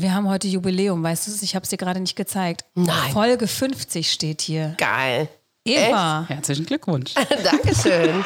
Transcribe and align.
Wir 0.00 0.14
haben 0.14 0.28
heute 0.28 0.46
Jubiläum, 0.46 1.02
weißt 1.02 1.26
du 1.26 1.32
es? 1.32 1.42
Ich 1.42 1.56
habe 1.56 1.64
es 1.64 1.70
dir 1.70 1.76
gerade 1.76 1.98
nicht 1.98 2.14
gezeigt. 2.14 2.64
Nein. 2.76 3.12
Folge 3.12 3.48
50 3.48 4.08
steht 4.08 4.42
hier. 4.42 4.74
Geil. 4.78 5.28
Eva. 5.64 6.24
Herzlichen 6.28 6.66
Glückwunsch. 6.66 7.14
Dankeschön. 7.44 8.22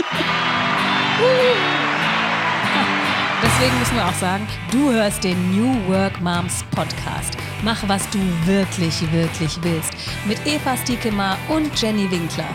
Deswegen 3.42 3.78
müssen 3.78 3.96
wir 3.96 4.06
auch 4.06 4.14
sagen, 4.14 4.46
du 4.70 4.92
hörst 4.92 5.24
den 5.24 5.56
New 5.56 5.88
Work 5.88 6.20
Moms 6.20 6.62
Podcast. 6.72 7.38
Mach, 7.62 7.88
was 7.88 8.06
du 8.10 8.18
wirklich, 8.44 9.00
wirklich 9.10 9.58
willst. 9.62 9.92
Mit 10.26 10.46
Eva 10.46 10.76
Stiekemar 10.76 11.38
und 11.48 11.80
Jenny 11.80 12.10
Winkler. 12.10 12.48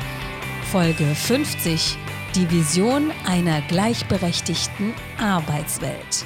Folge 0.72 1.04
50. 1.16 1.98
Die 2.36 2.52
Vision 2.52 3.12
einer 3.26 3.62
gleichberechtigten 3.62 4.94
Arbeitswelt. 5.20 6.24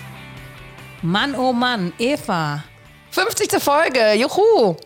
Mann, 1.01 1.35
oh 1.35 1.53
Mann, 1.53 1.93
Eva. 1.97 2.65
50. 3.11 3.61
Folge. 3.61 4.13
Juhu. 4.13 4.77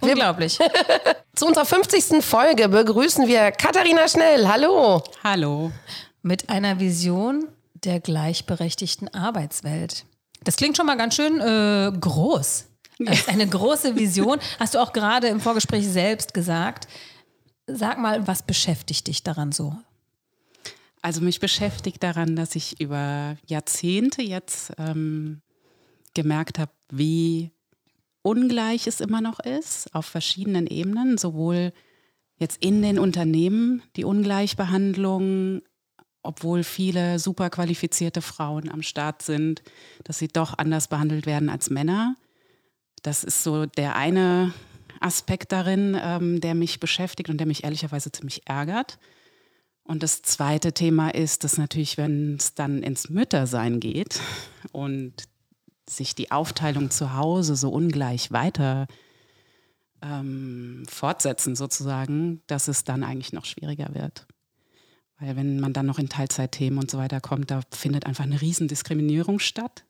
Unglaublich. 0.00 0.58
Zu 1.34 1.46
unserer 1.46 1.64
50. 1.64 2.22
Folge 2.22 2.68
begrüßen 2.68 3.26
wir 3.26 3.52
Katharina 3.52 4.06
Schnell. 4.06 4.46
Hallo. 4.46 5.02
Hallo. 5.24 5.72
Mit 6.22 6.50
einer 6.50 6.78
Vision 6.78 7.48
der 7.72 8.00
gleichberechtigten 8.00 9.12
Arbeitswelt. 9.14 10.04
Das 10.44 10.56
klingt 10.56 10.76
schon 10.76 10.86
mal 10.86 10.96
ganz 10.96 11.16
schön 11.16 11.40
äh, 11.40 11.90
groß. 11.98 12.66
Ist 12.98 13.28
eine 13.28 13.46
große 13.46 13.96
Vision. 13.96 14.38
Hast 14.58 14.74
du 14.74 14.78
auch 14.80 14.92
gerade 14.92 15.28
im 15.28 15.40
Vorgespräch 15.40 15.88
selbst 15.88 16.34
gesagt. 16.34 16.86
Sag 17.66 17.98
mal, 17.98 18.26
was 18.26 18.42
beschäftigt 18.42 19.06
dich 19.06 19.22
daran 19.22 19.52
so? 19.52 19.74
Also 21.00 21.22
mich 21.22 21.40
beschäftigt 21.40 22.02
daran, 22.02 22.36
dass 22.36 22.56
ich 22.56 22.80
über 22.80 23.36
Jahrzehnte 23.46 24.20
jetzt 24.20 24.72
ähm, 24.78 25.40
gemerkt 26.14 26.58
habe, 26.58 26.72
wie 26.90 27.52
ungleich 28.22 28.86
es 28.86 29.00
immer 29.00 29.20
noch 29.20 29.40
ist, 29.40 29.94
auf 29.94 30.06
verschiedenen 30.06 30.66
Ebenen, 30.66 31.18
sowohl 31.18 31.72
jetzt 32.38 32.62
in 32.62 32.82
den 32.82 32.98
Unternehmen 32.98 33.82
die 33.96 34.04
Ungleichbehandlung, 34.04 35.62
obwohl 36.22 36.62
viele 36.62 37.18
super 37.18 37.50
qualifizierte 37.50 38.22
Frauen 38.22 38.70
am 38.70 38.82
Start 38.82 39.22
sind, 39.22 39.62
dass 40.04 40.18
sie 40.18 40.28
doch 40.28 40.56
anders 40.58 40.88
behandelt 40.88 41.26
werden 41.26 41.48
als 41.48 41.70
Männer. 41.70 42.16
Das 43.02 43.24
ist 43.24 43.42
so 43.42 43.66
der 43.66 43.96
eine 43.96 44.52
Aspekt 45.00 45.52
darin, 45.52 45.96
ähm, 46.00 46.40
der 46.40 46.54
mich 46.54 46.80
beschäftigt 46.80 47.30
und 47.30 47.38
der 47.38 47.46
mich 47.46 47.64
ehrlicherweise 47.64 48.10
ziemlich 48.12 48.46
ärgert. 48.46 48.98
Und 49.84 50.02
das 50.02 50.22
zweite 50.22 50.72
Thema 50.74 51.08
ist, 51.08 51.44
dass 51.44 51.56
natürlich, 51.56 51.96
wenn 51.96 52.36
es 52.36 52.54
dann 52.54 52.82
ins 52.82 53.08
Müttersein 53.08 53.80
geht 53.80 54.20
und 54.72 55.14
sich 55.90 56.14
die 56.14 56.30
Aufteilung 56.30 56.90
zu 56.90 57.14
Hause 57.14 57.56
so 57.56 57.70
ungleich 57.70 58.32
weiter 58.32 58.86
ähm, 60.02 60.84
fortsetzen 60.88 61.56
sozusagen, 61.56 62.42
dass 62.46 62.68
es 62.68 62.84
dann 62.84 63.02
eigentlich 63.02 63.32
noch 63.32 63.44
schwieriger 63.44 63.94
wird. 63.94 64.26
Weil 65.18 65.36
wenn 65.36 65.58
man 65.58 65.72
dann 65.72 65.86
noch 65.86 65.98
in 65.98 66.08
Teilzeitthemen 66.08 66.78
und 66.78 66.90
so 66.90 66.98
weiter 66.98 67.20
kommt, 67.20 67.50
da 67.50 67.60
findet 67.72 68.06
einfach 68.06 68.24
eine 68.24 68.40
Riesendiskriminierung 68.40 69.40
statt, 69.40 69.84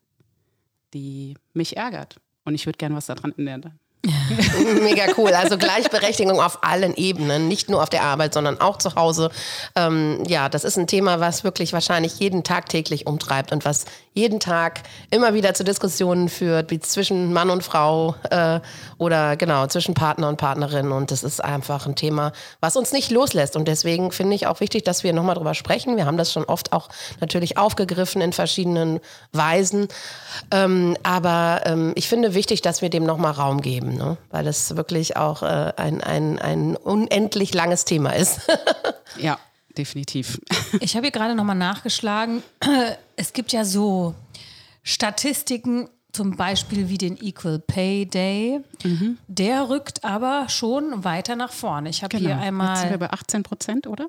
die 0.93 1.35
mich 1.53 1.77
ärgert. 1.77 2.19
Und 2.45 2.55
ich 2.55 2.65
würde 2.65 2.77
gerne 2.77 2.95
was 2.95 3.05
daran 3.05 3.33
ändern. 3.37 3.79
Mega 4.81 5.07
cool. 5.17 5.33
Also 5.33 5.57
Gleichberechtigung 5.57 6.39
auf 6.39 6.63
allen 6.63 6.95
Ebenen, 6.95 7.49
nicht 7.49 7.69
nur 7.69 7.83
auf 7.83 7.89
der 7.89 8.03
Arbeit, 8.03 8.33
sondern 8.33 8.61
auch 8.61 8.77
zu 8.77 8.95
Hause. 8.95 9.29
Ähm, 9.75 10.23
ja, 10.25 10.47
das 10.47 10.63
ist 10.63 10.77
ein 10.77 10.87
Thema, 10.87 11.19
was 11.19 11.43
wirklich 11.43 11.73
wahrscheinlich 11.73 12.17
jeden 12.19 12.45
Tag 12.45 12.69
täglich 12.69 13.07
umtreibt 13.07 13.51
und 13.51 13.65
was 13.65 13.83
jeden 14.13 14.39
Tag 14.39 14.83
immer 15.11 15.33
wieder 15.33 15.53
zu 15.53 15.65
Diskussionen 15.65 16.29
führt, 16.29 16.71
wie 16.71 16.79
zwischen 16.79 17.33
Mann 17.33 17.49
und 17.49 17.61
Frau 17.61 18.15
äh, 18.29 18.61
oder 18.97 19.35
genau 19.35 19.67
zwischen 19.67 19.95
Partner 19.95 20.29
und 20.29 20.37
Partnerin. 20.37 20.93
Und 20.93 21.11
das 21.11 21.23
ist 21.23 21.43
einfach 21.43 21.85
ein 21.85 21.95
Thema, 21.95 22.31
was 22.61 22.77
uns 22.77 22.93
nicht 22.93 23.11
loslässt. 23.11 23.57
Und 23.57 23.67
deswegen 23.67 24.13
finde 24.13 24.35
ich 24.35 24.47
auch 24.47 24.61
wichtig, 24.61 24.83
dass 24.83 25.03
wir 25.03 25.11
nochmal 25.11 25.35
drüber 25.35 25.53
sprechen. 25.53 25.97
Wir 25.97 26.05
haben 26.05 26.17
das 26.17 26.31
schon 26.31 26.45
oft 26.45 26.71
auch 26.71 26.87
natürlich 27.19 27.57
aufgegriffen 27.57 28.21
in 28.21 28.31
verschiedenen 28.31 29.01
Weisen. 29.33 29.89
Ähm, 30.51 30.95
aber 31.03 31.63
ähm, 31.65 31.91
ich 31.95 32.07
finde 32.07 32.33
wichtig, 32.33 32.61
dass 32.61 32.81
wir 32.81 32.89
dem 32.89 33.03
nochmal 33.03 33.33
Raum 33.33 33.61
geben 33.61 33.88
bleiben, 33.89 34.09
ne? 34.11 34.17
weil 34.29 34.47
es 34.47 34.75
wirklich 34.75 35.17
auch 35.17 35.43
äh, 35.43 35.73
ein, 35.77 36.01
ein, 36.01 36.39
ein 36.39 36.75
unendlich 36.75 37.53
langes 37.53 37.85
Thema 37.85 38.11
ist. 38.11 38.41
ja, 39.17 39.39
definitiv. 39.77 40.39
Ich 40.81 40.95
habe 40.95 41.07
hier 41.07 41.11
gerade 41.11 41.33
nochmal 41.33 41.55
nachgeschlagen. 41.55 42.43
Es 43.15 43.33
gibt 43.33 43.51
ja 43.51 43.65
so 43.65 44.15
Statistiken, 44.83 45.89
zum 46.13 46.37
Beispiel 46.37 46.87
wie 46.87 46.97
den 46.97 47.17
Equal 47.21 47.59
Pay 47.59 48.05
Day. 48.05 48.61
Mhm. 48.83 49.17
Der 49.27 49.67
rückt 49.67 50.03
aber 50.03 50.47
schon 50.47 51.03
weiter 51.03 51.35
nach 51.35 51.51
vorne. 51.51 51.89
Ich 51.89 52.01
habe 52.03 52.17
genau. 52.17 52.29
hier 52.29 52.37
einmal. 52.37 52.69
Jetzt 52.69 52.81
sind 52.81 52.91
wir 52.91 52.97
bei 52.99 53.11
18 53.11 53.43
Prozent, 53.43 53.87
oder? 53.87 54.07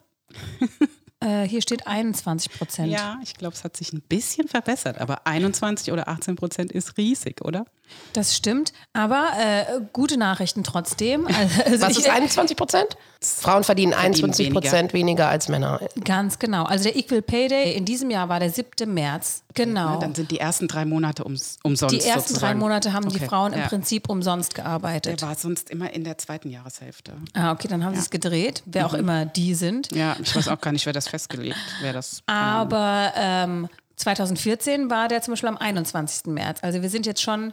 Äh, 1.21 1.47
hier 1.47 1.61
steht 1.61 1.87
21 1.87 2.53
Prozent. 2.53 2.91
Ja, 2.91 3.19
ich 3.23 3.35
glaube, 3.35 3.55
es 3.55 3.63
hat 3.63 3.77
sich 3.77 3.93
ein 3.93 4.01
bisschen 4.01 4.49
verbessert, 4.49 4.99
aber 4.99 5.27
21 5.27 5.93
oder 5.93 6.09
18 6.09 6.37
Prozent 6.37 6.73
ist 6.73 6.97
riesig, 6.97 7.45
oder? 7.45 7.67
Das 8.15 8.35
stimmt, 8.35 8.73
aber 8.95 9.29
äh, 9.39 9.81
gute 9.93 10.17
Nachrichten 10.17 10.65
trotzdem. 10.65 11.27
Also 11.65 11.87
Was 11.87 11.99
ist 11.99 12.09
21 12.09 12.57
Prozent? 12.57 12.97
Frauen 13.23 13.65
verdienen 13.65 13.93
21 13.93 14.51
Prozent 14.51 14.95
weniger. 14.95 15.29
als 15.29 15.49
Männer. 15.49 15.81
Ganz 16.05 16.39
genau. 16.39 16.65
Also 16.65 16.85
der 16.85 16.97
Equal 16.97 17.21
Pay 17.21 17.49
Day 17.49 17.75
in 17.75 17.85
diesem 17.85 18.11
Jahr 18.11 18.31
war 18.31 18.41
der 18.41 18.51
7. 18.51 18.93
März. 18.93 19.43
Genau. 19.53 19.95
Ja, 19.95 19.97
dann 19.99 20.15
sind 20.15 20.31
die 20.31 20.39
ersten 20.41 20.69
drei 20.69 20.87
Monate 20.87 21.25
ums, 21.25 21.59
umsonst. 21.63 21.95
Die 21.95 22.01
ersten 22.01 22.21
sozusagen. 22.21 22.55
drei 22.55 22.55
Monate 22.55 22.95
haben 22.95 23.05
okay. 23.05 23.19
die 23.19 23.27
Frauen 23.27 23.53
im 23.53 23.61
ja. 23.61 23.69
Prinzip 23.69 24.09
umsonst 24.09 24.55
gearbeitet. 24.55 25.21
Der 25.21 25.29
war 25.29 25.35
sonst 25.35 25.69
immer 25.69 25.93
in 25.93 26.05
der 26.05 26.17
zweiten 26.17 26.49
Jahreshälfte. 26.49 27.13
Ah, 27.35 27.53
okay, 27.53 27.69
dann 27.69 27.85
haben 27.85 27.93
ja. 27.93 28.01
sie 28.01 28.05
es 28.05 28.11
gedreht, 28.11 28.63
wer 28.65 28.85
mhm. 28.85 28.89
auch 28.89 28.95
immer 28.95 29.27
die 29.27 29.55
sind. 29.55 29.95
Ja, 29.95 30.17
ich 30.23 30.35
weiß 30.35 30.49
auch 30.49 30.61
gar 30.61 30.73
nicht, 30.73 30.87
wer 30.87 30.95
das 30.95 31.09
festgelegt, 31.09 31.59
wer 31.83 31.93
das. 31.93 32.23
Aber 32.27 33.13
ähm, 33.17 33.69
2014 33.97 34.89
war 34.89 35.09
der 35.09 35.21
zum 35.21 35.33
Beispiel 35.33 35.51
am 35.51 35.59
21. 35.59 36.33
März. 36.33 36.61
Also 36.63 36.81
wir 36.81 36.89
sind 36.89 37.05
jetzt 37.05 37.21
schon 37.21 37.53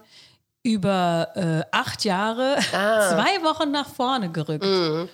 über 0.63 1.29
äh, 1.35 1.75
acht 1.75 2.05
Jahre 2.05 2.57
ah. 2.73 3.09
zwei 3.09 3.43
Wochen 3.43 3.71
nach 3.71 3.89
vorne 3.89 4.31
gerückt. 4.31 4.63
Mhm. 4.63 5.09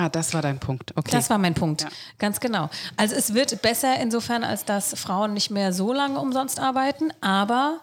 Ah, 0.00 0.08
das 0.08 0.32
war 0.32 0.42
dein 0.42 0.60
Punkt. 0.60 0.92
Okay. 0.96 1.10
Das 1.10 1.28
war 1.28 1.38
mein 1.38 1.54
Punkt. 1.54 1.82
Ja. 1.82 1.88
Ganz 2.18 2.38
genau. 2.38 2.70
Also 2.96 3.16
es 3.16 3.34
wird 3.34 3.60
besser 3.62 4.00
insofern, 4.00 4.44
als 4.44 4.64
dass 4.64 4.94
Frauen 4.94 5.34
nicht 5.34 5.50
mehr 5.50 5.72
so 5.72 5.92
lange 5.92 6.20
umsonst 6.20 6.60
arbeiten, 6.60 7.12
aber 7.20 7.80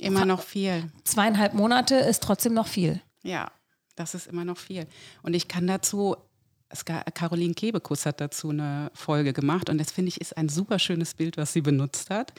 immer 0.00 0.24
noch 0.24 0.42
viel. 0.42 0.90
Zweieinhalb 1.04 1.52
Monate 1.52 1.96
ist 1.96 2.22
trotzdem 2.22 2.54
noch 2.54 2.66
viel. 2.66 3.02
Ja, 3.22 3.50
das 3.96 4.14
ist 4.14 4.26
immer 4.28 4.46
noch 4.46 4.56
viel. 4.56 4.86
Und 5.22 5.34
ich 5.34 5.46
kann 5.46 5.66
dazu, 5.66 6.16
Caroline 7.12 7.52
Kebekus 7.52 8.06
hat 8.06 8.22
dazu 8.22 8.48
eine 8.48 8.90
Folge 8.94 9.34
gemacht 9.34 9.68
und 9.68 9.76
das 9.76 9.92
finde 9.92 10.08
ich 10.08 10.22
ist 10.22 10.34
ein 10.38 10.48
super 10.48 10.78
schönes 10.78 11.12
Bild, 11.12 11.36
was 11.36 11.52
sie 11.52 11.60
benutzt 11.60 12.08
hat 12.08 12.32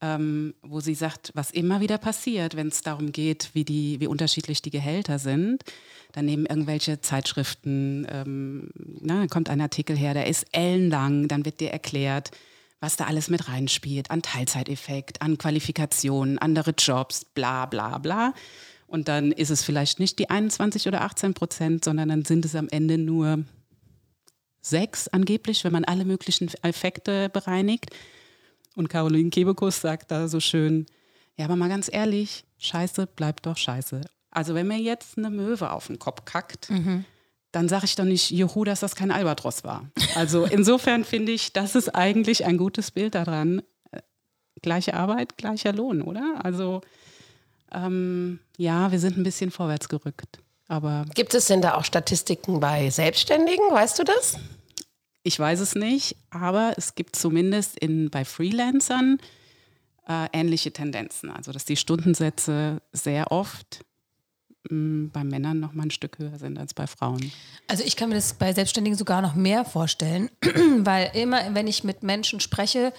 ähm, 0.00 0.54
wo 0.62 0.80
sie 0.80 0.94
sagt, 0.94 1.32
was 1.34 1.50
immer 1.50 1.80
wieder 1.80 1.98
passiert, 1.98 2.56
wenn 2.56 2.68
es 2.68 2.82
darum 2.82 3.12
geht, 3.12 3.50
wie, 3.52 3.64
die, 3.64 4.00
wie 4.00 4.06
unterschiedlich 4.06 4.62
die 4.62 4.70
Gehälter 4.70 5.18
sind. 5.18 5.64
Dann 6.12 6.24
nehmen 6.24 6.46
irgendwelche 6.46 7.00
Zeitschriften, 7.00 8.06
ähm, 8.10 8.70
na, 9.00 9.18
dann 9.20 9.28
kommt 9.28 9.50
ein 9.50 9.60
Artikel 9.60 9.96
her, 9.96 10.14
der 10.14 10.26
ist 10.26 10.46
ellenlang, 10.52 11.28
dann 11.28 11.44
wird 11.44 11.60
dir 11.60 11.70
erklärt, 11.70 12.30
was 12.80 12.96
da 12.96 13.06
alles 13.06 13.28
mit 13.28 13.48
reinspielt, 13.48 14.10
an 14.10 14.22
Teilzeiteffekt, 14.22 15.20
an 15.20 15.36
Qualifikationen, 15.36 16.38
andere 16.38 16.72
Jobs, 16.78 17.24
bla 17.24 17.66
bla 17.66 17.98
bla. 17.98 18.34
Und 18.86 19.08
dann 19.08 19.32
ist 19.32 19.50
es 19.50 19.64
vielleicht 19.64 20.00
nicht 20.00 20.18
die 20.18 20.30
21 20.30 20.86
oder 20.86 21.02
18 21.02 21.34
Prozent, 21.34 21.84
sondern 21.84 22.08
dann 22.08 22.24
sind 22.24 22.44
es 22.44 22.54
am 22.54 22.68
Ende 22.70 22.96
nur 22.96 23.44
sechs 24.62 25.08
angeblich, 25.08 25.64
wenn 25.64 25.72
man 25.72 25.84
alle 25.84 26.04
möglichen 26.04 26.50
Effekte 26.62 27.28
bereinigt. 27.28 27.90
Und 28.78 28.88
Caroline 28.88 29.30
Kebekus 29.30 29.80
sagt 29.80 30.12
da 30.12 30.28
so 30.28 30.38
schön, 30.38 30.86
ja, 31.36 31.46
aber 31.46 31.56
mal 31.56 31.68
ganz 31.68 31.90
ehrlich, 31.92 32.44
Scheiße 32.58 33.08
bleibt 33.08 33.44
doch 33.46 33.56
Scheiße. 33.56 34.02
Also 34.30 34.54
wenn 34.54 34.68
mir 34.68 34.78
jetzt 34.78 35.18
eine 35.18 35.30
Möwe 35.30 35.72
auf 35.72 35.88
den 35.88 35.98
Kopf 35.98 36.24
kackt, 36.24 36.70
mhm. 36.70 37.04
dann 37.50 37.68
sage 37.68 37.86
ich 37.86 37.96
doch 37.96 38.04
nicht, 38.04 38.30
juhu, 38.30 38.62
dass 38.62 38.78
das 38.78 38.94
kein 38.94 39.10
Albatros 39.10 39.64
war. 39.64 39.90
Also 40.14 40.44
insofern 40.44 41.02
finde 41.02 41.32
ich, 41.32 41.52
das 41.52 41.74
ist 41.74 41.92
eigentlich 41.96 42.44
ein 42.44 42.56
gutes 42.56 42.92
Bild 42.92 43.16
daran. 43.16 43.62
Äh, 43.90 44.00
gleiche 44.62 44.94
Arbeit, 44.94 45.36
gleicher 45.36 45.72
Lohn, 45.72 46.00
oder? 46.00 46.44
Also 46.44 46.80
ähm, 47.72 48.38
ja, 48.58 48.92
wir 48.92 49.00
sind 49.00 49.18
ein 49.18 49.24
bisschen 49.24 49.50
vorwärts 49.50 49.88
gerückt. 49.88 50.38
Aber 50.68 51.04
Gibt 51.14 51.34
es 51.34 51.46
denn 51.46 51.62
da 51.62 51.74
auch 51.74 51.84
Statistiken 51.84 52.60
bei 52.60 52.90
Selbstständigen? 52.90 53.72
Weißt 53.72 53.98
du 53.98 54.04
das? 54.04 54.38
Ich 55.22 55.38
weiß 55.38 55.60
es 55.60 55.74
nicht, 55.74 56.16
aber 56.30 56.74
es 56.76 56.94
gibt 56.94 57.16
zumindest 57.16 57.78
in, 57.78 58.10
bei 58.10 58.24
Freelancern 58.24 59.18
äh, 60.08 60.26
ähnliche 60.32 60.72
Tendenzen. 60.72 61.30
Also, 61.30 61.52
dass 61.52 61.64
die 61.64 61.76
Stundensätze 61.76 62.80
sehr 62.92 63.30
oft 63.30 63.84
mh, 64.70 64.76
mm, 64.76 65.10
bei 65.12 65.24
Männern 65.24 65.60
noch 65.60 65.74
mal 65.74 65.84
ein 65.84 65.90
Stück 65.90 66.18
höher 66.18 66.38
sind 66.38 66.58
als 66.58 66.74
bei 66.74 66.86
Frauen. 66.86 67.32
Also 67.66 67.84
ich 67.84 67.96
kann 67.96 68.08
mir 68.08 68.14
das 68.14 68.34
bei 68.34 68.52
Selbstständigen 68.52 68.96
sogar 68.96 69.22
noch 69.22 69.34
mehr 69.34 69.64
vorstellen, 69.64 70.30
weil 70.78 71.10
immer, 71.14 71.54
wenn 71.54 71.66
ich 71.66 71.84
mit 71.84 72.02
Menschen 72.02 72.40
spreche, 72.40 72.92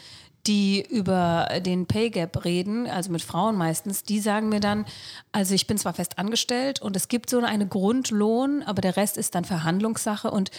die 0.47 0.85
über 0.89 1.49
den 1.65 1.85
Pay 1.85 2.11
Gap 2.11 2.45
reden, 2.45 2.87
also 2.87 3.11
mit 3.11 3.21
Frauen 3.21 3.55
meistens, 3.55 4.03
die 4.03 4.19
sagen 4.19 4.49
mir 4.49 4.61
dann, 4.61 4.85
also 5.31 5.53
ich 5.53 5.67
bin 5.67 5.77
zwar 5.77 5.93
fest 5.93 6.17
angestellt 6.17 6.81
und 6.81 6.95
es 6.95 7.07
gibt 7.07 7.29
so 7.29 7.39
eine 7.39 7.67
Grundlohn, 7.67 8.63
aber 8.63 8.81
der 8.81 8.95
Rest 8.95 9.17
ist 9.17 9.35
dann 9.35 9.43
Verhandlungssache 9.43 10.31
und 10.31 10.51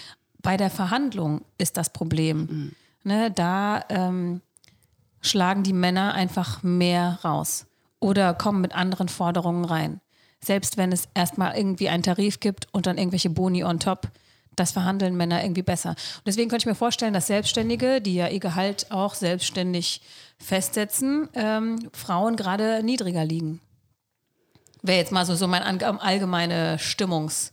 bei 0.42 0.56
der 0.56 0.70
Verhandlung 0.70 1.42
ist 1.58 1.76
das 1.76 1.90
Problem. 1.90 2.38
Mhm. 2.38 2.72
Ne, 3.02 3.30
da 3.30 3.84
ähm, 3.88 4.42
schlagen 5.22 5.62
die 5.62 5.72
Männer 5.72 6.12
einfach 6.14 6.62
mehr 6.62 7.18
raus 7.24 7.66
oder 7.98 8.34
kommen 8.34 8.60
mit 8.60 8.74
anderen 8.74 9.08
Forderungen 9.08 9.64
rein. 9.64 10.00
Selbst 10.42 10.76
wenn 10.76 10.92
es 10.92 11.08
erstmal 11.14 11.56
irgendwie 11.56 11.88
einen 11.88 12.02
Tarif 12.02 12.40
gibt 12.40 12.68
und 12.72 12.86
dann 12.86 12.98
irgendwelche 12.98 13.30
Boni 13.30 13.64
on 13.64 13.78
top, 13.78 14.08
das 14.56 14.72
verhandeln 14.72 15.16
Männer 15.16 15.42
irgendwie 15.42 15.62
besser. 15.62 15.90
Und 15.90 16.26
deswegen 16.26 16.50
könnte 16.50 16.64
ich 16.64 16.66
mir 16.66 16.74
vorstellen, 16.74 17.14
dass 17.14 17.26
Selbstständige, 17.26 18.00
die 18.00 18.14
ja 18.14 18.28
ihr 18.28 18.40
Gehalt 18.40 18.90
auch 18.90 19.14
selbstständig 19.14 20.02
festsetzen, 20.38 21.28
ähm, 21.34 21.88
Frauen 21.92 22.36
gerade 22.36 22.82
niedriger 22.82 23.24
liegen. 23.24 23.60
Wäre 24.82 24.98
jetzt 24.98 25.12
mal 25.12 25.24
so, 25.24 25.34
so 25.34 25.46
mein 25.46 25.62
allgemeine 25.62 26.76
Stimmungs- 26.78 27.52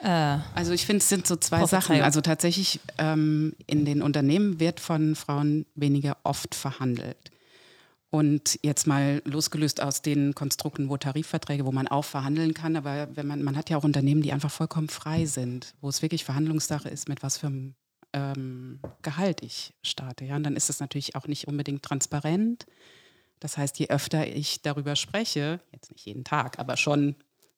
äh, 0.00 0.38
also 0.54 0.72
ich 0.72 0.86
finde, 0.86 0.98
es 0.98 1.08
sind 1.08 1.26
so 1.26 1.36
zwei 1.36 1.64
Sachen. 1.66 2.00
Also 2.00 2.20
tatsächlich 2.20 2.80
ähm, 2.98 3.54
in 3.66 3.84
den 3.84 4.02
Unternehmen 4.02 4.60
wird 4.60 4.80
von 4.80 5.14
Frauen 5.14 5.66
weniger 5.74 6.16
oft 6.22 6.54
verhandelt. 6.54 7.30
Und 8.10 8.58
jetzt 8.62 8.86
mal 8.86 9.20
losgelöst 9.24 9.82
aus 9.82 10.00
den 10.00 10.34
Konstrukten, 10.34 10.88
wo 10.88 10.96
Tarifverträge, 10.96 11.66
wo 11.66 11.72
man 11.72 11.88
auch 11.88 12.04
verhandeln 12.04 12.54
kann, 12.54 12.76
aber 12.76 13.08
wenn 13.14 13.26
man, 13.26 13.42
man 13.42 13.56
hat 13.56 13.68
ja 13.68 13.76
auch 13.76 13.84
Unternehmen, 13.84 14.22
die 14.22 14.32
einfach 14.32 14.50
vollkommen 14.50 14.88
frei 14.88 15.26
sind, 15.26 15.74
wo 15.80 15.88
es 15.88 16.02
wirklich 16.02 16.24
Verhandlungssache 16.24 16.88
ist, 16.88 17.08
mit 17.08 17.22
was 17.22 17.36
für 17.36 17.48
einem 17.48 17.74
ähm, 18.12 18.80
Gehalt 19.02 19.42
ich 19.42 19.74
starte. 19.82 20.24
Ja? 20.24 20.36
Und 20.36 20.44
dann 20.44 20.56
ist 20.56 20.70
es 20.70 20.80
natürlich 20.80 21.16
auch 21.16 21.26
nicht 21.26 21.48
unbedingt 21.48 21.82
transparent. 21.82 22.66
Das 23.40 23.58
heißt, 23.58 23.78
je 23.78 23.88
öfter 23.88 24.26
ich 24.26 24.62
darüber 24.62 24.96
spreche, 24.96 25.60
jetzt 25.72 25.90
nicht 25.90 26.06
jeden 26.06 26.24
Tag, 26.24 26.58
aber 26.58 26.76
schon 26.76 27.16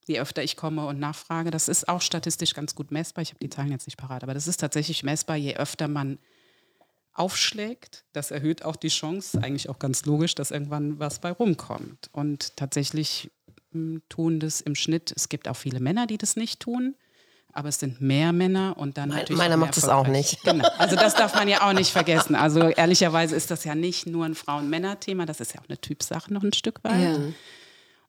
je 0.08 0.20
öfter 0.20 0.43
ich 0.43 0.56
komme 0.56 0.87
und 0.87 0.99
nachfrage, 0.99 1.50
das 1.50 1.69
ist 1.69 1.88
auch 1.88 2.00
statistisch 2.00 2.55
ganz 2.55 2.75
gut 2.75 2.90
messbar. 2.90 3.22
Ich 3.22 3.31
habe 3.31 3.38
die 3.40 3.50
Zahlen 3.50 3.70
jetzt 3.70 3.87
nicht 3.87 3.99
parat, 3.99 4.22
aber 4.22 4.34
das 4.34 4.49
ist 4.49 4.58
tatsächlich 4.58 5.02
messbar, 5.05 5.37
je 5.37 5.56
öfter 5.56 5.87
man 5.87 6.19
aufschlägt, 7.12 8.05
das 8.12 8.31
erhöht 8.31 8.64
auch 8.64 8.76
die 8.76 8.88
Chance, 8.88 9.43
eigentlich 9.43 9.69
auch 9.69 9.78
ganz 9.78 10.05
logisch, 10.06 10.34
dass 10.34 10.50
irgendwann 10.50 10.99
was 10.99 11.20
bei 11.20 11.32
rumkommt. 11.32 12.10
Und 12.12 12.56
tatsächlich 12.56 13.31
hm, 13.72 14.02
tun 14.08 14.40
das 14.40 14.60
im 14.60 14.75
Schnitt, 14.75 15.12
es 15.14 15.28
gibt 15.28 15.49
auch 15.49 15.56
viele 15.56 15.81
Männer, 15.81 16.06
die 16.06 16.16
das 16.16 16.37
nicht 16.37 16.61
tun, 16.61 16.94
aber 17.52 17.70
es 17.70 17.81
sind 17.81 18.00
mehr 18.00 18.32
Männer 18.32 18.76
und 18.78 18.99
dann 18.99 19.08
natürlich. 19.08 19.37
Meiner 19.37 19.56
macht 19.56 19.76
das 19.76 19.88
auch 19.88 20.06
nicht. 20.06 20.43
Genau. 20.44 20.69
Also 20.78 20.94
das 20.94 21.14
darf 21.14 21.34
man 21.34 21.49
ja 21.49 21.69
auch 21.69 21.72
nicht 21.72 21.90
vergessen. 21.90 22.37
Also 22.37 22.69
ehrlicherweise 22.69 23.34
ist 23.34 23.50
das 23.50 23.64
ja 23.64 23.75
nicht 23.75 24.06
nur 24.06 24.25
ein 24.25 24.34
Frauen-Männer-Thema, 24.34 25.26
das 25.26 25.40
ist 25.40 25.54
ja 25.54 25.61
auch 25.61 25.69
eine 25.69 25.81
Typsache 25.81 26.32
noch 26.32 26.44
ein 26.44 26.52
Stück 26.52 26.84
weit. 26.84 27.19
Ja. 27.19 27.19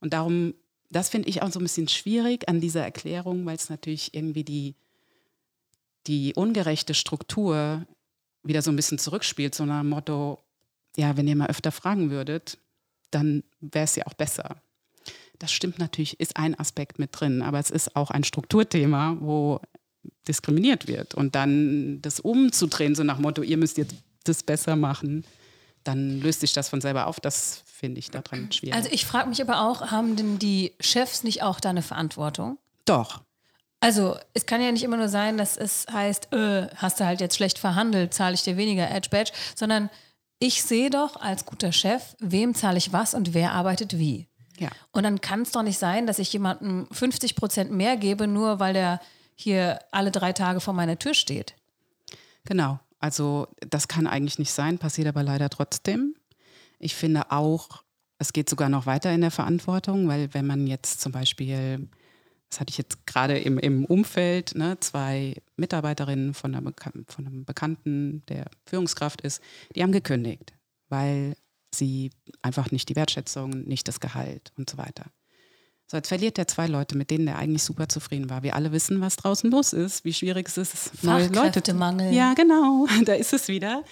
Und 0.01 0.13
darum, 0.13 0.53
das 0.89 1.09
finde 1.09 1.29
ich 1.29 1.41
auch 1.41 1.51
so 1.51 1.59
ein 1.59 1.63
bisschen 1.63 1.87
schwierig 1.87 2.49
an 2.49 2.61
dieser 2.61 2.83
Erklärung, 2.83 3.45
weil 3.45 3.55
es 3.55 3.69
natürlich 3.69 4.13
irgendwie 4.13 4.43
die, 4.43 4.75
die 6.07 6.33
ungerechte 6.33 6.93
Struktur 6.93 7.85
wieder 8.43 8.61
so 8.61 8.71
ein 8.71 8.75
bisschen 8.75 8.99
zurückspielt, 8.99 9.53
so 9.53 9.65
nach 9.65 9.81
dem 9.81 9.89
Motto, 9.89 10.39
ja, 10.97 11.15
wenn 11.17 11.27
ihr 11.27 11.35
mal 11.35 11.49
öfter 11.49 11.71
fragen 11.71 12.09
würdet, 12.09 12.57
dann 13.11 13.43
wäre 13.59 13.85
es 13.85 13.95
ja 13.95 14.07
auch 14.07 14.13
besser. 14.13 14.61
Das 15.37 15.51
stimmt 15.51 15.79
natürlich, 15.79 16.19
ist 16.19 16.37
ein 16.37 16.59
Aspekt 16.59 16.99
mit 16.99 17.11
drin, 17.13 17.41
aber 17.41 17.59
es 17.59 17.69
ist 17.69 17.95
auch 17.95 18.11
ein 18.11 18.23
Strukturthema, 18.23 19.17
wo 19.19 19.61
diskriminiert 20.27 20.87
wird. 20.87 21.15
Und 21.15 21.35
dann 21.35 22.01
das 22.01 22.19
umzudrehen, 22.19 22.95
so 22.95 23.03
nach 23.03 23.15
dem 23.15 23.23
Motto, 23.23 23.41
ihr 23.41 23.57
müsst 23.57 23.77
jetzt 23.77 23.95
das 24.23 24.43
besser 24.43 24.75
machen, 24.75 25.25
dann 25.83 26.19
löst 26.19 26.41
sich 26.41 26.53
das 26.53 26.69
von 26.69 26.81
selber 26.81 27.07
auf. 27.07 27.19
Das 27.19 27.63
finde 27.79 27.99
ich 27.99 28.11
daran 28.11 28.51
schwierig. 28.51 28.75
Also 28.75 28.89
ich 28.91 29.05
frage 29.05 29.29
mich 29.29 29.41
aber 29.41 29.61
auch, 29.61 29.91
haben 29.91 30.15
denn 30.15 30.37
die 30.37 30.73
Chefs 30.79 31.23
nicht 31.23 31.43
auch 31.43 31.59
da 31.59 31.69
eine 31.69 31.81
Verantwortung? 31.81 32.57
Doch. 32.85 33.21
Also, 33.81 34.17
es 34.33 34.45
kann 34.45 34.61
ja 34.61 34.71
nicht 34.73 34.83
immer 34.83 34.97
nur 34.97 35.07
sein, 35.07 35.37
dass 35.37 35.55
es 35.55 35.85
heißt, 35.89 36.33
äh, 36.33 36.67
hast 36.75 36.99
du 36.99 37.05
halt 37.05 37.21
jetzt 37.21 37.37
schlecht 37.37 37.57
verhandelt, 37.57 38.13
zahle 38.13 38.33
ich 38.35 38.43
dir 38.43 38.57
weniger 38.57 38.89
Edge 38.91 39.09
Badge, 39.09 39.31
sondern 39.55 39.89
ich 40.37 40.63
sehe 40.63 40.89
doch 40.89 41.15
als 41.15 41.45
guter 41.45 41.71
Chef, 41.71 42.15
wem 42.19 42.53
zahle 42.55 42.77
ich 42.77 42.91
was 42.91 43.13
und 43.13 43.33
wer 43.33 43.53
arbeitet 43.53 43.97
wie. 43.97 44.27
Ja. 44.57 44.69
Und 44.91 45.03
dann 45.03 45.21
kann 45.21 45.43
es 45.43 45.51
doch 45.51 45.63
nicht 45.63 45.79
sein, 45.79 46.07
dass 46.07 46.19
ich 46.19 46.33
jemandem 46.33 46.87
50 46.91 47.35
Prozent 47.35 47.71
mehr 47.71 47.95
gebe, 47.95 48.27
nur 48.27 48.59
weil 48.59 48.73
der 48.73 48.99
hier 49.35 49.79
alle 49.91 50.11
drei 50.11 50.33
Tage 50.33 50.59
vor 50.59 50.73
meiner 50.73 50.99
Tür 50.99 51.13
steht. 51.13 51.55
Genau. 52.43 52.79
Also, 52.99 53.47
das 53.61 53.87
kann 53.87 54.07
eigentlich 54.07 54.39
nicht 54.39 54.51
sein, 54.51 54.77
passiert 54.77 55.07
aber 55.07 55.23
leider 55.23 55.49
trotzdem. 55.49 56.15
Ich 56.79 56.95
finde 56.95 57.31
auch, 57.31 57.83
es 58.17 58.33
geht 58.33 58.49
sogar 58.49 58.69
noch 58.69 58.85
weiter 58.85 59.13
in 59.13 59.21
der 59.21 59.31
Verantwortung, 59.31 60.07
weil 60.07 60.33
wenn 60.33 60.47
man 60.47 60.67
jetzt 60.67 61.01
zum 61.01 61.11
Beispiel 61.11 61.87
das 62.49 62.59
hatte 62.59 62.71
ich 62.71 62.77
jetzt 62.77 63.05
gerade 63.05 63.37
im, 63.37 63.59
im 63.59 63.85
Umfeld, 63.85 64.55
ne, 64.55 64.77
zwei 64.79 65.35
Mitarbeiterinnen 65.55 66.33
von, 66.33 66.55
einer 66.55 66.73
von 67.07 67.27
einem 67.27 67.45
Bekannten, 67.45 68.23
der 68.27 68.45
Führungskraft 68.65 69.21
ist, 69.21 69.41
die 69.75 69.83
haben 69.83 69.91
gekündigt, 69.91 70.53
weil 70.89 71.35
sie 71.73 72.09
einfach 72.41 72.71
nicht 72.71 72.89
die 72.89 72.95
Wertschätzung, 72.95 73.51
nicht 73.51 73.87
das 73.87 73.99
Gehalt 73.99 74.51
und 74.57 74.69
so 74.69 74.77
weiter. 74.77 75.05
So, 75.85 75.97
jetzt 75.97 76.07
verliert 76.07 76.37
er 76.37 76.47
zwei 76.47 76.67
Leute, 76.67 76.97
mit 76.97 77.11
denen 77.11 77.27
er 77.27 77.37
eigentlich 77.37 77.63
super 77.63 77.87
zufrieden 77.87 78.29
war. 78.29 78.41
Wir 78.41 78.55
alle 78.55 78.71
wissen, 78.71 79.01
was 79.01 79.15
draußen 79.15 79.49
los 79.49 79.73
ist, 79.73 80.03
wie 80.05 80.13
schwierig 80.13 80.47
es 80.47 80.57
ist, 80.57 81.03
neue 81.03 81.27
Leute 81.27 81.61
zu. 81.61 81.61
Ja, 82.11 82.33
genau, 82.33 82.87
da 83.05 83.13
ist 83.13 83.33
es 83.33 83.47
wieder. 83.47 83.83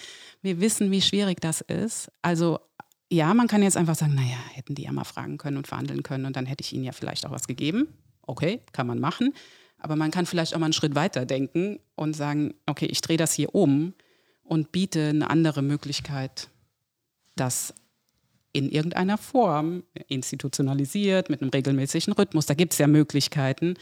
Wir 0.41 0.59
wissen, 0.59 0.89
wie 0.91 1.01
schwierig 1.01 1.41
das 1.41 1.61
ist. 1.61 2.11
Also 2.21 2.59
ja, 3.09 3.33
man 3.33 3.47
kann 3.47 3.63
jetzt 3.63 3.77
einfach 3.77 3.95
sagen, 3.95 4.15
naja, 4.15 4.37
hätten 4.53 4.75
die 4.75 4.83
ja 4.83 4.91
mal 4.91 5.03
fragen 5.03 5.37
können 5.37 5.57
und 5.57 5.67
verhandeln 5.67 6.03
können 6.03 6.25
und 6.25 6.35
dann 6.35 6.45
hätte 6.45 6.63
ich 6.63 6.73
ihnen 6.73 6.83
ja 6.83 6.91
vielleicht 6.91 7.25
auch 7.25 7.31
was 7.31 7.47
gegeben. 7.47 7.87
Okay, 8.21 8.61
kann 8.73 8.87
man 8.87 8.99
machen. 8.99 9.33
Aber 9.79 9.95
man 9.95 10.11
kann 10.11 10.25
vielleicht 10.25 10.53
auch 10.53 10.59
mal 10.59 10.65
einen 10.65 10.73
Schritt 10.73 10.95
weiter 10.95 11.25
denken 11.25 11.79
und 11.95 12.15
sagen, 12.15 12.53
okay, 12.65 12.87
ich 12.87 13.01
drehe 13.01 13.17
das 13.17 13.33
hier 13.33 13.53
um 13.55 13.93
und 14.43 14.71
biete 14.71 15.09
eine 15.09 15.29
andere 15.29 15.61
Möglichkeit, 15.61 16.49
das 17.35 17.73
in 18.53 18.69
irgendeiner 18.69 19.17
Form 19.17 19.83
institutionalisiert, 20.07 21.29
mit 21.29 21.41
einem 21.41 21.51
regelmäßigen 21.51 22.13
Rhythmus, 22.13 22.47
da 22.47 22.55
gibt 22.55 22.73
es 22.73 22.79
ja 22.79 22.87
Möglichkeiten, 22.87 23.75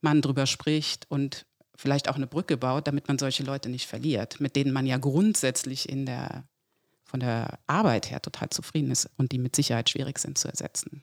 man 0.00 0.20
drüber 0.20 0.46
spricht 0.46 1.06
und 1.10 1.46
vielleicht 1.76 2.08
auch 2.08 2.16
eine 2.16 2.26
Brücke 2.26 2.56
baut, 2.56 2.88
damit 2.88 3.08
man 3.08 3.18
solche 3.18 3.44
Leute 3.44 3.68
nicht 3.68 3.86
verliert, 3.86 4.40
mit 4.40 4.56
denen 4.56 4.72
man 4.72 4.86
ja 4.86 4.98
grundsätzlich 4.98 5.88
in 5.88 6.06
der, 6.06 6.44
von 7.10 7.20
der 7.20 7.58
Arbeit 7.66 8.10
her 8.10 8.22
total 8.22 8.50
zufrieden 8.50 8.90
ist 8.90 9.08
und 9.18 9.32
die 9.32 9.38
mit 9.38 9.56
Sicherheit 9.56 9.90
schwierig 9.90 10.18
sind 10.18 10.38
zu 10.38 10.48
ersetzen. 10.48 11.02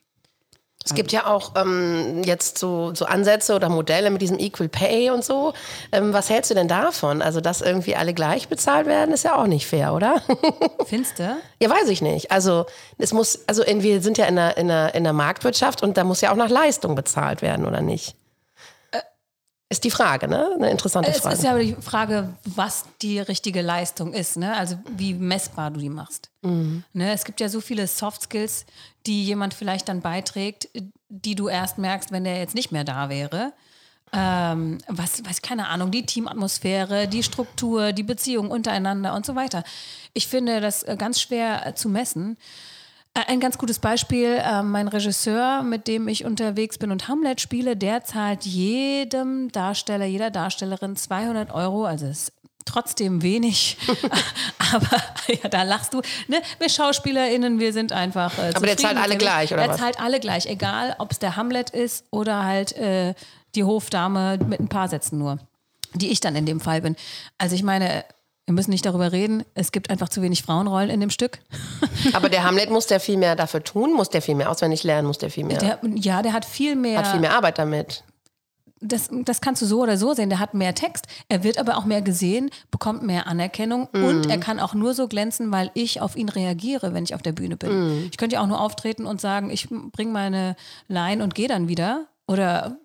Es 0.84 0.94
gibt 0.94 1.12
ja 1.12 1.26
auch 1.26 1.52
ähm, 1.56 2.22
jetzt 2.24 2.56
so, 2.56 2.94
so 2.94 3.04
Ansätze 3.04 3.54
oder 3.54 3.68
Modelle 3.68 4.10
mit 4.10 4.22
diesem 4.22 4.38
Equal 4.38 4.68
Pay 4.68 5.10
und 5.10 5.22
so. 5.22 5.52
Ähm, 5.92 6.14
was 6.14 6.30
hältst 6.30 6.50
du 6.50 6.54
denn 6.54 6.68
davon? 6.68 7.20
Also, 7.20 7.40
dass 7.40 7.60
irgendwie 7.60 7.94
alle 7.94 8.14
gleich 8.14 8.48
bezahlt 8.48 8.86
werden, 8.86 9.12
ist 9.12 9.24
ja 9.24 9.34
auch 9.34 9.46
nicht 9.46 9.66
fair, 9.66 9.92
oder? 9.92 10.22
Findest 10.86 11.18
du? 11.18 11.36
Ja, 11.60 11.68
weiß 11.68 11.88
ich 11.88 12.00
nicht. 12.00 12.30
Also, 12.30 12.64
es 12.96 13.12
muss, 13.12 13.40
also 13.46 13.64
wir 13.66 14.00
sind 14.00 14.16
ja 14.16 14.26
in 14.26 14.36
der, 14.36 14.56
in, 14.56 14.68
der, 14.68 14.94
in 14.94 15.04
der 15.04 15.12
Marktwirtschaft 15.12 15.82
und 15.82 15.96
da 15.98 16.04
muss 16.04 16.22
ja 16.22 16.32
auch 16.32 16.36
nach 16.36 16.48
Leistung 16.48 16.94
bezahlt 16.94 17.42
werden, 17.42 17.66
oder 17.66 17.82
nicht? 17.82 18.14
Ist 19.70 19.84
die 19.84 19.90
Frage, 19.90 20.28
ne? 20.28 20.50
Eine 20.54 20.70
interessante 20.70 21.12
Frage. 21.12 21.34
Es 21.34 21.40
ist 21.40 21.44
ja 21.44 21.58
die 21.58 21.74
Frage, 21.74 22.34
was 22.44 22.84
die 23.02 23.18
richtige 23.18 23.60
Leistung 23.60 24.14
ist, 24.14 24.38
ne? 24.38 24.56
Also 24.56 24.78
wie 24.96 25.12
messbar 25.12 25.70
du 25.70 25.80
die 25.80 25.90
machst. 25.90 26.30
Mhm. 26.40 26.84
Ne? 26.94 27.12
Es 27.12 27.24
gibt 27.24 27.38
ja 27.40 27.50
so 27.50 27.60
viele 27.60 27.86
Soft 27.86 28.22
Skills, 28.22 28.64
die 29.04 29.24
jemand 29.24 29.52
vielleicht 29.52 29.90
dann 29.90 30.00
beiträgt, 30.00 30.70
die 31.10 31.34
du 31.34 31.48
erst 31.48 31.76
merkst, 31.76 32.12
wenn 32.12 32.24
der 32.24 32.38
jetzt 32.38 32.54
nicht 32.54 32.72
mehr 32.72 32.84
da 32.84 33.10
wäre. 33.10 33.52
Ähm, 34.10 34.78
was, 34.86 35.22
was, 35.26 35.42
keine 35.42 35.68
Ahnung, 35.68 35.90
die 35.90 36.06
Teamatmosphäre, 36.06 37.06
die 37.06 37.22
Struktur, 37.22 37.92
die 37.92 38.02
Beziehung 38.02 38.50
untereinander 38.50 39.14
und 39.14 39.26
so 39.26 39.34
weiter. 39.34 39.64
Ich 40.14 40.28
finde 40.28 40.62
das 40.62 40.82
äh, 40.82 40.96
ganz 40.96 41.20
schwer 41.20 41.66
äh, 41.66 41.74
zu 41.74 41.90
messen. 41.90 42.38
Äh, 43.18 43.32
ein 43.32 43.40
ganz 43.40 43.58
gutes 43.58 43.78
Beispiel, 43.78 44.38
äh, 44.38 44.62
mein 44.62 44.88
Regisseur, 44.88 45.62
mit 45.62 45.88
dem 45.88 46.08
ich 46.08 46.24
unterwegs 46.24 46.78
bin 46.78 46.90
und 46.90 47.08
Hamlet 47.08 47.40
spiele, 47.40 47.76
der 47.76 48.04
zahlt 48.04 48.44
jedem 48.44 49.50
Darsteller, 49.50 50.04
jeder 50.04 50.30
Darstellerin 50.30 50.96
200 50.96 51.52
Euro, 51.52 51.84
also 51.84 52.06
ist 52.06 52.32
trotzdem 52.64 53.22
wenig, 53.22 53.78
aber 54.72 55.02
ja, 55.42 55.48
da 55.48 55.62
lachst 55.62 55.94
du. 55.94 56.02
Ne? 56.28 56.40
Wir 56.58 56.68
SchauspielerInnen, 56.68 57.58
wir 57.58 57.72
sind 57.72 57.92
einfach 57.92 58.36
äh, 58.38 58.52
Aber 58.54 58.66
der 58.66 58.76
zahlt 58.76 58.98
alle 58.98 59.16
gleich, 59.16 59.52
oder 59.52 59.62
der 59.62 59.70
was? 59.70 59.78
Zahlt 59.78 60.00
alle 60.00 60.20
gleich, 60.20 60.46
egal 60.46 60.94
ob 60.98 61.12
es 61.12 61.18
der 61.18 61.36
Hamlet 61.36 61.70
ist 61.70 62.04
oder 62.10 62.44
halt 62.44 62.76
äh, 62.76 63.14
die 63.54 63.64
Hofdame 63.64 64.38
mit 64.46 64.60
ein 64.60 64.68
paar 64.68 64.88
Sätzen 64.88 65.18
nur, 65.18 65.38
die 65.94 66.10
ich 66.10 66.20
dann 66.20 66.36
in 66.36 66.46
dem 66.46 66.60
Fall 66.60 66.82
bin. 66.82 66.94
Also 67.38 67.54
ich 67.54 67.62
meine, 67.62 68.04
wir 68.48 68.54
müssen 68.54 68.70
nicht 68.70 68.86
darüber 68.86 69.12
reden. 69.12 69.44
Es 69.52 69.72
gibt 69.72 69.90
einfach 69.90 70.08
zu 70.08 70.22
wenig 70.22 70.42
Frauenrollen 70.42 70.88
in 70.88 71.00
dem 71.00 71.10
Stück. 71.10 71.38
Aber 72.14 72.30
der 72.30 72.44
Hamlet 72.44 72.70
muss 72.70 72.86
der 72.86 72.98
viel 72.98 73.18
mehr 73.18 73.36
dafür 73.36 73.62
tun, 73.62 73.92
muss 73.92 74.08
der 74.08 74.22
viel 74.22 74.34
mehr 74.34 74.50
auswendig 74.50 74.84
lernen, 74.84 75.06
muss 75.06 75.18
der 75.18 75.28
viel 75.30 75.44
mehr. 75.44 75.58
Der, 75.58 75.78
ja, 75.96 76.22
der 76.22 76.32
hat 76.32 76.46
viel 76.46 76.74
mehr. 76.74 76.98
Hat 76.98 77.08
viel 77.08 77.20
mehr 77.20 77.34
Arbeit 77.34 77.58
damit. 77.58 78.04
das, 78.80 79.10
das 79.12 79.42
kannst 79.42 79.60
du 79.60 79.66
so 79.66 79.82
oder 79.82 79.98
so 79.98 80.14
sehen. 80.14 80.30
Der 80.30 80.38
hat 80.38 80.54
mehr 80.54 80.74
Text, 80.74 81.06
er 81.28 81.44
wird 81.44 81.58
aber 81.58 81.76
auch 81.76 81.84
mehr 81.84 82.00
gesehen, 82.00 82.48
bekommt 82.70 83.02
mehr 83.02 83.26
Anerkennung 83.26 83.88
Mhm. 83.92 84.04
und 84.04 84.30
er 84.30 84.38
kann 84.38 84.60
auch 84.60 84.72
nur 84.72 84.94
so 84.94 85.08
glänzen, 85.08 85.52
weil 85.52 85.70
ich 85.74 86.00
auf 86.00 86.16
ihn 86.16 86.30
reagiere, 86.30 86.94
wenn 86.94 87.04
ich 87.04 87.14
auf 87.14 87.20
der 87.20 87.32
Bühne 87.32 87.58
bin. 87.58 87.70
Mhm. 88.04 88.08
Ich 88.10 88.16
könnte 88.16 88.36
ja 88.36 88.40
auch 88.42 88.46
nur 88.46 88.62
auftreten 88.62 89.04
und 89.04 89.20
sagen, 89.20 89.50
ich 89.50 89.68
bringe 89.68 90.12
meine 90.12 90.56
Line 90.86 91.22
und 91.22 91.34
gehe 91.34 91.48
dann 91.48 91.68
wieder 91.68 92.06
oder 92.26 92.78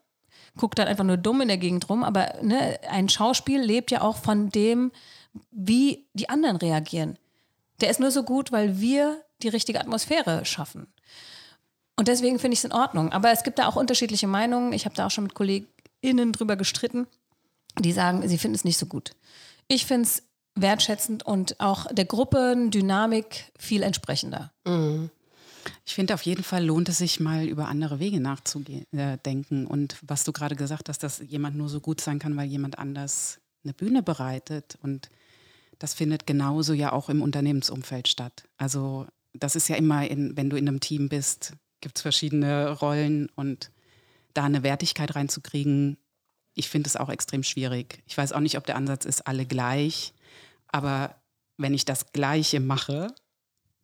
gucke 0.58 0.76
dann 0.76 0.88
einfach 0.88 1.04
nur 1.06 1.18
dumm 1.18 1.40
in 1.42 1.48
der 1.48 1.58
Gegend 1.58 1.90
rum. 1.90 2.04
Aber 2.04 2.34
ne, 2.42 2.78
ein 2.92 3.08
Schauspiel 3.08 3.62
lebt 3.62 3.90
ja 3.92 4.02
auch 4.02 4.18
von 4.18 4.50
dem, 4.50 4.92
wie 5.52 6.06
die 6.14 6.30
anderen 6.30 6.58
reagieren. 6.58 7.18
Der 7.82 7.90
ist 7.90 8.00
nur 8.00 8.12
so 8.12 8.24
gut, 8.24 8.52
weil 8.52 8.80
wir 8.80 9.22
die 9.42 9.50
richtige 9.50 9.80
Atmosphäre 9.80 10.46
schaffen. 10.46 10.88
Und 11.96 12.08
deswegen 12.08 12.40
finde 12.40 12.54
ich 12.54 12.60
es 12.60 12.66
in 12.66 12.72
Ordnung. 12.72 13.12
Aber 13.12 13.32
es 13.32 13.44
gibt 13.44 13.60
da 13.60 13.68
auch 13.68 13.76
unterschiedliche 13.76 14.28
Meinungen. 14.28 14.74
Ich 14.74 14.86
habe 14.86 14.96
da 14.96 15.08
auch 15.08 15.12
schon 15.12 15.26
mit 15.26 15.36
KollegInnen 15.36 16.32
drüber 16.32 16.56
gestritten, 16.56 17.08
die 17.80 17.92
sagen, 17.92 18.28
sie 18.28 18.38
finden 18.38 18.56
es 18.56 18.64
nicht 18.64 18.78
so 18.78 18.86
gut. 18.86 19.12
Ich 19.68 19.86
finde 19.86 20.08
es 20.08 20.24
wertschätzend 20.56 21.24
und 21.24 21.60
auch 21.60 21.88
der 21.92 22.06
Gruppendynamik 22.06 23.52
viel 23.58 23.84
entsprechender. 23.84 24.52
Ich 25.86 25.94
finde, 25.96 26.14
auf 26.14 26.22
jeden 26.24 26.44
Fall 26.44 26.66
lohnt 26.66 26.90
es 26.90 27.00
sich 27.00 27.20
mal 27.20 27.46
über 27.46 27.68
andere 27.68 28.00
Wege 28.00 28.20
nachzudenken. 28.20 29.68
Und 29.68 29.98
was 30.02 30.24
du 30.24 30.32
gerade 30.32 30.56
gesagt 30.56 30.90
hast, 30.90 31.04
dass 31.04 31.20
jemand 31.20 31.56
nur 31.56 31.70
so 31.70 31.80
gut 31.80 32.02
sein 32.02 32.20
kann, 32.20 32.36
weil 32.38 32.48
jemand 32.48 32.80
anders 32.80 33.40
eine 33.64 33.74
Bühne 33.74 34.04
bereitet. 34.04 34.78
Und 34.82 35.10
das 35.84 35.94
findet 35.94 36.26
genauso 36.26 36.72
ja 36.72 36.94
auch 36.94 37.10
im 37.10 37.22
Unternehmensumfeld 37.22 38.08
statt. 38.08 38.46
Also 38.56 39.06
das 39.34 39.58
ist 39.58 39.68
ja 39.68 39.76
immer, 39.76 40.10
in, 40.10 40.38
wenn 40.38 40.50
du 40.50 40.56
in 40.56 40.66
einem 40.66 40.80
Team 40.80 41.10
bist, 41.10 41.58
gibt 41.82 41.98
es 41.98 42.02
verschiedene 42.02 42.72
Rollen 42.72 43.28
und 43.36 43.70
da 44.34 44.46
eine 44.46 44.64
Wertigkeit 44.64 45.14
reinzukriegen, 45.14 45.98
ich 46.54 46.70
finde 46.70 46.88
es 46.88 46.96
auch 46.96 47.10
extrem 47.10 47.44
schwierig. 47.44 48.02
Ich 48.06 48.18
weiß 48.18 48.32
auch 48.32 48.40
nicht, 48.40 48.58
ob 48.58 48.66
der 48.66 48.78
Ansatz 48.78 49.04
ist, 49.04 49.28
alle 49.28 49.46
gleich, 49.46 50.14
aber 50.70 51.18
wenn 51.58 51.74
ich 51.74 51.84
das 51.84 52.14
Gleiche 52.14 52.62
mache, 52.62 53.14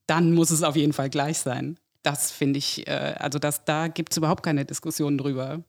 dann 0.07 0.33
muss 0.33 0.51
es 0.51 0.63
auf 0.63 0.77
jeden 0.77 0.93
Fall 0.93 1.09
gleich 1.09 1.39
sein. 1.39 1.77
Das 2.01 2.31
finde 2.31 2.59
ich, 2.59 2.87
äh, 2.87 3.15
also 3.19 3.39
das, 3.39 3.65
da 3.65 3.89
gibt 3.89 4.13
es 4.13 4.17
überhaupt 4.17 4.43
keine 4.43 4.63
Diskussion 4.63 5.17
drüber. 5.17 5.65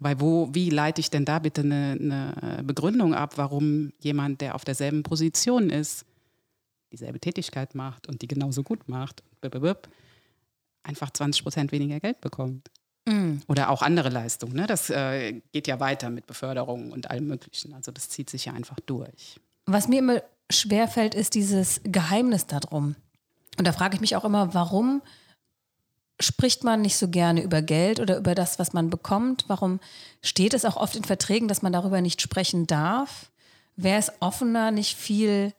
Weil 0.00 0.20
wo, 0.20 0.48
wie 0.52 0.70
leite 0.70 1.00
ich 1.00 1.10
denn 1.10 1.24
da 1.24 1.38
bitte 1.38 1.60
eine, 1.60 1.96
eine 2.00 2.62
Begründung 2.64 3.14
ab, 3.14 3.36
warum 3.36 3.92
jemand, 4.00 4.40
der 4.40 4.54
auf 4.54 4.64
derselben 4.64 5.02
Position 5.02 5.70
ist, 5.70 6.06
dieselbe 6.90 7.20
Tätigkeit 7.20 7.74
macht 7.74 8.08
und 8.08 8.22
die 8.22 8.26
genauso 8.26 8.62
gut 8.62 8.88
macht, 8.88 9.22
einfach 10.82 11.10
20 11.10 11.42
Prozent 11.42 11.72
weniger 11.72 12.00
Geld 12.00 12.20
bekommt. 12.20 12.70
Oder 13.46 13.70
auch 13.70 13.82
andere 13.82 14.08
Leistungen. 14.08 14.54
Ne? 14.54 14.66
Das 14.66 14.90
äh, 14.90 15.40
geht 15.52 15.66
ja 15.66 15.80
weiter 15.80 16.10
mit 16.10 16.26
Beförderung 16.26 16.92
und 16.92 17.10
allem 17.10 17.26
Möglichen. 17.26 17.74
Also 17.74 17.92
das 17.92 18.08
zieht 18.08 18.30
sich 18.30 18.46
ja 18.46 18.52
einfach 18.52 18.78
durch. 18.80 19.40
Was 19.66 19.88
mir 19.88 19.98
immer 19.98 20.22
schwerfällt, 20.50 21.14
ist 21.14 21.34
dieses 21.34 21.80
Geheimnis 21.84 22.46
darum. 22.46 22.96
Und 23.58 23.66
da 23.66 23.72
frage 23.72 23.94
ich 23.94 24.00
mich 24.00 24.16
auch 24.16 24.24
immer, 24.24 24.54
warum 24.54 25.02
spricht 26.20 26.64
man 26.64 26.82
nicht 26.82 26.96
so 26.96 27.08
gerne 27.08 27.42
über 27.42 27.62
Geld 27.62 28.00
oder 28.00 28.18
über 28.18 28.34
das, 28.34 28.58
was 28.58 28.72
man 28.72 28.90
bekommt? 28.90 29.44
Warum 29.48 29.80
steht 30.22 30.54
es 30.54 30.64
auch 30.64 30.76
oft 30.76 30.96
in 30.96 31.04
Verträgen, 31.04 31.48
dass 31.48 31.62
man 31.62 31.72
darüber 31.72 32.00
nicht 32.00 32.20
sprechen 32.20 32.66
darf? 32.66 33.30
Wäre 33.76 33.98
es 33.98 34.12
offener, 34.20 34.70
nicht 34.70 34.96
viel 34.96 35.52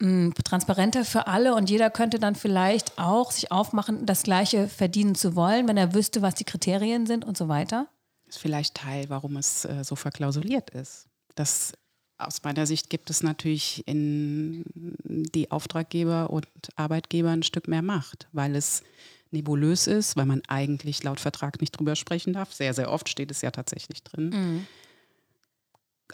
mh, 0.00 0.34
transparenter 0.44 1.04
für 1.04 1.26
alle 1.26 1.54
und 1.54 1.70
jeder 1.70 1.90
könnte 1.90 2.18
dann 2.18 2.34
vielleicht 2.34 2.98
auch 2.98 3.30
sich 3.30 3.50
aufmachen, 3.50 4.06
das 4.06 4.22
Gleiche 4.22 4.68
verdienen 4.68 5.14
zu 5.14 5.34
wollen, 5.34 5.68
wenn 5.68 5.76
er 5.76 5.94
wüsste, 5.94 6.22
was 6.22 6.34
die 6.34 6.44
Kriterien 6.44 7.06
sind 7.06 7.24
und 7.24 7.36
so 7.36 7.48
weiter? 7.48 7.88
Ist 8.26 8.38
vielleicht 8.38 8.74
Teil, 8.74 9.08
warum 9.08 9.36
es 9.36 9.64
äh, 9.64 9.82
so 9.84 9.96
verklausuliert 9.96 10.70
ist. 10.70 11.06
Das 11.34 11.72
aus 12.18 12.42
meiner 12.42 12.66
Sicht 12.66 12.90
gibt 12.90 13.10
es 13.10 13.22
natürlich 13.22 13.86
in 13.86 14.64
die 15.04 15.52
Auftraggeber 15.52 16.30
und 16.30 16.48
Arbeitgeber 16.74 17.30
ein 17.30 17.44
Stück 17.44 17.68
mehr 17.68 17.82
Macht, 17.82 18.26
weil 18.32 18.56
es 18.56 18.82
nebulös 19.30 19.86
ist, 19.86 20.16
weil 20.16 20.26
man 20.26 20.42
eigentlich 20.48 21.02
laut 21.02 21.20
Vertrag 21.20 21.60
nicht 21.60 21.72
drüber 21.78 21.96
sprechen 21.96 22.32
darf. 22.32 22.52
Sehr, 22.52 22.74
sehr 22.74 22.90
oft 22.90 23.08
steht 23.08 23.30
es 23.30 23.40
ja 23.42 23.50
tatsächlich 23.50 24.02
drin. 24.02 24.66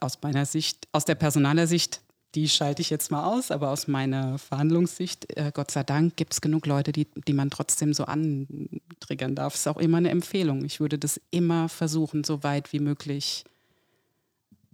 Aus 0.00 0.18
meiner 0.22 0.44
Sicht, 0.46 0.88
aus 0.92 1.04
der 1.04 1.14
Personalersicht, 1.14 2.00
die 2.34 2.48
schalte 2.48 2.82
ich 2.82 2.90
jetzt 2.90 3.12
mal 3.12 3.24
aus, 3.24 3.52
aber 3.52 3.70
aus 3.70 3.86
meiner 3.86 4.38
Verhandlungssicht, 4.38 5.36
äh, 5.36 5.52
Gott 5.54 5.70
sei 5.70 5.84
Dank, 5.84 6.16
gibt 6.16 6.32
es 6.32 6.40
genug 6.40 6.66
Leute, 6.66 6.90
die, 6.90 7.06
die 7.28 7.32
man 7.32 7.48
trotzdem 7.50 7.94
so 7.94 8.04
antriggern 8.06 9.36
darf. 9.36 9.54
Ist 9.54 9.68
auch 9.68 9.76
immer 9.76 9.98
eine 9.98 10.10
Empfehlung. 10.10 10.64
Ich 10.64 10.80
würde 10.80 10.98
das 10.98 11.20
immer 11.30 11.68
versuchen, 11.68 12.24
so 12.24 12.42
weit 12.42 12.72
wie 12.72 12.80
möglich 12.80 13.44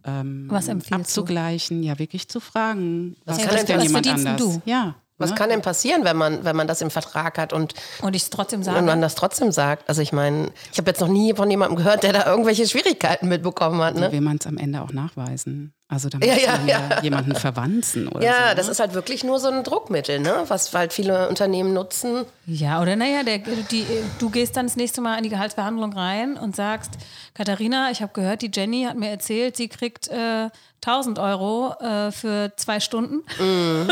ähm, 0.04 0.46
Was 0.48 0.68
empfiehlst 0.68 0.92
du? 0.92 0.94
abzugleichen, 1.20 1.82
ja, 1.82 1.98
wirklich 1.98 2.26
zu 2.28 2.40
fragen, 2.40 3.16
was, 3.26 3.36
kann 3.36 3.48
ist 3.54 3.58
denn- 3.58 3.66
denn 3.66 3.76
was 3.76 3.84
jemand 3.84 4.06
anders? 4.06 4.40
du? 4.40 4.62
Ja. 4.64 4.94
Was 5.20 5.30
ne? 5.30 5.36
kann 5.36 5.50
denn 5.50 5.62
passieren, 5.62 6.04
wenn 6.04 6.16
man, 6.16 6.44
wenn 6.44 6.56
man 6.56 6.66
das 6.66 6.80
im 6.80 6.90
Vertrag 6.90 7.38
hat 7.38 7.52
und, 7.52 7.74
Und 8.02 8.16
ich 8.16 8.22
es 8.22 8.30
trotzdem 8.30 8.60
und 8.60 8.64
sage. 8.64 8.82
man 8.82 9.00
das 9.00 9.14
trotzdem 9.14 9.52
sagt? 9.52 9.88
Also 9.88 10.02
ich 10.02 10.12
meine, 10.12 10.50
ich 10.72 10.78
habe 10.78 10.90
jetzt 10.90 11.00
noch 11.00 11.08
nie 11.08 11.34
von 11.34 11.50
jemandem 11.50 11.76
gehört, 11.76 12.02
der 12.02 12.12
da 12.12 12.26
irgendwelche 12.26 12.66
Schwierigkeiten 12.66 13.28
mitbekommen 13.28 13.80
hat. 13.82 13.94
Wie 13.96 14.00
Ne? 14.00 14.12
will 14.12 14.20
man 14.20 14.38
es 14.40 14.46
am 14.46 14.56
Ende 14.58 14.80
auch 14.82 14.92
nachweisen? 14.92 15.74
Also 15.92 16.08
da 16.08 16.18
Ja, 16.22 16.34
muss 16.34 16.42
ja, 16.44 16.52
man 16.56 16.68
ja, 16.68 17.02
jemanden 17.02 17.34
verwanzen 17.34 18.06
oder 18.06 18.24
Ja, 18.24 18.32
so. 18.34 18.48
ne? 18.50 18.54
das 18.54 18.68
ist 18.68 18.78
halt 18.78 18.94
wirklich 18.94 19.24
nur 19.24 19.40
so 19.40 19.48
ein 19.48 19.64
Druckmittel, 19.64 20.20
ne? 20.20 20.44
was 20.46 20.72
halt 20.72 20.92
viele 20.92 21.28
Unternehmen 21.28 21.72
nutzen. 21.72 22.24
Ja, 22.46 22.80
oder 22.80 22.94
naja, 22.94 23.24
der, 23.24 23.38
die, 23.38 23.84
du 24.20 24.30
gehst 24.30 24.56
dann 24.56 24.66
das 24.66 24.76
nächste 24.76 25.00
Mal 25.00 25.16
in 25.16 25.24
die 25.24 25.30
Gehaltsverhandlung 25.30 25.92
rein 25.92 26.36
und 26.36 26.54
sagst, 26.54 26.92
Katharina, 27.34 27.90
ich 27.90 28.02
habe 28.02 28.12
gehört, 28.12 28.42
die 28.42 28.52
Jenny 28.54 28.84
hat 28.84 28.96
mir 28.96 29.08
erzählt, 29.10 29.56
sie 29.56 29.68
kriegt 29.68 30.06
äh, 30.08 30.48
1000 30.86 31.18
Euro 31.18 31.74
äh, 31.80 32.12
für 32.12 32.52
zwei 32.56 32.78
Stunden. 32.78 33.22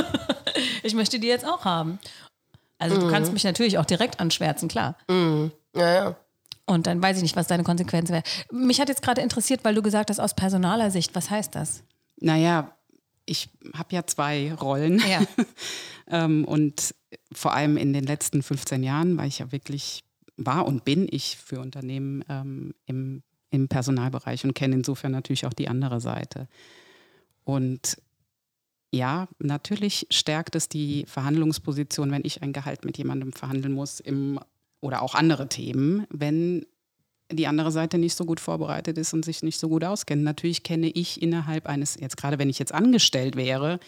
ich 0.85 0.95
möchte 0.95 1.19
die 1.19 1.27
jetzt 1.27 1.45
auch 1.45 1.65
haben. 1.65 1.99
Also 2.79 2.97
du 2.97 3.11
kannst 3.11 3.33
mich 3.33 3.43
natürlich 3.43 3.77
auch 3.79 3.85
direkt 3.85 4.21
anschwärzen, 4.21 4.69
klar. 4.69 4.95
Ja, 5.75 5.93
ja. 5.93 6.15
Und 6.69 6.87
dann 6.87 7.03
weiß 7.03 7.17
ich 7.17 7.23
nicht, 7.23 7.35
was 7.35 7.47
deine 7.47 7.65
Konsequenz 7.65 8.11
wäre. 8.11 8.23
Mich 8.53 8.79
hat 8.79 8.91
jetzt 8.91 9.01
gerade 9.01 9.23
interessiert, 9.23 9.65
weil 9.65 9.75
du 9.75 9.81
gesagt 9.81 10.11
hast, 10.11 10.21
aus 10.21 10.35
personaler 10.35 10.91
Sicht, 10.91 11.15
was 11.15 11.31
heißt 11.31 11.55
das? 11.55 11.83
Naja, 12.21 12.77
ich 13.25 13.49
habe 13.75 13.95
ja 13.95 14.07
zwei 14.07 14.53
Rollen. 14.53 15.03
Ja. 15.09 15.23
ähm, 16.09 16.45
und 16.45 16.95
vor 17.33 17.55
allem 17.55 17.79
in 17.79 17.95
den 17.95 18.05
letzten 18.05 18.43
15 18.43 18.83
Jahren 18.83 19.17
war 19.17 19.25
ich 19.25 19.39
ja 19.39 19.51
wirklich, 19.51 20.05
war 20.37 20.67
und 20.67 20.85
bin 20.85 21.09
ich 21.11 21.39
für 21.39 21.61
Unternehmen 21.61 22.23
ähm, 22.29 22.75
im, 22.85 23.23
im 23.49 23.69
Personalbereich 23.69 24.45
und 24.45 24.55
kenne 24.55 24.75
insofern 24.75 25.13
natürlich 25.13 25.47
auch 25.47 25.55
die 25.55 25.69
andere 25.69 26.03
Seite. 26.03 26.49
Und 27.45 27.97
ja, 28.91 29.27
natürlich 29.39 30.07
stärkt 30.11 30.55
es 30.55 30.69
die 30.69 31.07
Verhandlungsposition, 31.07 32.11
wenn 32.11 32.27
ich 32.27 32.43
ein 32.43 32.53
Gehalt 32.53 32.85
mit 32.85 32.99
jemandem 32.99 33.33
verhandeln 33.33 33.73
muss 33.73 34.01
im, 34.01 34.39
oder 34.81 35.03
auch 35.03 35.15
andere 35.15 35.49
Themen, 35.49 36.07
wenn 36.11 36.67
die 37.31 37.47
andere 37.47 37.71
Seite 37.71 37.99
nicht 37.99 38.15
so 38.15 38.25
gut 38.25 38.41
vorbereitet 38.41 38.97
ist 38.97 39.13
und 39.13 39.25
sich 39.25 39.43
nicht 39.43 39.59
so 39.59 39.69
gut 39.69 39.85
auskennt. 39.85 40.23
Natürlich 40.23 40.63
kenne 40.63 40.89
ich 40.89 41.21
innerhalb 41.21 41.67
eines, 41.67 41.99
jetzt 42.01 42.17
gerade 42.17 42.39
wenn 42.39 42.49
ich 42.49 42.59
jetzt 42.59 42.73
angestellt 42.73 43.37
wäre, 43.37 43.81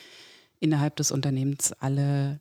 innerhalb 0.59 0.97
des 0.97 1.11
Unternehmens 1.11 1.73
alle 1.73 2.41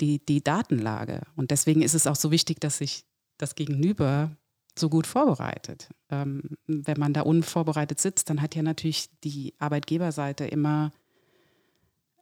die, 0.00 0.24
die 0.24 0.42
Datenlage. 0.42 1.22
Und 1.36 1.50
deswegen 1.50 1.82
ist 1.82 1.94
es 1.94 2.06
auch 2.06 2.16
so 2.16 2.30
wichtig, 2.30 2.60
dass 2.60 2.78
sich 2.78 3.04
das 3.38 3.54
Gegenüber 3.54 4.36
so 4.78 4.88
gut 4.88 5.06
vorbereitet. 5.06 5.88
Ähm, 6.10 6.42
wenn 6.66 6.98
man 6.98 7.12
da 7.12 7.22
unvorbereitet 7.22 8.00
sitzt, 8.00 8.30
dann 8.30 8.40
hat 8.40 8.54
ja 8.54 8.62
natürlich 8.62 9.08
die 9.24 9.54
Arbeitgeberseite 9.58 10.46
immer 10.46 10.92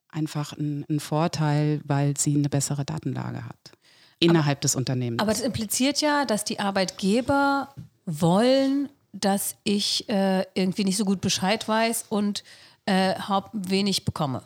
einfach 0.08 0.54
einen, 0.54 0.84
einen 0.88 1.00
Vorteil, 1.00 1.82
weil 1.84 2.16
sie 2.16 2.34
eine 2.34 2.48
bessere 2.48 2.84
Datenlage 2.84 3.44
hat. 3.44 3.72
Innerhalb 4.20 4.60
des 4.60 4.74
Unternehmens. 4.74 5.20
Aber 5.20 5.30
das 5.32 5.40
impliziert 5.40 6.00
ja, 6.00 6.24
dass 6.24 6.44
die 6.44 6.58
Arbeitgeber 6.58 7.74
wollen, 8.04 8.88
dass 9.12 9.56
ich 9.64 10.08
äh, 10.08 10.44
irgendwie 10.54 10.84
nicht 10.84 10.96
so 10.96 11.04
gut 11.04 11.20
Bescheid 11.20 11.66
weiß 11.66 12.06
und 12.08 12.42
äh, 12.86 13.14
wenig 13.52 14.04
bekomme. 14.04 14.42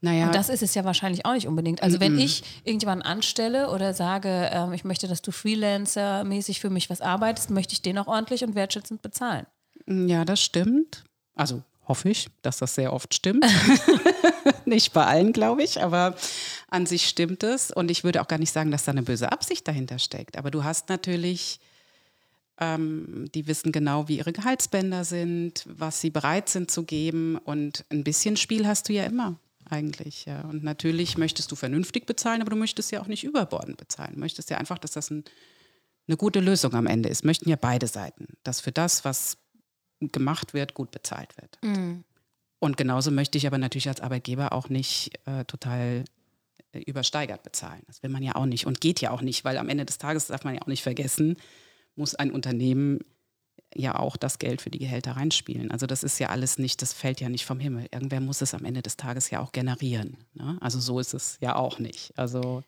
naja, 0.00 0.26
Und 0.26 0.34
das 0.34 0.48
ist 0.48 0.62
es 0.62 0.74
ja 0.74 0.84
wahrscheinlich 0.84 1.26
auch 1.26 1.34
nicht 1.34 1.48
unbedingt. 1.48 1.82
Also 1.82 2.00
wenn 2.00 2.18
ich 2.18 2.44
irgendjemanden 2.64 3.06
anstelle 3.06 3.70
oder 3.70 3.94
sage, 3.94 4.50
ähm, 4.52 4.72
ich 4.72 4.84
möchte, 4.84 5.08
dass 5.08 5.22
du 5.22 5.32
Freelancer-mäßig 5.32 6.60
für 6.60 6.70
mich 6.70 6.88
was 6.88 7.00
arbeitest, 7.00 7.50
möchte 7.50 7.72
ich 7.74 7.82
den 7.82 7.98
auch 7.98 8.06
ordentlich 8.06 8.44
und 8.44 8.54
wertschätzend 8.54 9.02
bezahlen. 9.02 9.46
Ja, 9.86 10.24
das 10.24 10.40
stimmt. 10.40 11.04
Also 11.34 11.62
hoffe 11.88 12.10
ich, 12.10 12.28
dass 12.42 12.58
das 12.58 12.74
sehr 12.74 12.92
oft 12.92 13.12
stimmt. 13.14 13.44
nicht 14.66 14.92
bei 14.92 15.04
allen, 15.04 15.32
glaube 15.32 15.62
ich, 15.62 15.82
aber 15.82 16.16
an 16.68 16.86
sich 16.86 17.08
stimmt 17.08 17.42
es. 17.42 17.70
Und 17.70 17.90
ich 17.90 18.04
würde 18.04 18.20
auch 18.20 18.28
gar 18.28 18.38
nicht 18.38 18.52
sagen, 18.52 18.70
dass 18.70 18.84
da 18.84 18.92
eine 18.92 19.02
böse 19.02 19.30
Absicht 19.32 19.66
dahinter 19.68 19.98
steckt. 19.98 20.38
Aber 20.38 20.50
du 20.50 20.64
hast 20.64 20.88
natürlich, 20.88 21.60
ähm, 22.58 23.28
die 23.34 23.46
wissen 23.46 23.72
genau, 23.72 24.08
wie 24.08 24.18
ihre 24.18 24.32
Gehaltsbänder 24.32 25.04
sind, 25.04 25.64
was 25.66 26.00
sie 26.00 26.10
bereit 26.10 26.48
sind 26.48 26.70
zu 26.70 26.84
geben. 26.84 27.38
Und 27.38 27.84
ein 27.90 28.04
bisschen 28.04 28.36
Spiel 28.36 28.66
hast 28.66 28.88
du 28.88 28.92
ja 28.92 29.04
immer 29.04 29.36
eigentlich. 29.68 30.26
Ja. 30.26 30.42
Und 30.42 30.62
natürlich 30.62 31.18
möchtest 31.18 31.50
du 31.50 31.56
vernünftig 31.56 32.06
bezahlen, 32.06 32.42
aber 32.42 32.50
du 32.50 32.56
möchtest 32.56 32.92
ja 32.92 33.00
auch 33.00 33.06
nicht 33.06 33.24
überbordend 33.24 33.78
bezahlen. 33.78 34.14
Du 34.14 34.20
möchtest 34.20 34.50
ja 34.50 34.58
einfach, 34.58 34.78
dass 34.78 34.92
das 34.92 35.10
ein, 35.10 35.24
eine 36.06 36.16
gute 36.16 36.40
Lösung 36.40 36.74
am 36.74 36.86
Ende 36.86 37.08
ist. 37.08 37.24
Möchten 37.24 37.48
ja 37.48 37.56
beide 37.56 37.86
Seiten. 37.86 38.28
Dass 38.44 38.60
für 38.60 38.72
das, 38.72 39.04
was 39.04 39.38
gemacht 40.00 40.54
wird, 40.54 40.74
gut 40.74 40.90
bezahlt 40.90 41.36
wird. 41.40 41.58
Und 42.62 42.76
genauso 42.76 43.10
möchte 43.10 43.38
ich 43.38 43.48
aber 43.48 43.58
natürlich 43.58 43.88
als 43.88 44.00
Arbeitgeber 44.00 44.52
auch 44.52 44.68
nicht 44.68 45.18
äh, 45.26 45.44
total 45.46 46.04
äh, 46.70 46.78
übersteigert 46.78 47.42
bezahlen. 47.42 47.82
Das 47.88 48.04
will 48.04 48.10
man 48.10 48.22
ja 48.22 48.36
auch 48.36 48.46
nicht 48.46 48.68
und 48.68 48.80
geht 48.80 49.00
ja 49.00 49.10
auch 49.10 49.20
nicht, 49.20 49.44
weil 49.44 49.58
am 49.58 49.68
Ende 49.68 49.84
des 49.84 49.98
Tages 49.98 50.28
darf 50.28 50.44
man 50.44 50.54
ja 50.54 50.62
auch 50.62 50.68
nicht 50.68 50.84
vergessen, 50.84 51.36
muss 51.96 52.14
ein 52.14 52.30
Unternehmen 52.30 53.00
ja 53.74 53.96
auch 53.98 54.16
das 54.16 54.38
Geld 54.38 54.62
für 54.62 54.70
die 54.70 54.78
Gehälter 54.78 55.16
reinspielen. 55.16 55.72
Also 55.72 55.88
das 55.88 56.04
ist 56.04 56.20
ja 56.20 56.28
alles 56.28 56.56
nicht, 56.56 56.82
das 56.82 56.92
fällt 56.92 57.20
ja 57.20 57.28
nicht 57.28 57.46
vom 57.46 57.58
Himmel. 57.58 57.88
Irgendwer 57.90 58.20
muss 58.20 58.42
es 58.42 58.54
am 58.54 58.64
Ende 58.64 58.80
des 58.80 58.96
Tages 58.96 59.30
ja 59.30 59.40
auch 59.40 59.50
generieren. 59.50 60.16
Ne? 60.34 60.56
Also 60.60 60.78
so 60.78 61.00
ist 61.00 61.14
es 61.14 61.38
ja 61.40 61.56
auch 61.56 61.80
nicht. 61.80 62.16
Also 62.16 62.62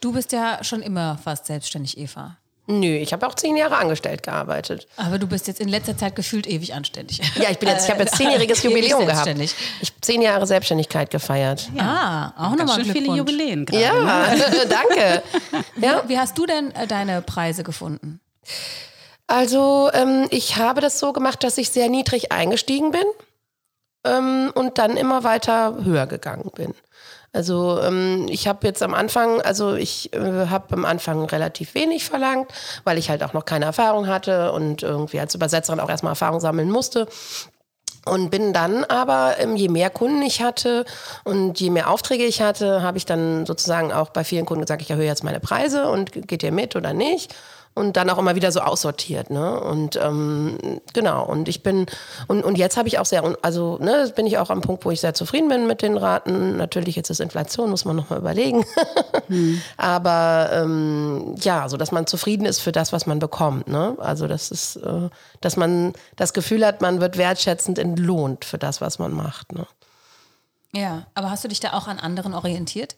Du 0.00 0.12
bist 0.12 0.30
ja 0.30 0.62
schon 0.62 0.80
immer 0.80 1.18
fast 1.18 1.46
selbstständig, 1.46 1.98
Eva. 1.98 2.38
Nö, 2.70 2.96
ich 2.96 3.14
habe 3.14 3.26
auch 3.26 3.34
zehn 3.34 3.56
Jahre 3.56 3.78
angestellt 3.78 4.22
gearbeitet. 4.22 4.86
Aber 4.98 5.18
du 5.18 5.26
bist 5.26 5.46
jetzt 5.46 5.58
in 5.58 5.68
letzter 5.68 5.96
Zeit 5.96 6.14
gefühlt 6.14 6.46
ewig 6.46 6.74
anständig. 6.74 7.18
Ja, 7.36 7.50
ich 7.50 7.58
bin 7.58 7.66
jetzt, 7.70 7.86
ich 7.86 7.90
habe 7.90 8.02
jetzt 8.02 8.16
zehnjähriges 8.16 8.58
Ewig 8.64 8.76
Jubiläum 8.76 9.06
gehabt. 9.06 9.26
Ich 9.26 9.54
habe 9.90 10.00
zehn 10.02 10.20
Jahre 10.20 10.46
Selbstständigkeit 10.46 11.10
gefeiert. 11.10 11.70
Ah, 11.78 12.32
auch 12.36 12.56
nochmal 12.56 12.84
schön 12.84 12.92
viele. 12.92 13.16
Jubiläen 13.16 13.64
gerade. 13.64 13.82
Ja, 13.82 14.34
danke. 14.68 15.22
Ja, 15.80 16.02
Wie 16.08 16.18
hast 16.18 16.36
du 16.36 16.44
denn 16.44 16.70
äh, 16.74 16.86
deine 16.86 17.22
Preise 17.22 17.62
gefunden? 17.62 18.20
also 19.26 19.90
ähm, 19.92 20.26
ich 20.30 20.56
habe 20.56 20.80
das 20.80 20.98
so 20.98 21.12
gemacht, 21.12 21.44
dass 21.44 21.58
ich 21.58 21.70
sehr 21.70 21.88
niedrig 21.88 22.32
eingestiegen 22.32 22.90
bin 22.90 23.04
ähm, 24.04 24.52
und 24.54 24.78
dann 24.78 24.96
immer 24.96 25.24
weiter 25.24 25.78
höher 25.84 26.06
gegangen 26.06 26.50
bin. 26.54 26.74
Also 27.38 27.80
ähm, 27.80 28.26
ich 28.28 28.48
habe 28.48 28.66
jetzt 28.66 28.82
am 28.82 28.94
Anfang, 28.94 29.40
also 29.42 29.76
ich 29.76 30.12
äh, 30.12 30.46
habe 30.46 30.74
am 30.74 30.84
Anfang 30.84 31.24
relativ 31.24 31.76
wenig 31.76 32.04
verlangt, 32.04 32.50
weil 32.82 32.98
ich 32.98 33.10
halt 33.10 33.22
auch 33.22 33.32
noch 33.32 33.44
keine 33.44 33.66
Erfahrung 33.66 34.08
hatte 34.08 34.50
und 34.50 34.82
irgendwie 34.82 35.20
als 35.20 35.36
Übersetzerin 35.36 35.78
auch 35.78 35.88
erstmal 35.88 36.10
Erfahrung 36.10 36.40
sammeln 36.40 36.68
musste. 36.68 37.06
Und 38.04 38.30
bin 38.30 38.52
dann 38.52 38.82
aber, 38.82 39.36
ähm, 39.38 39.54
je 39.54 39.68
mehr 39.68 39.88
Kunden 39.88 40.20
ich 40.22 40.42
hatte 40.42 40.84
und 41.22 41.60
je 41.60 41.70
mehr 41.70 41.88
Aufträge 41.90 42.24
ich 42.24 42.42
hatte, 42.42 42.82
habe 42.82 42.98
ich 42.98 43.06
dann 43.06 43.46
sozusagen 43.46 43.92
auch 43.92 44.08
bei 44.08 44.24
vielen 44.24 44.44
Kunden 44.44 44.62
gesagt, 44.62 44.82
ich 44.82 44.90
erhöhe 44.90 45.06
jetzt 45.06 45.22
meine 45.22 45.38
Preise 45.38 45.86
und 45.86 46.10
geht 46.26 46.42
ihr 46.42 46.50
mit 46.50 46.74
oder 46.74 46.92
nicht? 46.92 47.36
Und 47.78 47.96
dann 47.96 48.10
auch 48.10 48.18
immer 48.18 48.34
wieder 48.34 48.52
so 48.52 48.60
aussortiert, 48.60 49.30
ne? 49.30 49.60
Und 49.60 49.96
ähm, 49.96 50.58
genau, 50.92 51.24
und 51.24 51.48
ich 51.48 51.62
bin, 51.62 51.86
und, 52.26 52.44
und 52.44 52.58
jetzt 52.58 52.76
habe 52.76 52.88
ich 52.88 52.98
auch 52.98 53.06
sehr, 53.06 53.22
also 53.42 53.78
ne, 53.80 54.12
bin 54.14 54.26
ich 54.26 54.38
auch 54.38 54.50
am 54.50 54.60
Punkt, 54.60 54.84
wo 54.84 54.90
ich 54.90 55.00
sehr 55.00 55.14
zufrieden 55.14 55.48
bin 55.48 55.66
mit 55.66 55.82
den 55.82 55.96
Raten. 55.96 56.56
Natürlich, 56.56 56.96
jetzt 56.96 57.10
ist 57.10 57.20
Inflation, 57.20 57.70
muss 57.70 57.84
man 57.84 57.96
nochmal 57.96 58.18
überlegen. 58.18 58.64
Aber 59.76 60.50
ähm, 60.52 61.34
ja, 61.40 61.68
so 61.68 61.76
dass 61.76 61.92
man 61.92 62.06
zufrieden 62.06 62.46
ist 62.46 62.60
für 62.60 62.72
das, 62.72 62.92
was 62.92 63.06
man 63.06 63.18
bekommt. 63.18 63.68
Ne? 63.68 63.96
Also 63.98 64.26
das 64.26 64.50
ist, 64.50 64.76
äh, 64.76 65.08
dass 65.40 65.56
man 65.56 65.92
das 66.16 66.32
Gefühl 66.32 66.66
hat, 66.66 66.80
man 66.80 67.00
wird 67.00 67.16
wertschätzend 67.16 67.78
entlohnt 67.78 68.44
für 68.44 68.58
das, 68.58 68.80
was 68.80 68.98
man 68.98 69.12
macht. 69.12 69.52
Ne? 69.52 69.66
Ja, 70.72 71.06
aber 71.14 71.30
hast 71.30 71.44
du 71.44 71.48
dich 71.48 71.60
da 71.60 71.72
auch 71.72 71.86
an 71.86 71.98
anderen 71.98 72.34
orientiert? 72.34 72.96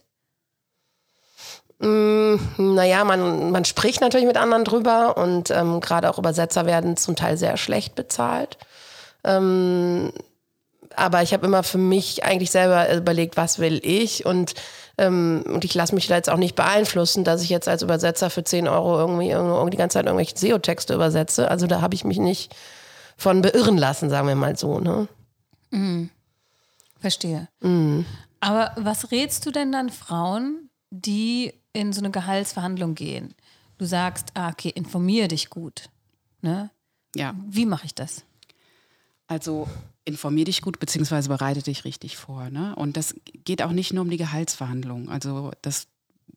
Naja, 1.82 3.04
man, 3.04 3.50
man 3.52 3.64
spricht 3.64 4.02
natürlich 4.02 4.26
mit 4.26 4.36
anderen 4.36 4.64
drüber 4.64 5.16
und 5.16 5.50
ähm, 5.50 5.80
gerade 5.80 6.10
auch 6.10 6.18
Übersetzer 6.18 6.66
werden 6.66 6.98
zum 6.98 7.16
Teil 7.16 7.38
sehr 7.38 7.56
schlecht 7.56 7.94
bezahlt. 7.94 8.58
Ähm, 9.24 10.12
aber 10.94 11.22
ich 11.22 11.32
habe 11.32 11.46
immer 11.46 11.62
für 11.62 11.78
mich 11.78 12.22
eigentlich 12.22 12.50
selber 12.50 12.94
überlegt, 12.94 13.38
was 13.38 13.60
will 13.60 13.80
ich 13.82 14.26
und, 14.26 14.54
ähm, 14.98 15.42
und 15.46 15.64
ich 15.64 15.72
lasse 15.72 15.94
mich 15.94 16.06
da 16.06 16.16
jetzt 16.16 16.28
auch 16.28 16.36
nicht 16.36 16.54
beeinflussen, 16.54 17.24
dass 17.24 17.42
ich 17.42 17.48
jetzt 17.48 17.68
als 17.68 17.80
Übersetzer 17.80 18.28
für 18.28 18.44
10 18.44 18.68
Euro 18.68 18.98
irgendwie, 18.98 19.30
irgendwie 19.30 19.70
die 19.70 19.78
ganze 19.78 19.94
Zeit 19.94 20.04
irgendwelche 20.04 20.36
SEO-Texte 20.36 20.92
übersetze. 20.92 21.50
Also 21.50 21.66
da 21.66 21.80
habe 21.80 21.94
ich 21.94 22.04
mich 22.04 22.18
nicht 22.18 22.54
von 23.16 23.40
beirren 23.40 23.78
lassen, 23.78 24.10
sagen 24.10 24.28
wir 24.28 24.34
mal 24.34 24.56
so. 24.56 24.80
Ne? 24.80 25.08
Verstehe. 26.98 27.48
Aber 28.40 28.72
was 28.76 29.10
rätst 29.12 29.46
du 29.46 29.50
denn 29.50 29.72
dann 29.72 29.88
Frauen, 29.88 30.68
die 30.90 31.54
in 31.72 31.92
so 31.92 32.00
eine 32.00 32.10
Gehaltsverhandlung 32.10 32.94
gehen? 32.94 33.34
Du 33.78 33.84
sagst, 33.84 34.28
ah, 34.34 34.50
okay, 34.50 34.70
informier 34.74 35.28
dich 35.28 35.50
gut. 35.50 35.88
Ne? 36.42 36.70
Ja, 37.16 37.34
Wie 37.48 37.66
mache 37.66 37.86
ich 37.86 37.94
das? 37.94 38.24
also 39.30 39.68
informier 40.04 40.44
dich 40.44 40.60
gut, 40.60 40.80
beziehungsweise 40.80 41.28
bereite 41.28 41.62
dich 41.62 41.84
richtig 41.84 42.16
vor. 42.16 42.50
Ne? 42.50 42.74
Und 42.74 42.96
das 42.96 43.14
geht 43.44 43.62
auch 43.62 43.70
nicht 43.70 43.92
nur 43.92 44.02
um 44.02 44.10
die 44.10 44.16
Gehaltsverhandlung. 44.16 45.08
Also 45.08 45.52
das 45.62 45.86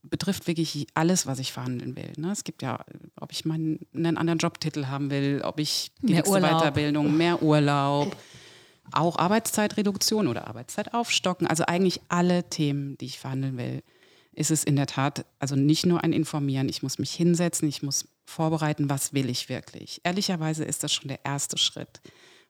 betrifft 0.04 0.46
wirklich 0.46 0.86
alles, 0.94 1.26
was 1.26 1.40
ich 1.40 1.52
verhandeln 1.52 1.96
will. 1.96 2.14
Ne? 2.18 2.32
Es 2.32 2.44
gibt 2.44 2.62
ja, 2.62 2.86
ob 3.20 3.32
ich 3.32 3.46
meinen 3.46 3.80
einen 3.96 4.18
anderen 4.18 4.38
Jobtitel 4.38 4.86
haben 4.86 5.10
will, 5.10 5.42
ob 5.44 5.60
ich 5.60 5.92
die 6.02 6.08
Mehr 6.08 6.16
nächste 6.18 6.34
Urlaub. 6.34 6.62
Weiterbildung, 6.62 7.18
mehr 7.18 7.42
Urlaub, 7.42 8.16
auch 8.92 9.18
Arbeitszeitreduktion 9.18 10.28
oder 10.28 10.48
Arbeitszeit 10.48 10.94
aufstocken. 10.94 11.48
Also 11.48 11.66
eigentlich 11.66 12.00
alle 12.10 12.48
Themen, 12.48 12.96
die 13.00 13.06
ich 13.06 13.18
verhandeln 13.18 13.58
will, 13.58 13.82
ist 14.36 14.52
es 14.52 14.64
in 14.64 14.76
der 14.76 14.88
Tat, 14.88 15.26
also 15.40 15.56
nicht 15.56 15.86
nur 15.86 16.04
ein 16.04 16.14
Informieren, 16.14 16.70
ich 16.70 16.84
muss 16.84 17.00
mich 17.00 17.14
hinsetzen, 17.14 17.68
ich 17.68 17.84
muss 17.84 18.08
vorbereiten, 18.26 18.90
was 18.90 19.14
will 19.14 19.30
ich 19.30 19.50
wirklich. 19.50 20.02
Ehrlicherweise 20.04 20.64
ist 20.64 20.84
das 20.84 20.94
schon 20.94 21.08
der 21.08 21.24
erste 21.26 21.58
Schritt. 21.58 22.02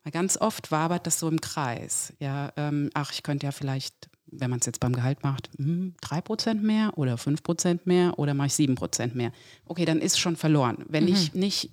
Weil 0.03 0.11
ganz 0.11 0.37
oft 0.37 0.71
wabert 0.71 1.07
das 1.07 1.19
so 1.19 1.29
im 1.29 1.41
Kreis. 1.41 2.13
Ja, 2.19 2.51
ähm, 2.57 2.89
ach, 2.93 3.11
ich 3.11 3.23
könnte 3.23 3.45
ja 3.45 3.51
vielleicht, 3.51 4.09
wenn 4.27 4.49
man 4.49 4.59
es 4.59 4.65
jetzt 4.65 4.79
beim 4.79 4.93
Gehalt 4.93 5.23
macht, 5.23 5.49
hm, 5.57 5.95
3% 6.01 6.61
mehr 6.61 6.97
oder 6.97 7.17
5% 7.17 7.81
mehr 7.85 8.19
oder 8.19 8.33
mache 8.33 8.47
ich 8.47 8.53
7% 8.53 9.15
mehr. 9.15 9.31
Okay, 9.65 9.85
dann 9.85 10.01
ist 10.01 10.19
schon 10.19 10.35
verloren. 10.35 10.83
Wenn 10.87 11.07
ich 11.07 11.33
nicht 11.33 11.71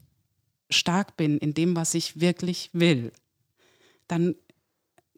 stark 0.71 1.17
bin 1.17 1.39
in 1.39 1.55
dem, 1.55 1.75
was 1.75 1.95
ich 1.95 2.21
wirklich 2.21 2.71
will, 2.73 3.13
dann 4.07 4.37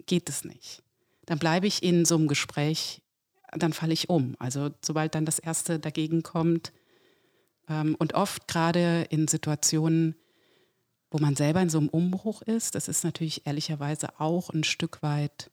geht 0.07 0.29
es 0.29 0.45
nicht. 0.45 0.83
Dann 1.27 1.39
bleibe 1.39 1.67
ich 1.67 1.83
in 1.83 2.05
so 2.05 2.17
einem 2.17 2.29
Gespräch, 2.29 3.02
dann 3.53 3.73
falle 3.73 3.93
ich 3.93 4.09
um. 4.09 4.35
Also 4.39 4.71
sobald 4.85 5.15
dann 5.15 5.25
das 5.25 5.39
Erste 5.39 5.79
dagegen 5.79 6.23
kommt 6.23 6.73
ähm, 7.69 7.95
und 7.99 8.15
oft 8.15 8.49
gerade 8.49 9.07
in 9.11 9.29
Situationen, 9.29 10.15
wo 11.11 11.19
man 11.19 11.37
selber 11.37 11.61
in 11.61 11.69
so 11.69 11.79
einem 11.79 11.89
Umbruch 11.89 12.43
ist, 12.43 12.75
das 12.75 12.89
ist 12.89 13.05
natürlich 13.05 13.47
ehrlicherweise 13.47 14.21
auch 14.21 14.51
ein 14.51 14.65
Stück 14.65 15.03
weit 15.03 15.51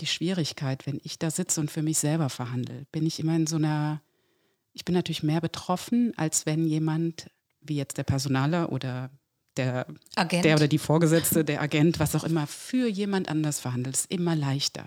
die 0.00 0.06
Schwierigkeit, 0.06 0.86
wenn 0.86 1.00
ich 1.02 1.18
da 1.18 1.30
sitze 1.30 1.60
und 1.60 1.70
für 1.70 1.82
mich 1.82 1.98
selber 1.98 2.28
verhandle, 2.28 2.86
bin 2.92 3.06
ich 3.06 3.18
immer 3.18 3.34
in 3.34 3.46
so 3.46 3.56
einer, 3.56 4.02
ich 4.74 4.84
bin 4.84 4.94
natürlich 4.94 5.22
mehr 5.22 5.40
betroffen, 5.40 6.12
als 6.18 6.44
wenn 6.44 6.66
jemand, 6.66 7.30
wie 7.62 7.76
jetzt 7.76 7.96
der 7.96 8.04
Personaler 8.04 8.70
oder 8.72 9.10
der, 9.56 9.86
Agent. 10.14 10.44
der 10.44 10.56
oder 10.56 10.68
die 10.68 10.78
Vorgesetzte, 10.78 11.44
der 11.44 11.62
Agent, 11.62 11.98
was 11.98 12.14
auch 12.14 12.24
immer, 12.24 12.46
für 12.46 12.86
jemand 12.86 13.30
anders 13.30 13.58
verhandelt, 13.58 13.96
ist 13.96 14.10
immer 14.10 14.36
leichter. 14.36 14.86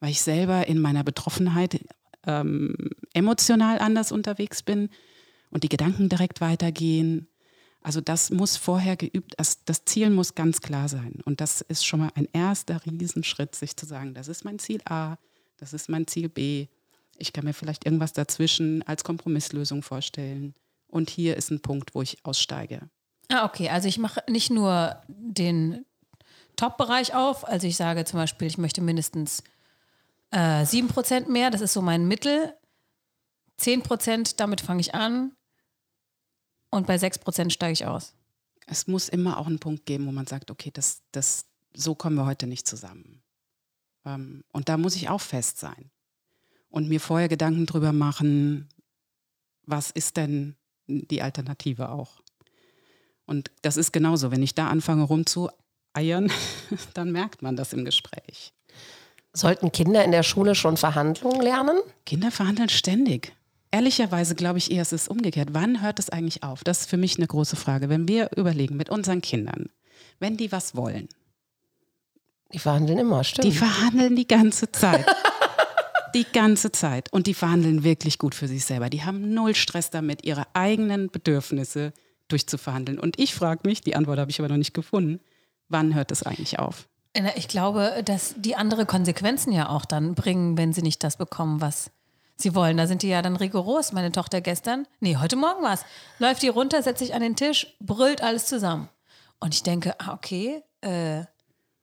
Weil 0.00 0.10
ich 0.10 0.22
selber 0.22 0.66
in 0.66 0.80
meiner 0.80 1.04
Betroffenheit 1.04 1.80
ähm, 2.26 2.74
emotional 3.14 3.78
anders 3.78 4.12
unterwegs 4.12 4.62
bin 4.62 4.90
und 5.50 5.64
die 5.64 5.68
Gedanken 5.68 6.08
direkt 6.08 6.40
weitergehen. 6.40 7.28
Also 7.82 8.00
das 8.00 8.30
muss 8.30 8.56
vorher 8.56 8.96
geübt, 8.96 9.34
das, 9.38 9.64
das 9.64 9.84
Ziel 9.84 10.10
muss 10.10 10.34
ganz 10.34 10.60
klar 10.60 10.88
sein. 10.88 11.20
Und 11.24 11.40
das 11.40 11.60
ist 11.60 11.86
schon 11.86 12.00
mal 12.00 12.10
ein 12.14 12.28
erster 12.32 12.84
Riesenschritt, 12.84 13.54
sich 13.54 13.76
zu 13.76 13.86
sagen, 13.86 14.14
das 14.14 14.28
ist 14.28 14.44
mein 14.44 14.58
Ziel 14.58 14.80
A, 14.84 15.16
das 15.56 15.72
ist 15.72 15.88
mein 15.88 16.06
Ziel 16.06 16.28
B. 16.28 16.66
Ich 17.16 17.32
kann 17.32 17.44
mir 17.44 17.54
vielleicht 17.54 17.84
irgendwas 17.84 18.12
dazwischen 18.12 18.82
als 18.86 19.04
Kompromisslösung 19.04 19.82
vorstellen. 19.82 20.54
Und 20.88 21.10
hier 21.10 21.36
ist 21.36 21.50
ein 21.50 21.60
Punkt, 21.60 21.94
wo 21.94 22.02
ich 22.02 22.24
aussteige. 22.24 22.88
Ah, 23.28 23.44
okay. 23.44 23.68
Also 23.68 23.88
ich 23.88 23.98
mache 23.98 24.22
nicht 24.28 24.50
nur 24.50 25.02
den 25.08 25.84
Top-Bereich 26.56 27.14
auf. 27.14 27.46
Also 27.46 27.66
ich 27.66 27.76
sage 27.76 28.04
zum 28.04 28.18
Beispiel, 28.18 28.48
ich 28.48 28.58
möchte 28.58 28.80
mindestens 28.80 29.42
äh, 30.30 30.62
7% 30.62 31.28
mehr. 31.28 31.50
Das 31.50 31.60
ist 31.60 31.72
so 31.72 31.82
mein 31.82 32.06
Mittel. 32.08 32.54
10%, 33.60 34.36
damit 34.36 34.60
fange 34.60 34.80
ich 34.80 34.94
an. 34.94 35.32
Und 36.70 36.86
bei 36.86 36.96
6% 36.96 37.50
steige 37.50 37.72
ich 37.72 37.86
aus. 37.86 38.14
Es 38.66 38.86
muss 38.86 39.08
immer 39.08 39.38
auch 39.38 39.46
einen 39.46 39.58
Punkt 39.58 39.86
geben, 39.86 40.06
wo 40.06 40.12
man 40.12 40.26
sagt, 40.26 40.50
okay, 40.50 40.70
das, 40.72 41.02
das, 41.12 41.46
so 41.74 41.94
kommen 41.94 42.16
wir 42.16 42.26
heute 42.26 42.46
nicht 42.46 42.68
zusammen. 42.68 43.22
Ähm, 44.04 44.44
und 44.52 44.68
da 44.68 44.76
muss 44.76 44.96
ich 44.96 45.08
auch 45.08 45.20
fest 45.20 45.58
sein. 45.58 45.90
Und 46.68 46.88
mir 46.88 47.00
vorher 47.00 47.28
Gedanken 47.28 47.64
drüber 47.64 47.92
machen, 47.92 48.68
was 49.62 49.90
ist 49.90 50.18
denn 50.18 50.56
die 50.86 51.22
Alternative 51.22 51.88
auch? 51.88 52.20
Und 53.24 53.50
das 53.62 53.76
ist 53.76 53.92
genauso, 53.92 54.30
wenn 54.30 54.42
ich 54.42 54.54
da 54.54 54.68
anfange 54.68 55.02
rumzueiern, 55.02 56.30
dann 56.94 57.12
merkt 57.12 57.42
man 57.42 57.56
das 57.56 57.72
im 57.72 57.84
Gespräch. 57.84 58.52
Sollten 59.32 59.72
Kinder 59.72 60.04
in 60.04 60.10
der 60.10 60.22
Schule 60.22 60.54
schon 60.54 60.76
Verhandlungen 60.76 61.40
lernen? 61.42 61.78
Kinder 62.06 62.30
verhandeln 62.30 62.68
ständig. 62.68 63.32
Ehrlicherweise 63.70 64.34
glaube 64.34 64.58
ich 64.58 64.70
eher, 64.70 64.82
es 64.82 64.92
ist 64.92 65.08
umgekehrt. 65.08 65.50
Wann 65.52 65.82
hört 65.82 65.98
es 65.98 66.08
eigentlich 66.08 66.42
auf? 66.42 66.64
Das 66.64 66.80
ist 66.80 66.90
für 66.90 66.96
mich 66.96 67.18
eine 67.18 67.26
große 67.26 67.56
Frage. 67.56 67.88
Wenn 67.90 68.08
wir 68.08 68.30
überlegen 68.36 68.76
mit 68.76 68.88
unseren 68.88 69.20
Kindern, 69.20 69.66
wenn 70.18 70.36
die 70.36 70.50
was 70.50 70.74
wollen, 70.74 71.08
Die 72.52 72.58
verhandeln 72.58 72.98
immer, 72.98 73.22
stimmt. 73.24 73.44
die 73.44 73.52
verhandeln 73.52 74.16
die 74.16 74.26
ganze 74.26 74.72
Zeit. 74.72 75.04
Die 76.14 76.24
ganze 76.24 76.72
Zeit. 76.72 77.12
Und 77.12 77.26
die 77.26 77.34
verhandeln 77.34 77.84
wirklich 77.84 78.16
gut 78.18 78.34
für 78.34 78.48
sich 78.48 78.64
selber. 78.64 78.88
Die 78.88 79.04
haben 79.04 79.34
null 79.34 79.54
Stress 79.54 79.90
damit, 79.90 80.24
ihre 80.24 80.46
eigenen 80.54 81.10
Bedürfnisse 81.10 81.92
durchzuverhandeln. 82.28 82.98
Und 82.98 83.18
ich 83.20 83.34
frage 83.34 83.68
mich, 83.68 83.82
die 83.82 83.94
Antwort 83.94 84.18
habe 84.18 84.30
ich 84.30 84.38
aber 84.40 84.48
noch 84.48 84.56
nicht 84.56 84.72
gefunden, 84.72 85.20
wann 85.68 85.94
hört 85.94 86.10
es 86.10 86.22
eigentlich 86.22 86.58
auf? 86.58 86.88
Ich 87.34 87.48
glaube, 87.48 88.02
dass 88.04 88.34
die 88.36 88.54
andere 88.54 88.86
Konsequenzen 88.86 89.52
ja 89.52 89.68
auch 89.70 89.84
dann 89.84 90.14
bringen, 90.14 90.56
wenn 90.56 90.72
sie 90.72 90.82
nicht 90.82 91.02
das 91.02 91.16
bekommen, 91.16 91.60
was 91.60 91.90
sie 92.36 92.54
wollen. 92.54 92.76
Da 92.76 92.86
sind 92.86 93.02
die 93.02 93.08
ja 93.08 93.22
dann 93.22 93.36
rigoros. 93.36 93.92
Meine 93.92 94.12
Tochter 94.12 94.40
gestern, 94.40 94.86
nee, 95.00 95.16
heute 95.16 95.34
Morgen 95.36 95.62
war 95.62 95.72
es, 95.74 95.84
läuft 96.18 96.42
die 96.42 96.48
runter, 96.48 96.82
setzt 96.82 97.00
sich 97.00 97.14
an 97.14 97.20
den 97.20 97.34
Tisch, 97.34 97.74
brüllt 97.80 98.22
alles 98.22 98.46
zusammen. 98.46 98.88
Und 99.40 99.54
ich 99.54 99.62
denke, 99.62 99.94
ah, 99.98 100.12
okay, 100.12 100.62
äh, 100.80 101.24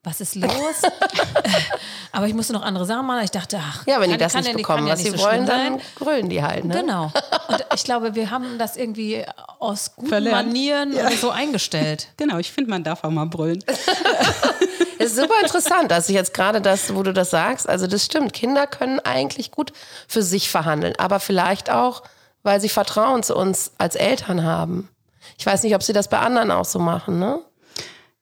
was 0.04 0.22
ist 0.22 0.36
los? 0.36 0.52
Aber 2.12 2.28
ich 2.28 2.34
musste 2.34 2.54
noch 2.54 2.62
andere 2.62 2.86
Sachen 2.86 3.06
machen. 3.08 3.24
Ich 3.24 3.32
dachte, 3.32 3.60
ach, 3.60 3.86
Ja, 3.88 3.96
wenn 3.96 4.04
kann, 4.04 4.12
die 4.12 4.18
das 4.18 4.34
kann 4.34 4.44
nicht 4.44 4.52
ja, 4.52 4.58
bekommen, 4.58 4.88
kann 4.88 4.88
was 4.94 5.04
ja 5.04 5.10
nicht 5.10 5.18
sie 5.18 5.24
so 5.24 5.28
wollen, 5.28 5.46
dann 5.46 5.80
sein. 5.80 5.82
grölen 5.96 6.30
die 6.30 6.44
halt. 6.44 6.64
Ne? 6.64 6.80
Genau. 6.82 7.06
Und 7.48 7.66
ich 7.74 7.84
glaube, 7.84 8.16
wir 8.16 8.30
haben 8.30 8.58
das 8.58 8.78
irgendwie 8.78 9.26
aus 9.60 9.96
guten 9.96 10.10
Verlernt. 10.10 10.48
Manieren 10.48 10.94
oder 10.94 11.12
so 11.12 11.32
eingestellt. 11.32 12.10
Genau, 12.18 12.38
ich 12.38 12.52
finde, 12.52 12.70
man 12.70 12.84
darf 12.84 13.04
auch 13.04 13.10
mal 13.10 13.26
brüllen. 13.26 13.64
Ist 15.06 15.18
super 15.18 15.40
interessant, 15.44 15.92
dass 15.92 16.10
ich 16.10 16.16
jetzt 16.16 16.34
gerade 16.34 16.62
das, 16.62 16.96
wo 16.96 17.04
du 17.04 17.14
das 17.14 17.30
sagst, 17.30 17.70
also 17.70 17.86
das 17.86 18.04
stimmt. 18.04 18.34
Kinder 18.34 18.66
können 18.66 19.00
eigentlich 19.00 19.52
gut 19.52 19.72
für 20.08 20.24
sich 20.24 20.50
verhandeln, 20.50 20.96
aber 20.98 21.20
vielleicht 21.20 21.70
auch, 21.70 22.02
weil 22.42 22.60
sie 22.60 22.70
Vertrauen 22.70 23.22
zu 23.22 23.36
uns 23.36 23.74
als 23.78 23.96
Eltern 23.96 24.44
haben. 24.44 24.90
Ich 25.38 25.46
weiß 25.46 25.62
nicht, 25.62 25.76
ob 25.76 25.84
sie 25.84 25.94
das 25.94 26.10
bei 26.10 26.18
anderen 26.18 26.50
auch 26.50 26.66
so 26.66 26.80
machen, 26.80 27.20
ne? 27.20 27.40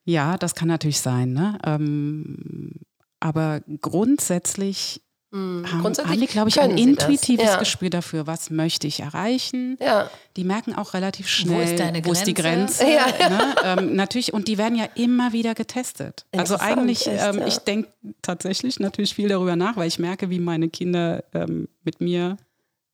Ja, 0.04 0.38
das 0.38 0.56
kann 0.56 0.67
natürlich 0.67 1.00
sein. 1.00 1.32
Ne? 1.32 1.58
Ähm, 1.65 2.82
aber 3.22 3.62
grundsätzlich 3.80 5.03
haben, 5.34 5.65
Hm, 5.65 5.82
grundsätzlich 5.82 6.12
haben 6.12 6.19
die, 6.19 6.28
glaube 6.28 6.50
ich, 6.50 6.62
ein 6.62 6.78
intuitives 6.78 7.46
Ja. 7.46 7.58
Gespür 7.58 7.89
dafür, 7.89 8.28
was 8.28 8.50
möchte 8.50 8.88
ich 8.88 9.00
erreichen. 9.00 9.78
Ja. 9.82 10.10
Die 10.38 10.43
merken 10.43 10.76
auch 10.76 10.93
relativ 10.93 11.26
Wo 11.26 11.30
schnell, 11.30 11.63
ist 11.63 11.80
deine 11.80 12.06
wo 12.06 12.12
ist 12.12 12.26
die 12.26 12.34
Grenze? 12.34 12.84
Ja, 12.84 13.30
Ne? 13.30 13.56
Ähm, 13.63 13.96
natürlich, 13.96 14.34
und 14.34 14.48
die 14.48 14.58
werden 14.58 14.78
ja 14.78 14.86
immer 14.96 15.34
wieder 15.34 15.56
getestet. 15.56 16.26
Also 16.36 16.58
eigentlich, 16.58 17.08
echt, 17.08 17.24
ähm, 17.24 17.39
ja. 17.39 17.48
ich 17.48 17.58
denke 17.60 17.89
tatsächlich 18.22 18.80
natürlich 18.80 19.15
viel 19.15 19.30
darüber 19.30 19.56
nach, 19.56 19.76
weil 19.76 19.88
ich 19.88 20.00
merke, 20.00 20.30
wie 20.30 20.39
meine 20.39 20.69
Kinder 20.69 21.24
ähm, 21.34 21.67
mit 21.84 22.02
mir 22.02 22.38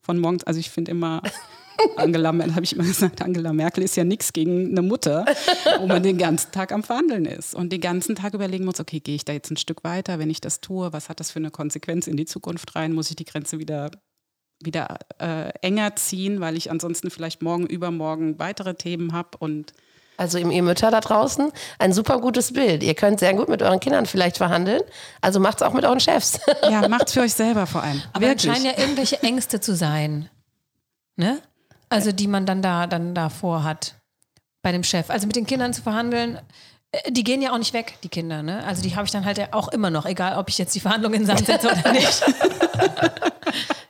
von 0.02 0.20
morgens, 0.20 0.44
also 0.44 0.60
ich 0.60 0.70
finde 0.70 0.92
immer, 0.92 1.22
Angela, 1.96 2.30
habe 2.30 2.64
ich 2.64 2.74
immer 2.74 2.84
gesagt, 2.84 3.22
Angela 3.22 3.54
Merkel 3.54 3.84
ist 3.84 3.96
ja 3.96 4.04
nichts 4.04 4.34
gegen 4.34 4.70
eine 4.70 4.82
Mutter, 4.82 5.26
wo 5.80 5.88
man 5.88 6.04
den 6.04 6.18
ganzen 6.18 6.52
Tag 6.52 6.72
am 6.72 6.84
Verhandeln 6.84 7.26
ist 7.26 7.56
und 7.56 7.72
den 7.72 7.82
ganzen 7.82 8.16
Tag 8.16 8.34
überlegen 8.34 8.66
muss, 8.66 8.80
okay, 8.80 9.00
gehe 9.00 9.16
ich 9.16 9.26
da 9.26 9.34
jetzt 9.34 9.52
ein 9.52 9.58
Stück 9.58 9.84
weiter, 9.84 10.20
wenn 10.20 10.30
ich 10.30 10.42
das 10.42 10.62
tue, 10.62 10.94
was 10.94 11.10
hat 11.10 11.20
das 11.20 11.32
für 11.32 11.40
eine 11.40 11.52
Konsequenz 11.52 12.08
in 12.08 12.18
die 12.18 12.26
Zukunft 12.26 12.76
rein, 12.76 12.94
muss 12.94 13.10
ich 13.10 13.16
die 13.16 13.26
Grenze 13.26 13.60
wieder 13.60 13.92
wieder 14.62 14.98
äh, 15.20 15.50
enger 15.62 15.96
ziehen, 15.96 16.42
weil 16.42 16.58
ich 16.58 16.70
ansonsten 16.70 17.10
vielleicht 17.10 17.42
morgen, 17.42 17.66
übermorgen 17.66 18.40
weitere 18.40 18.76
Themen 18.76 19.14
habe 19.14 19.38
und 19.40 19.74
Also 20.18 20.38
ihr 20.38 20.52
ihr 20.52 20.64
Mütter 20.64 20.92
da 20.92 21.00
draußen, 21.00 21.52
ein 21.78 21.94
super 21.94 22.20
gutes 22.20 22.52
Bild. 22.52 22.84
Ihr 22.84 22.94
könnt 22.94 23.20
sehr 23.20 23.34
gut 23.34 23.48
mit 23.48 23.62
euren 23.62 23.80
Kindern 23.80 24.06
vielleicht 24.06 24.38
verhandeln. 24.38 24.82
Also 25.22 25.40
macht's 25.40 25.62
auch 25.62 25.74
mit 25.74 25.86
euren 25.86 26.02
Chefs. 26.02 26.40
ja, 26.64 26.88
macht's 26.90 27.14
für 27.14 27.22
euch 27.22 27.34
selber 27.34 27.68
vor 27.68 27.84
allem. 27.84 28.02
Aber 28.12 28.36
es 28.36 28.44
scheinen 28.44 28.66
ja 28.66 28.78
irgendwelche 28.78 29.24
Ängste 29.24 29.62
zu 29.62 29.76
sein. 29.76 30.30
Ne? 31.16 31.42
Also 31.90 32.12
die 32.12 32.28
man 32.28 32.46
dann 32.46 32.62
da 32.62 32.88
dann 32.88 33.16
davor 33.16 33.64
hat 33.64 33.96
bei 34.62 34.72
dem 34.72 34.84
Chef. 34.84 35.10
Also 35.10 35.28
mit 35.28 35.36
den 35.36 35.46
Kindern 35.46 35.74
zu 35.74 35.82
verhandeln, 35.82 36.40
äh, 36.92 37.12
die 37.12 37.24
gehen 37.24 37.42
ja 37.42 37.52
auch 37.52 37.58
nicht 37.58 37.74
weg, 37.74 37.98
die 38.04 38.10
Kinder. 38.10 38.44
Ne? 38.44 38.64
Also 38.66 38.82
die 38.82 38.96
habe 38.96 39.06
ich 39.06 39.12
dann 39.12 39.26
halt 39.26 39.38
ja 39.38 39.48
auch 39.52 39.70
immer 39.70 39.90
noch, 39.90 40.06
egal 40.06 40.38
ob 40.38 40.50
ich 40.50 40.58
jetzt 40.58 40.76
die 40.76 40.80
Verhandlungen 40.80 41.22
in 41.22 41.26
Sand 41.26 41.46
setze 41.46 41.68
oder 41.68 41.92
nicht. 41.92 42.24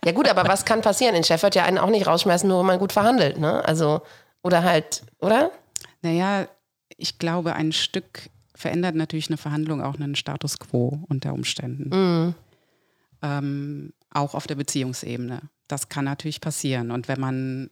Ja 0.05 0.13
gut, 0.13 0.29
aber 0.29 0.47
was 0.47 0.65
kann 0.65 0.81
passieren? 0.81 1.13
Den 1.13 1.23
Chef 1.23 1.43
wird 1.43 1.55
ja 1.55 1.65
einen 1.65 1.77
auch 1.77 1.89
nicht 1.89 2.07
rausschmeißen, 2.07 2.47
nur 2.47 2.59
wenn 2.59 2.65
man 2.65 2.79
gut 2.79 2.93
verhandelt, 2.93 3.37
ne? 3.37 3.63
Also, 3.65 4.01
oder 4.41 4.63
halt, 4.63 5.03
oder? 5.19 5.51
Naja, 6.01 6.47
ich 6.97 7.19
glaube, 7.19 7.53
ein 7.53 7.73
Stück 7.73 8.29
verändert 8.55 8.95
natürlich 8.95 9.27
eine 9.27 9.37
Verhandlung 9.37 9.81
auch 9.81 9.95
einen 9.95 10.15
Status 10.15 10.57
quo 10.57 11.03
unter 11.09 11.33
Umständen. 11.33 12.33
Ähm, 13.21 13.93
auch 14.09 14.33
auf 14.33 14.47
der 14.47 14.55
Beziehungsebene. 14.55 15.41
Das 15.67 15.89
kann 15.89 16.05
natürlich 16.05 16.41
passieren. 16.41 16.91
Und 16.91 17.07
wenn 17.07 17.19
man 17.19 17.69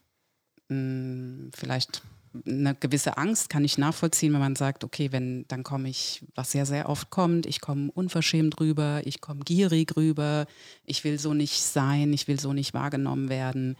mh, 0.69 1.51
vielleicht 1.55 2.01
eine 2.45 2.75
gewisse 2.75 3.17
Angst 3.17 3.49
kann 3.49 3.63
ich 3.63 3.77
nachvollziehen, 3.77 4.33
wenn 4.33 4.39
man 4.39 4.55
sagt, 4.55 4.83
okay, 4.83 5.11
wenn, 5.11 5.45
dann 5.47 5.63
komme 5.63 5.89
ich, 5.89 6.23
was 6.35 6.51
sehr, 6.51 6.65
sehr 6.65 6.89
oft 6.89 7.09
kommt, 7.09 7.45
ich 7.45 7.61
komme 7.61 7.91
unverschämt 7.91 8.59
rüber, 8.59 9.01
ich 9.05 9.21
komme 9.21 9.41
gierig 9.41 9.95
rüber, 9.95 10.45
ich 10.85 11.03
will 11.03 11.19
so 11.19 11.33
nicht 11.33 11.61
sein, 11.61 12.13
ich 12.13 12.27
will 12.27 12.39
so 12.39 12.53
nicht 12.53 12.73
wahrgenommen 12.73 13.29
werden. 13.29 13.75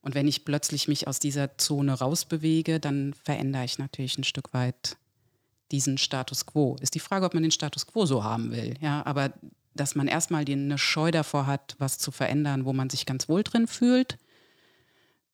Und 0.00 0.14
wenn 0.14 0.28
ich 0.28 0.44
plötzlich 0.44 0.88
mich 0.88 1.06
aus 1.06 1.18
dieser 1.18 1.58
Zone 1.58 1.92
rausbewege, 1.92 2.80
dann 2.80 3.14
verändere 3.24 3.64
ich 3.64 3.78
natürlich 3.78 4.16
ein 4.18 4.24
Stück 4.24 4.54
weit 4.54 4.96
diesen 5.70 5.98
Status 5.98 6.46
quo. 6.46 6.76
Ist 6.80 6.94
die 6.94 7.00
Frage, 7.00 7.26
ob 7.26 7.34
man 7.34 7.42
den 7.42 7.52
Status 7.52 7.86
quo 7.86 8.06
so 8.06 8.24
haben 8.24 8.50
will. 8.50 8.74
Ja, 8.80 9.04
aber 9.04 9.32
dass 9.74 9.94
man 9.94 10.08
erstmal 10.08 10.44
eine 10.48 10.78
Scheu 10.78 11.10
davor 11.10 11.46
hat, 11.46 11.76
was 11.78 11.98
zu 11.98 12.10
verändern, 12.10 12.64
wo 12.64 12.72
man 12.72 12.90
sich 12.90 13.06
ganz 13.06 13.28
wohl 13.28 13.42
drin 13.42 13.66
fühlt, 13.66 14.18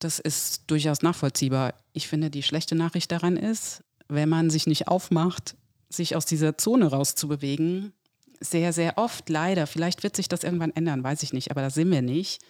das 0.05 0.19
ist 0.19 0.65
durchaus 0.67 1.03
nachvollziehbar. 1.03 1.75
Ich 1.93 2.09
finde, 2.09 2.31
die 2.31 2.43
schlechte 2.43 2.75
Nachricht 2.75 3.11
daran 3.11 3.37
ist, 3.37 3.83
wenn 4.09 4.29
man 4.29 4.51
sich 4.51 4.67
nicht 4.67 4.87
aufmacht, 4.87 5.57
sich 5.89 6.15
aus 6.15 6.27
dieser 6.27 6.59
Zone 6.59 6.87
rauszubewegen, 6.87 7.93
sehr, 8.41 8.73
sehr 8.73 8.99
oft 8.99 9.29
leider, 9.31 9.67
vielleicht 9.67 10.03
wird 10.03 10.15
sich 10.15 10.29
das 10.29 10.45
irgendwann 10.45 10.73
ändern, 10.73 11.03
weiß 11.03 11.23
ich 11.23 11.33
nicht, 11.33 11.51
aber 11.51 11.63
da 11.63 11.71
sind 11.71 11.91
wir 11.91 12.03
nicht, 12.03 12.43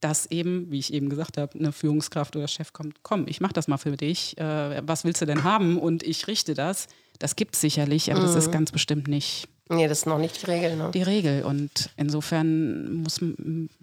dass 0.00 0.26
eben, 0.26 0.70
wie 0.70 0.78
ich 0.78 0.92
eben 0.92 1.08
gesagt 1.08 1.38
habe, 1.38 1.58
eine 1.58 1.72
Führungskraft 1.72 2.36
oder 2.36 2.46
Chef 2.46 2.72
kommt, 2.72 3.02
komm, 3.02 3.26
ich 3.26 3.40
mache 3.40 3.54
das 3.54 3.66
mal 3.66 3.78
für 3.78 3.96
dich, 3.96 4.36
äh, 4.38 4.86
was 4.86 5.04
willst 5.04 5.22
du 5.22 5.26
denn 5.26 5.44
haben 5.44 5.78
und 5.78 6.02
ich 6.02 6.26
richte 6.26 6.54
das. 6.54 6.86
Das 7.18 7.34
gibt 7.34 7.54
es 7.54 7.62
sicherlich, 7.62 8.12
aber 8.12 8.20
das 8.20 8.36
ist 8.36 8.52
ganz 8.52 8.70
bestimmt 8.70 9.08
nicht 9.08 9.48
Nee, 9.70 9.86
das 9.86 9.98
ist 9.98 10.06
noch 10.06 10.18
nicht 10.18 10.40
die 10.40 10.46
Regel, 10.50 10.76
ne? 10.76 10.90
die 10.94 11.02
Regel. 11.02 11.42
Und 11.42 11.90
insofern 11.96 13.02
muss, 13.02 13.20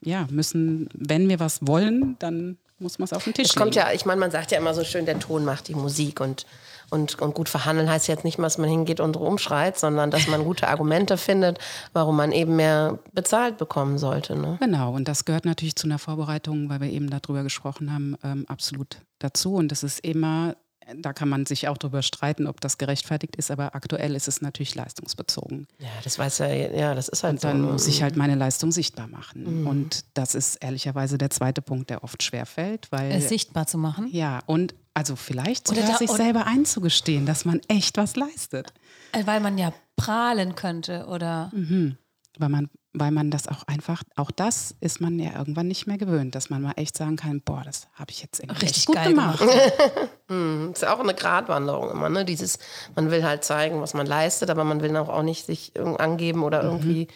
ja, 0.03 0.27
müssen, 0.31 0.89
wenn 0.95 1.29
wir 1.29 1.39
was 1.39 1.59
wollen, 1.67 2.15
dann 2.17 2.57
muss 2.79 2.99
man 2.99 3.05
es 3.05 3.13
auf 3.13 3.23
den 3.23 3.33
Tisch 3.33 3.49
Es 3.49 3.55
kommt 3.55 3.75
legen. 3.75 3.87
ja, 3.87 3.93
ich 3.93 4.05
meine, 4.05 4.19
man 4.19 4.31
sagt 4.31 4.51
ja 4.51 4.57
immer 4.57 4.73
so 4.73 4.83
schön, 4.83 5.05
der 5.05 5.19
Ton 5.19 5.45
macht 5.45 5.67
die 5.67 5.75
Musik 5.75 6.19
und, 6.19 6.45
und, 6.89 7.21
und 7.21 7.33
gut 7.33 7.49
verhandeln 7.49 7.89
heißt 7.89 8.07
jetzt 8.07 8.23
nicht 8.23 8.37
mal, 8.37 8.47
dass 8.47 8.57
man 8.57 8.69
hingeht 8.69 8.99
und 8.99 9.15
rumschreit, 9.17 9.79
sondern 9.79 10.11
dass 10.11 10.27
man 10.27 10.43
gute 10.43 10.67
Argumente 10.67 11.17
findet, 11.17 11.59
warum 11.93 12.17
man 12.17 12.31
eben 12.31 12.55
mehr 12.55 12.99
bezahlt 13.13 13.57
bekommen 13.57 13.97
sollte. 13.97 14.35
Ne? 14.35 14.57
Genau, 14.59 14.93
und 14.93 15.07
das 15.07 15.25
gehört 15.25 15.45
natürlich 15.45 15.75
zu 15.75 15.87
einer 15.87 15.99
Vorbereitung, 15.99 16.69
weil 16.69 16.81
wir 16.81 16.89
eben 16.89 17.09
darüber 17.09 17.43
gesprochen 17.43 17.93
haben, 17.93 18.17
ähm, 18.23 18.45
absolut 18.47 18.97
dazu. 19.19 19.55
Und 19.55 19.71
das 19.71 19.83
ist 19.83 19.99
immer, 20.05 20.55
da 20.97 21.13
kann 21.13 21.29
man 21.29 21.45
sich 21.45 21.67
auch 21.67 21.77
darüber 21.77 22.01
streiten, 22.01 22.47
ob 22.47 22.61
das 22.61 22.77
gerechtfertigt 22.77 23.35
ist, 23.35 23.51
aber 23.51 23.75
aktuell 23.75 24.15
ist 24.15 24.27
es 24.27 24.41
natürlich 24.41 24.75
leistungsbezogen. 24.75 25.67
Ja, 25.79 25.87
das 26.03 26.19
weiß 26.19 26.39
ja, 26.39 26.47
ja, 26.47 26.93
das 26.95 27.07
ist 27.07 27.23
halt 27.23 27.33
Und 27.35 27.43
dann 27.43 27.61
so. 27.61 27.71
muss 27.71 27.87
ich 27.87 28.03
halt 28.03 28.15
meine 28.15 28.35
Leistung 28.35 28.71
sichtbar 28.71 29.07
machen. 29.07 29.61
Mhm. 29.61 29.67
Und 29.67 30.05
das 30.13 30.35
ist 30.35 30.55
ehrlicherweise 30.57 31.17
der 31.17 31.29
zweite 31.29 31.61
Punkt, 31.61 31.89
der 31.89 32.03
oft 32.03 32.21
schwerfällt, 32.23 32.91
weil 32.91 33.11
Es 33.11 33.29
sichtbar 33.29 33.67
zu 33.67 33.77
machen. 33.77 34.07
ja, 34.11 34.39
und 34.45 34.75
also 34.93 35.15
vielleicht 35.15 35.69
Oder 35.69 35.81
sogar 35.81 35.91
da- 35.93 35.97
sich 35.97 36.09
oder- 36.09 36.23
selber 36.23 36.47
einzugestehen, 36.47 37.25
dass 37.25 37.45
man 37.45 37.59
echt 37.67 37.97
was 37.97 38.15
leistet. 38.15 38.73
Äh, 39.11 39.25
Weil 39.25 39.39
man 39.41 39.57
ja 39.57 39.73
prahlen 39.97 40.55
könnte 40.55 41.05
oder 41.07 41.51
Weil 41.53 42.49
man, 42.49 42.69
weil 42.99 43.11
man 43.11 43.31
das 43.31 43.47
auch 43.47 43.63
einfach, 43.67 44.03
auch 44.15 44.31
das 44.31 44.75
ist 44.79 45.01
man 45.01 45.19
ja 45.19 45.37
irgendwann 45.37 45.67
nicht 45.67 45.87
mehr 45.87 45.97
gewöhnt, 45.97 46.35
dass 46.35 46.49
man 46.49 46.61
mal 46.61 46.73
echt 46.75 46.97
sagen 46.97 47.15
kann, 47.15 47.41
boah, 47.41 47.61
das 47.63 47.87
habe 47.93 48.11
ich 48.11 48.21
jetzt 48.21 48.39
irgendwie 48.39 48.65
Richtig 48.65 48.85
gut 48.85 48.95
geil 48.95 49.09
gemacht. 49.09 49.41
Das 49.41 49.49
ist 50.73 50.81
ja 50.81 50.93
auch 50.95 50.99
eine 50.99 51.13
Gratwanderung 51.13 51.91
immer, 51.91 52.09
ne? 52.09 52.25
Dieses, 52.25 52.59
man 52.95 53.11
will 53.11 53.23
halt 53.23 53.43
zeigen, 53.43 53.81
was 53.81 53.93
man 53.93 54.05
leistet, 54.05 54.49
aber 54.49 54.63
man 54.63 54.81
will 54.81 54.95
auch, 54.97 55.09
auch 55.09 55.23
nicht 55.23 55.45
sich 55.45 55.73
angeben 55.79 56.43
oder 56.43 56.63
Mhm. 56.63 56.69
irgendwie. 56.69 57.07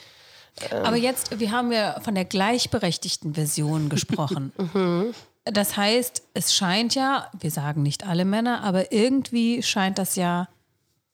Aber 0.83 0.97
jetzt, 0.97 1.39
wir 1.39 1.51
haben 1.51 1.71
ja 1.71 1.99
von 2.01 2.15
der 2.15 2.25
gleichberechtigten 2.25 3.33
Version 3.35 3.89
gesprochen. 3.89 4.51
Das 5.45 5.77
heißt, 5.77 6.21
es 6.35 6.53
scheint 6.53 6.93
ja, 6.93 7.31
wir 7.39 7.49
sagen 7.49 7.81
nicht 7.81 8.05
alle 8.05 8.23
Männer, 8.25 8.61
aber 8.61 8.91
irgendwie 8.91 9.63
scheint 9.63 9.97
das 9.97 10.15
ja 10.15 10.47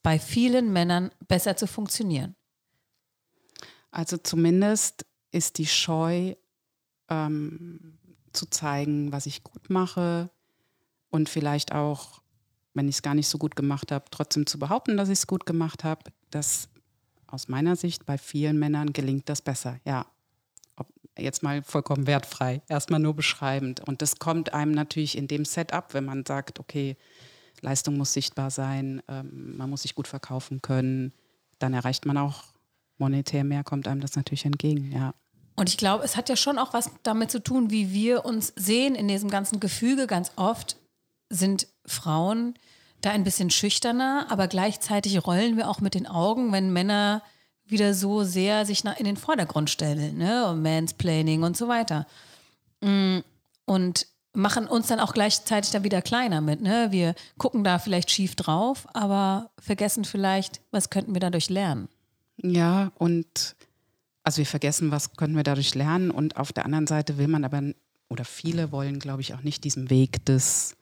bei 0.02 0.18
vielen 0.18 0.72
Männern 0.74 1.10
besser 1.26 1.56
zu 1.56 1.66
funktionieren. 1.66 2.34
Also 3.96 4.18
zumindest 4.18 5.06
ist 5.30 5.56
die 5.56 5.64
Scheu 5.64 6.34
ähm, 7.08 7.96
zu 8.34 8.44
zeigen, 8.44 9.10
was 9.10 9.24
ich 9.24 9.42
gut 9.42 9.70
mache 9.70 10.28
und 11.08 11.30
vielleicht 11.30 11.72
auch, 11.72 12.20
wenn 12.74 12.90
ich 12.90 12.96
es 12.96 13.02
gar 13.02 13.14
nicht 13.14 13.26
so 13.26 13.38
gut 13.38 13.56
gemacht 13.56 13.90
habe, 13.92 14.04
trotzdem 14.10 14.44
zu 14.44 14.58
behaupten, 14.58 14.98
dass 14.98 15.08
ich 15.08 15.20
es 15.20 15.26
gut 15.26 15.46
gemacht 15.46 15.82
habe. 15.82 16.12
Das 16.28 16.68
aus 17.26 17.48
meiner 17.48 17.74
Sicht 17.74 18.04
bei 18.04 18.18
vielen 18.18 18.58
Männern 18.58 18.92
gelingt 18.92 19.30
das 19.30 19.40
besser. 19.40 19.80
Ja, 19.86 20.04
Ob, 20.76 20.88
jetzt 21.16 21.42
mal 21.42 21.62
vollkommen 21.62 22.06
wertfrei, 22.06 22.60
erstmal 22.68 23.00
nur 23.00 23.14
beschreibend. 23.14 23.80
Und 23.88 24.02
das 24.02 24.18
kommt 24.18 24.52
einem 24.52 24.72
natürlich 24.72 25.16
in 25.16 25.26
dem 25.26 25.46
Setup, 25.46 25.94
wenn 25.94 26.04
man 26.04 26.26
sagt, 26.26 26.60
okay, 26.60 26.98
Leistung 27.62 27.96
muss 27.96 28.12
sichtbar 28.12 28.50
sein, 28.50 29.02
ähm, 29.08 29.56
man 29.56 29.70
muss 29.70 29.82
sich 29.82 29.94
gut 29.94 30.06
verkaufen 30.06 30.60
können, 30.60 31.14
dann 31.58 31.72
erreicht 31.72 32.04
man 32.04 32.18
auch 32.18 32.55
monetär 32.98 33.44
mehr, 33.44 33.64
kommt 33.64 33.88
einem 33.88 34.00
das 34.00 34.16
natürlich 34.16 34.44
entgegen, 34.44 34.92
ja. 34.92 35.14
Und 35.56 35.70
ich 35.70 35.78
glaube, 35.78 36.04
es 36.04 36.16
hat 36.16 36.28
ja 36.28 36.36
schon 36.36 36.58
auch 36.58 36.74
was 36.74 36.90
damit 37.02 37.30
zu 37.30 37.42
tun, 37.42 37.70
wie 37.70 37.90
wir 37.90 38.26
uns 38.26 38.52
sehen 38.56 38.94
in 38.94 39.08
diesem 39.08 39.30
ganzen 39.30 39.58
Gefüge. 39.58 40.06
Ganz 40.06 40.32
oft 40.36 40.76
sind 41.30 41.66
Frauen 41.86 42.54
da 43.00 43.10
ein 43.10 43.24
bisschen 43.24 43.50
schüchterner, 43.50 44.26
aber 44.28 44.48
gleichzeitig 44.48 45.26
rollen 45.26 45.56
wir 45.56 45.70
auch 45.70 45.80
mit 45.80 45.94
den 45.94 46.06
Augen, 46.06 46.52
wenn 46.52 46.72
Männer 46.72 47.22
wieder 47.64 47.94
so 47.94 48.22
sehr 48.22 48.64
sich 48.66 48.84
in 48.84 49.04
den 49.04 49.16
Vordergrund 49.16 49.70
stellen, 49.70 50.18
ne? 50.18 50.46
Und 50.46 50.62
Mansplaining 50.62 51.42
und 51.42 51.56
so 51.56 51.68
weiter. 51.68 52.06
Mm, 52.80 53.18
und 53.64 54.06
machen 54.34 54.68
uns 54.68 54.86
dann 54.86 55.00
auch 55.00 55.14
gleichzeitig 55.14 55.72
dann 55.72 55.82
wieder 55.82 56.02
kleiner 56.02 56.40
mit, 56.40 56.60
ne? 56.60 56.88
Wir 56.90 57.14
gucken 57.38 57.64
da 57.64 57.78
vielleicht 57.78 58.10
schief 58.10 58.36
drauf, 58.36 58.86
aber 58.92 59.50
vergessen 59.58 60.04
vielleicht, 60.04 60.60
was 60.70 60.90
könnten 60.90 61.14
wir 61.14 61.20
dadurch 61.20 61.48
lernen. 61.48 61.88
Ja, 62.42 62.92
und 62.96 63.56
also 64.22 64.38
wir 64.38 64.46
vergessen, 64.46 64.90
was 64.90 65.12
können 65.16 65.36
wir 65.36 65.44
dadurch 65.44 65.74
lernen 65.74 66.10
und 66.10 66.36
auf 66.36 66.52
der 66.52 66.64
anderen 66.64 66.86
Seite 66.86 67.18
will 67.18 67.28
man 67.28 67.44
aber, 67.44 67.62
oder 68.08 68.24
viele 68.24 68.72
wollen, 68.72 68.98
glaube 68.98 69.22
ich, 69.22 69.34
auch 69.34 69.42
nicht 69.42 69.64
diesen 69.64 69.90
Weg 69.90 70.24
des 70.24 70.76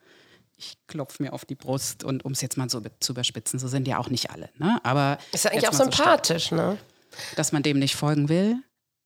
ich 0.57 0.77
klopfe 0.87 1.23
mir 1.23 1.33
auf 1.33 1.45
die 1.45 1.55
Brust 1.55 2.05
und 2.05 2.25
um 2.25 2.33
es 2.33 2.41
jetzt 2.41 2.57
mal 2.57 2.69
so 2.71 2.81
zu 3.01 3.13
überspitzen, 3.13 3.59
so 3.59 3.69
sind 3.69 3.89
ja 3.89 3.99
auch 3.99 4.09
nicht 4.09 4.31
alle. 4.31 4.51
Ne? 4.57 4.79
Aber 4.85 5.19
ist 5.33 5.45
ja 5.45 5.51
eigentlich 5.51 5.69
auch 5.69 5.73
sympathisch, 5.73 6.51
so 6.51 6.57
ne? 6.57 6.79
Dass 7.37 7.53
man 7.53 7.63
dem 7.63 7.79
nicht 7.79 7.97
folgen 7.97 8.29
will. 8.29 8.57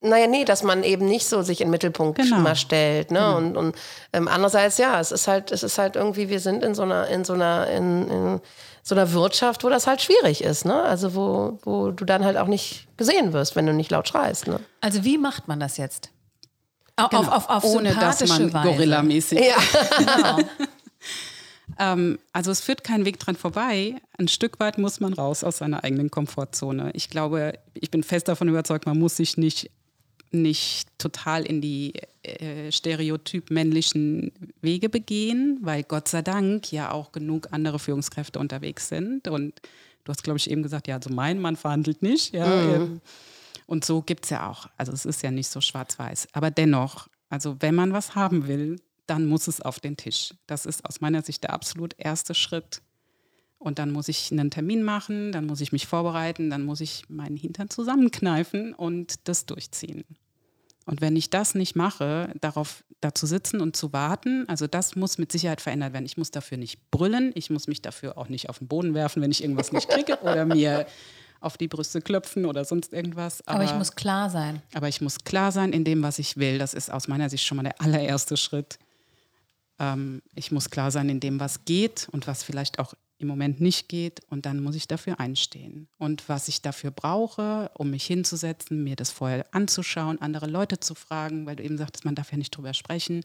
Naja, 0.00 0.28
nee, 0.28 0.44
dass 0.44 0.62
man 0.62 0.84
eben 0.84 1.06
nicht 1.06 1.26
so 1.26 1.42
sich 1.42 1.60
in 1.60 1.66
den 1.66 1.70
Mittelpunkt 1.72 2.18
genau. 2.18 2.38
mal 2.38 2.54
stellt. 2.54 3.10
Ne? 3.10 3.20
Mhm. 3.20 3.36
Und, 3.36 3.56
und 3.56 3.76
ähm, 4.12 4.28
andererseits, 4.28 4.78
ja, 4.78 5.00
es 5.00 5.10
ist 5.10 5.26
halt, 5.26 5.50
es 5.50 5.64
ist 5.64 5.76
halt 5.76 5.96
irgendwie, 5.96 6.28
wir 6.28 6.38
sind 6.38 6.62
in 6.62 6.74
so 6.74 6.82
einer, 6.82 7.08
in 7.08 7.24
so 7.24 7.32
einer, 7.32 7.66
in, 7.68 8.08
in 8.08 8.40
so 8.84 8.94
einer 8.94 9.12
Wirtschaft, 9.12 9.64
wo 9.64 9.68
das 9.68 9.88
halt 9.88 10.00
schwierig 10.00 10.42
ist, 10.42 10.64
ne? 10.64 10.82
Also 10.82 11.14
wo, 11.14 11.58
wo 11.62 11.90
du 11.90 12.04
dann 12.04 12.24
halt 12.24 12.36
auch 12.36 12.46
nicht 12.46 12.86
gesehen 12.96 13.32
wirst, 13.32 13.56
wenn 13.56 13.66
du 13.66 13.72
nicht 13.72 13.90
laut 13.90 14.08
schreist. 14.08 14.46
Ne? 14.46 14.60
Also 14.80 15.04
wie 15.04 15.18
macht 15.18 15.48
man 15.48 15.58
das 15.58 15.76
jetzt? 15.76 16.10
Auf, 16.96 17.10
genau. 17.10 17.28
auf, 17.28 17.50
auf, 17.50 17.64
Ohne 17.64 17.94
dass 17.94 18.26
man 18.26 18.50
Gorilla-mäßig. 18.50 19.40
Ja. 19.40 19.56
genau. 19.98 20.38
Ähm, 21.78 22.18
also 22.32 22.50
es 22.50 22.60
führt 22.60 22.82
kein 22.82 23.04
Weg 23.04 23.20
dran 23.20 23.36
vorbei. 23.36 23.96
Ein 24.18 24.26
Stück 24.26 24.58
weit 24.58 24.78
muss 24.78 25.00
man 25.00 25.12
raus 25.12 25.44
aus 25.44 25.58
seiner 25.58 25.84
eigenen 25.84 26.10
Komfortzone. 26.10 26.90
Ich 26.94 27.08
glaube, 27.08 27.58
ich 27.74 27.90
bin 27.90 28.02
fest 28.02 28.26
davon 28.26 28.48
überzeugt, 28.48 28.86
man 28.86 28.98
muss 28.98 29.16
sich 29.16 29.36
nicht 29.36 29.70
nicht 30.30 30.88
total 30.98 31.44
in 31.44 31.60
die 31.60 31.94
äh, 32.22 32.70
stereotyp 32.70 33.50
männlichen 33.50 34.32
Wege 34.60 34.88
begehen, 34.88 35.58
weil 35.62 35.82
Gott 35.82 36.08
sei 36.08 36.22
Dank 36.22 36.70
ja 36.72 36.90
auch 36.92 37.12
genug 37.12 37.48
andere 37.52 37.78
Führungskräfte 37.78 38.38
unterwegs 38.38 38.88
sind. 38.88 39.28
Und 39.28 39.60
du 40.04 40.10
hast, 40.10 40.22
glaube 40.22 40.38
ich, 40.38 40.50
eben 40.50 40.62
gesagt, 40.62 40.88
ja, 40.88 40.96
also 40.96 41.10
mein 41.10 41.40
Mann 41.40 41.56
verhandelt 41.56 42.02
nicht. 42.02 42.34
Ja, 42.34 42.46
mhm. 42.78 43.00
und 43.66 43.84
so 43.84 44.02
gibt 44.02 44.24
es 44.24 44.30
ja 44.30 44.50
auch. 44.50 44.68
Also 44.76 44.92
es 44.92 45.04
ist 45.04 45.22
ja 45.22 45.30
nicht 45.30 45.48
so 45.48 45.60
schwarz-weiß. 45.60 46.28
Aber 46.32 46.50
dennoch, 46.50 47.08
also 47.30 47.56
wenn 47.60 47.74
man 47.74 47.92
was 47.92 48.14
haben 48.14 48.46
will, 48.48 48.80
dann 49.06 49.26
muss 49.26 49.48
es 49.48 49.60
auf 49.60 49.80
den 49.80 49.96
Tisch. 49.96 50.34
Das 50.46 50.66
ist 50.66 50.84
aus 50.84 51.00
meiner 51.00 51.22
Sicht 51.22 51.42
der 51.42 51.52
absolut 51.52 51.94
erste 51.98 52.34
Schritt. 52.34 52.82
Und 53.58 53.78
dann 53.78 53.90
muss 53.90 54.08
ich 54.08 54.30
einen 54.30 54.50
Termin 54.50 54.82
machen, 54.82 55.32
dann 55.32 55.46
muss 55.46 55.60
ich 55.60 55.72
mich 55.72 55.86
vorbereiten, 55.86 56.48
dann 56.48 56.64
muss 56.64 56.80
ich 56.80 57.08
meinen 57.08 57.36
Hintern 57.36 57.70
zusammenkneifen 57.70 58.72
und 58.72 59.28
das 59.28 59.46
durchziehen. 59.46 60.04
Und 60.86 61.00
wenn 61.00 61.16
ich 61.16 61.28
das 61.28 61.54
nicht 61.54 61.76
mache, 61.76 62.32
darauf 62.40 62.84
da 63.00 63.14
zu 63.14 63.26
sitzen 63.26 63.60
und 63.60 63.76
zu 63.76 63.92
warten, 63.92 64.48
also 64.48 64.66
das 64.66 64.96
muss 64.96 65.18
mit 65.18 65.30
Sicherheit 65.30 65.60
verändert 65.60 65.92
werden. 65.92 66.06
Ich 66.06 66.16
muss 66.16 66.30
dafür 66.30 66.56
nicht 66.56 66.90
brüllen, 66.90 67.32
ich 67.34 67.50
muss 67.50 67.66
mich 67.66 67.82
dafür 67.82 68.16
auch 68.16 68.28
nicht 68.28 68.48
auf 68.48 68.58
den 68.58 68.68
Boden 68.68 68.94
werfen, 68.94 69.22
wenn 69.22 69.30
ich 69.30 69.42
irgendwas 69.42 69.72
nicht 69.72 69.88
kriege 69.88 70.18
oder 70.22 70.46
mir 70.46 70.86
auf 71.40 71.56
die 71.56 71.68
Brüste 71.68 72.00
klopfen 72.00 72.46
oder 72.46 72.64
sonst 72.64 72.92
irgendwas. 72.92 73.46
Aber, 73.46 73.56
aber, 73.56 73.64
ich 73.64 73.74
muss 73.74 73.94
klar 73.94 74.30
sein. 74.30 74.62
Aber 74.74 74.88
ich 74.88 75.00
muss 75.00 75.24
klar 75.24 75.52
sein 75.52 75.72
in 75.72 75.84
dem, 75.84 76.02
was 76.02 76.18
ich 76.18 76.36
will. 76.36 76.58
Das 76.58 76.74
ist 76.74 76.90
aus 76.90 77.06
meiner 77.06 77.28
Sicht 77.28 77.44
schon 77.44 77.56
mal 77.56 77.64
der 77.64 77.80
allererste 77.80 78.36
Schritt. 78.36 78.78
Ähm, 79.78 80.22
ich 80.34 80.50
muss 80.52 80.70
klar 80.70 80.90
sein 80.90 81.08
in 81.08 81.20
dem, 81.20 81.38
was 81.38 81.64
geht 81.64 82.08
und 82.10 82.26
was 82.26 82.42
vielleicht 82.42 82.78
auch 82.78 82.94
im 83.18 83.28
Moment 83.28 83.60
nicht 83.60 83.88
geht. 83.88 84.20
Und 84.30 84.46
dann 84.46 84.62
muss 84.62 84.76
ich 84.76 84.88
dafür 84.88 85.20
einstehen. 85.20 85.88
Und 85.98 86.28
was 86.28 86.48
ich 86.48 86.62
dafür 86.62 86.90
brauche, 86.90 87.70
um 87.74 87.90
mich 87.90 88.06
hinzusetzen, 88.06 88.84
mir 88.84 88.96
das 88.96 89.10
vorher 89.10 89.46
anzuschauen, 89.52 90.20
andere 90.20 90.46
Leute 90.46 90.80
zu 90.80 90.94
fragen, 90.94 91.46
weil 91.46 91.56
du 91.56 91.62
eben 91.62 91.78
sagtest, 91.78 92.04
man 92.04 92.14
darf 92.14 92.32
ja 92.32 92.38
nicht 92.38 92.56
drüber 92.56 92.74
sprechen. 92.74 93.24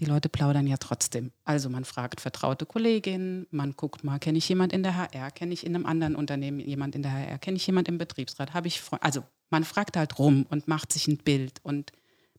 Die 0.00 0.04
Leute 0.04 0.28
plaudern 0.28 0.68
ja 0.68 0.76
trotzdem. 0.76 1.32
Also 1.44 1.68
man 1.68 1.84
fragt 1.84 2.20
vertraute 2.20 2.66
Kolleginnen, 2.66 3.48
man 3.50 3.72
guckt 3.72 4.04
mal, 4.04 4.20
kenne 4.20 4.38
ich 4.38 4.48
jemand 4.48 4.72
in 4.72 4.84
der 4.84 4.96
HR, 4.96 5.32
kenne 5.32 5.52
ich 5.52 5.66
in 5.66 5.74
einem 5.74 5.86
anderen 5.86 6.14
Unternehmen 6.14 6.60
jemand 6.60 6.94
in 6.94 7.02
der 7.02 7.12
HR, 7.12 7.38
kenne 7.38 7.56
ich 7.56 7.66
jemand 7.66 7.88
im 7.88 7.98
Betriebsrat, 7.98 8.54
habe 8.54 8.68
ich 8.68 8.80
Freunde. 8.80 9.02
Also 9.02 9.24
man 9.50 9.64
fragt 9.64 9.96
halt 9.96 10.18
rum 10.20 10.46
und 10.50 10.68
macht 10.68 10.92
sich 10.92 11.08
ein 11.08 11.18
Bild 11.18 11.58
und 11.64 11.92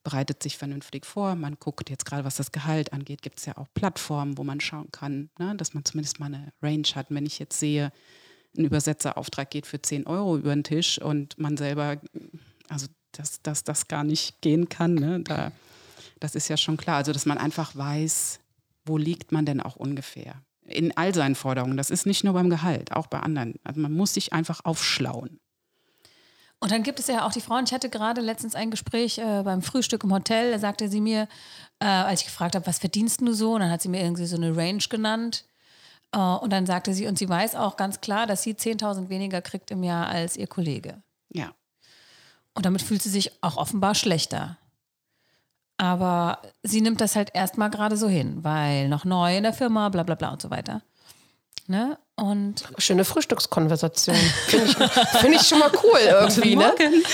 bereitet 0.10 0.42
sich 0.42 0.58
vernünftig 0.58 1.06
vor. 1.06 1.36
Man 1.36 1.58
guckt 1.60 1.92
jetzt 1.92 2.04
gerade, 2.04 2.26
was 2.26 2.38
das 2.38 2.52
Gehalt 2.52 2.94
angeht, 2.94 3.22
gibt 3.22 3.38
es 3.38 3.46
ja 3.46 3.56
auch 3.58 3.68
Plattformen, 3.76 4.40
wo 4.40 4.44
man 4.44 4.60
schauen 4.60 4.92
kann, 4.92 5.30
ne, 5.38 5.56
dass 5.56 5.76
man 5.76 5.86
zumindest 5.86 6.20
mal 6.20 6.26
eine 6.26 6.52
Range 6.64 6.88
hat. 6.96 7.08
Wenn 7.10 7.28
ich 7.28 7.38
jetzt 7.38 7.60
sehe, 7.60 7.92
ein 8.58 8.66
Übersetzerauftrag 8.66 9.52
geht 9.52 9.68
für 9.68 9.80
10 9.80 10.08
Euro 10.08 10.36
über 10.36 10.56
den 10.56 10.64
Tisch 10.64 11.00
und 11.00 11.38
man 11.38 11.58
selber, 11.58 12.02
also 12.70 12.88
dass, 13.12 13.44
dass 13.44 13.64
das 13.64 13.88
gar 13.88 14.04
nicht 14.04 14.42
gehen 14.42 14.68
kann, 14.68 14.96
ne, 14.96 15.20
da, 15.20 15.52
das 16.20 16.34
ist 16.34 16.48
ja 16.48 16.58
schon 16.58 16.78
klar. 16.78 16.98
Also 16.98 17.14
dass 17.14 17.28
man 17.28 17.38
einfach 17.38 17.76
weiß, 17.76 18.40
wo 18.86 18.98
liegt 18.98 19.32
man 19.32 19.46
denn 19.46 19.62
auch 19.62 19.76
ungefähr. 19.76 20.42
In 20.64 20.98
all 20.98 21.14
seinen 21.14 21.36
Forderungen. 21.36 21.78
Das 21.78 21.92
ist 21.92 22.08
nicht 22.08 22.24
nur 22.24 22.34
beim 22.34 22.50
Gehalt, 22.50 22.94
auch 22.94 23.06
bei 23.06 23.20
anderen. 23.20 23.60
Also 23.64 23.80
man 23.80 23.94
muss 23.94 24.16
sich 24.16 24.34
einfach 24.34 24.66
aufschlauen. 24.66 25.40
Und 26.60 26.72
dann 26.72 26.84
gibt 26.84 27.00
es 27.00 27.08
ja 27.08 27.26
auch 27.26 27.32
die 27.32 27.42
Frauen. 27.42 27.64
Ich 27.66 27.74
hatte 27.74 27.90
gerade 27.90 28.22
letztens 28.22 28.54
ein 28.54 28.70
Gespräch 28.70 29.18
äh, 29.18 29.44
beim 29.44 29.62
Frühstück 29.62 30.04
im 30.04 30.14
Hotel. 30.14 30.52
Da 30.52 30.60
sagte 30.60 30.90
sie 30.90 31.00
mir, 31.00 31.28
äh, 31.80 31.86
als 31.86 32.22
ich 32.22 32.28
gefragt 32.28 32.56
habe, 32.56 32.68
was 32.68 32.80
verdienst 32.80 33.22
du 33.22 33.34
so? 33.34 33.54
Und 33.54 33.62
dann 33.62 33.72
hat 33.72 33.82
sie 33.82 33.90
mir 33.90 34.02
irgendwie 34.02 34.26
so 34.26 34.36
eine 34.36 34.56
Range 34.56 34.84
genannt. 34.90 35.46
Äh, 36.12 36.18
und 36.18 36.52
dann 36.52 36.66
sagte 36.66 36.94
sie, 36.94 37.08
und 37.08 37.18
sie 37.18 37.30
weiß 37.30 37.56
auch 37.56 37.78
ganz 37.78 38.02
klar, 38.02 38.28
dass 38.28 38.44
sie 38.44 38.54
10.000 38.54 39.08
weniger 39.10 39.42
kriegt 39.42 39.72
im 39.72 39.84
Jahr 39.84 40.08
als 40.08 40.36
ihr 40.36 40.48
Kollege. 40.48 41.02
Ja. 41.32 41.54
Und 42.56 42.66
damit 42.66 42.82
fühlt 42.82 43.02
sie 43.02 43.10
sich 43.10 43.42
auch 43.42 43.56
offenbar 43.56 43.96
schlechter. 43.96 44.58
Aber 45.78 46.42
sie 46.62 46.82
nimmt 46.82 47.00
das 47.00 47.16
halt 47.16 47.32
erstmal 47.34 47.70
gerade 47.70 47.96
so 47.96 48.10
hin, 48.10 48.44
weil 48.44 48.90
noch 48.90 49.06
neu 49.06 49.38
in 49.38 49.44
der 49.44 49.54
Firma, 49.54 49.88
bla 49.88 50.04
bla 50.04 50.16
bla 50.16 50.30
und 50.30 50.42
so 50.42 50.50
weiter. 50.50 50.82
Ne? 51.68 51.98
Und 52.22 52.64
Schöne 52.78 53.06
Frühstückskonversation. 53.06 54.16
Finde 54.48 54.66
ich, 54.66 54.76
find 55.20 55.36
ich 55.36 55.42
schon 55.48 55.60
mal 55.60 55.72
cool 55.84 56.00
irgendwie, 56.00 56.56
ne? 56.56 56.74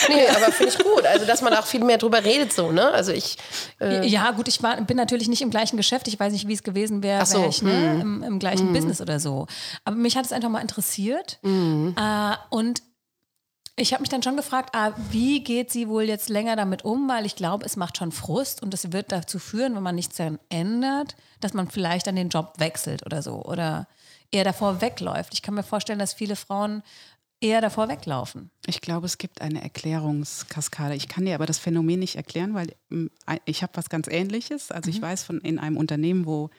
Nee, 0.10 0.28
aber 0.30 0.52
finde 0.52 0.74
ich 0.74 0.80
gut. 0.80 1.06
Also, 1.06 1.26
dass 1.26 1.42
man 1.42 1.54
auch 1.54 1.66
viel 1.66 1.84
mehr 1.84 1.98
drüber 1.98 2.24
redet, 2.24 2.54
so, 2.54 2.72
ne? 2.72 2.92
Also 2.92 3.12
ich. 3.12 3.38
Äh 3.80 4.08
ja, 4.08 4.32
gut, 4.32 4.48
ich 4.48 4.64
war, 4.64 4.80
bin 4.82 4.98
natürlich 4.98 5.28
nicht 5.28 5.42
im 5.42 5.50
gleichen 5.50 5.78
Geschäft. 5.78 6.08
Ich 6.08 6.20
weiß 6.20 6.34
nicht, 6.34 6.48
wie 6.48 6.54
es 6.54 6.64
gewesen 6.64 7.04
wäre, 7.04 7.26
so. 7.26 7.40
wäre 7.40 7.50
ich 7.50 7.62
ne, 7.62 7.72
mhm. 7.72 8.02
im, 8.02 8.24
im, 8.24 8.40
gleichen 8.40 8.70
mhm. 8.70 8.74
Business 8.74 9.02
oder 9.02 9.20
so. 9.20 9.48
Aber 9.84 9.96
mich 9.96 10.18
hat 10.18 10.26
es 10.26 10.32
einfach 10.32 10.50
mal 10.50 10.62
interessiert. 10.62 11.40
Mhm. 11.44 11.96
Äh, 11.98 12.36
und 12.50 12.82
ich 13.78 13.92
habe 13.92 14.02
mich 14.02 14.10
dann 14.10 14.24
schon 14.24 14.38
gefragt, 14.38 14.70
ah, 14.74 14.94
wie 15.12 15.44
geht 15.44 15.70
sie 15.70 15.90
wohl 15.90 16.04
jetzt 16.04 16.30
länger 16.30 16.56
damit 16.56 16.86
um, 16.86 17.10
weil 17.10 17.26
ich 17.26 17.36
glaube, 17.36 17.66
es 17.66 17.76
macht 17.76 17.98
schon 17.98 18.14
Frust 18.14 18.64
und 18.64 18.74
es 18.74 18.94
wird 18.94 19.12
dazu 19.12 19.38
führen, 19.38 19.76
wenn 19.76 19.84
man 19.84 19.96
nichts 19.96 20.16
daran 20.16 20.40
ändert, 20.50 21.16
dass 21.42 21.54
man 21.54 21.70
vielleicht 21.70 22.08
dann 22.08 22.16
den 22.16 22.30
Job 22.30 22.54
wechselt 22.58 23.06
oder 23.06 23.22
so. 23.22 23.44
Oder 23.44 23.88
eher 24.36 24.44
davor 24.44 24.82
wegläuft. 24.82 25.34
Ich 25.34 25.42
kann 25.42 25.56
mir 25.56 25.64
vorstellen, 25.64 26.00
dass 26.00 26.14
viele 26.14 26.36
Frauen 26.36 26.84
eher 27.42 27.62
davor 27.62 27.88
weglaufen. 27.88 28.52
Ich 28.66 28.82
glaube, 28.82 29.06
es 29.06 29.18
gibt 29.18 29.42
eine 29.42 29.62
Erklärungskaskade. 29.62 30.96
Ich 30.96 31.08
kann 31.08 31.26
dir 31.26 31.36
aber 31.36 31.46
das 31.46 31.58
Phänomen 31.58 32.00
nicht 32.00 32.16
erklären, 32.16 32.54
weil 32.54 32.76
hm, 32.90 33.10
ich 33.46 33.64
habe 33.64 33.74
was 33.76 33.90
ganz 33.90 34.08
Ähnliches. 34.08 34.72
Also 34.72 34.90
mhm. 34.90 34.96
ich 34.96 35.02
weiß 35.02 35.24
von 35.24 35.40
in 35.40 35.60
einem 35.60 35.78
Unternehmen, 35.78 36.26
wo 36.26 36.50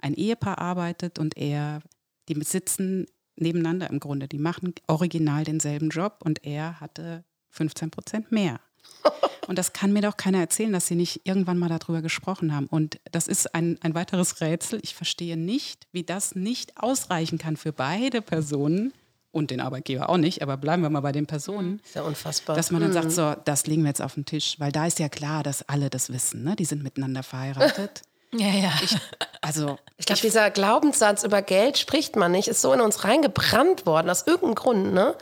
ein 0.00 0.14
Ehepaar 0.14 0.58
arbeitet 0.58 1.18
und 1.18 1.36
er, 1.36 1.80
die 2.28 2.42
sitzen 2.42 3.06
nebeneinander 3.36 3.90
im 3.90 4.00
Grunde. 4.00 4.28
Die 4.28 4.38
machen 4.38 4.74
original 4.86 5.44
denselben 5.44 5.90
Job 5.90 6.20
und 6.24 6.44
er 6.44 6.80
hatte 6.80 7.24
15 7.50 7.90
Prozent 7.90 8.32
mehr. 8.32 8.60
Und 9.46 9.58
das 9.58 9.72
kann 9.72 9.92
mir 9.92 10.00
doch 10.00 10.16
keiner 10.16 10.38
erzählen, 10.38 10.72
dass 10.72 10.86
sie 10.86 10.94
nicht 10.94 11.22
irgendwann 11.24 11.58
mal 11.58 11.68
darüber 11.68 12.02
gesprochen 12.02 12.54
haben. 12.54 12.66
Und 12.66 12.98
das 13.12 13.28
ist 13.28 13.54
ein, 13.54 13.78
ein 13.82 13.94
weiteres 13.94 14.40
Rätsel. 14.40 14.80
Ich 14.82 14.94
verstehe 14.94 15.36
nicht, 15.36 15.86
wie 15.92 16.02
das 16.02 16.34
nicht 16.34 16.80
ausreichen 16.82 17.38
kann 17.38 17.56
für 17.56 17.72
beide 17.72 18.22
Personen 18.22 18.92
und 19.34 19.50
den 19.50 19.60
Arbeitgeber 19.60 20.08
auch 20.08 20.16
nicht, 20.16 20.42
aber 20.42 20.56
bleiben 20.56 20.82
wir 20.82 20.90
mal 20.90 21.00
bei 21.00 21.12
den 21.12 21.26
Personen. 21.26 21.80
Ist 21.84 21.96
ja 21.96 22.02
unfassbar. 22.02 22.56
Dass 22.56 22.70
man 22.70 22.80
dann 22.80 22.92
sagt, 22.92 23.06
mhm. 23.06 23.10
so, 23.10 23.34
das 23.44 23.66
legen 23.66 23.82
wir 23.82 23.88
jetzt 23.88 24.00
auf 24.00 24.14
den 24.14 24.24
Tisch, 24.24 24.56
weil 24.60 24.72
da 24.72 24.86
ist 24.86 24.98
ja 25.00 25.08
klar, 25.08 25.42
dass 25.42 25.68
alle 25.68 25.90
das 25.90 26.12
wissen. 26.12 26.44
Ne? 26.44 26.56
Die 26.56 26.64
sind 26.64 26.82
miteinander 26.82 27.22
verheiratet. 27.22 28.02
Ja, 28.36 28.48
ja. 28.48 28.72
Ich, 28.82 28.96
also, 29.42 29.78
ich 29.96 30.06
glaube, 30.06 30.20
dieser 30.20 30.50
Glaubenssatz 30.50 31.22
über 31.22 31.40
Geld 31.40 31.78
spricht 31.78 32.16
man 32.16 32.32
nicht, 32.32 32.48
ist 32.48 32.62
so 32.62 32.72
in 32.72 32.80
uns 32.80 33.04
reingebrannt 33.04 33.86
worden, 33.86 34.10
aus 34.10 34.26
irgendeinem 34.26 34.56
Grund, 34.56 34.92
ne? 34.92 35.14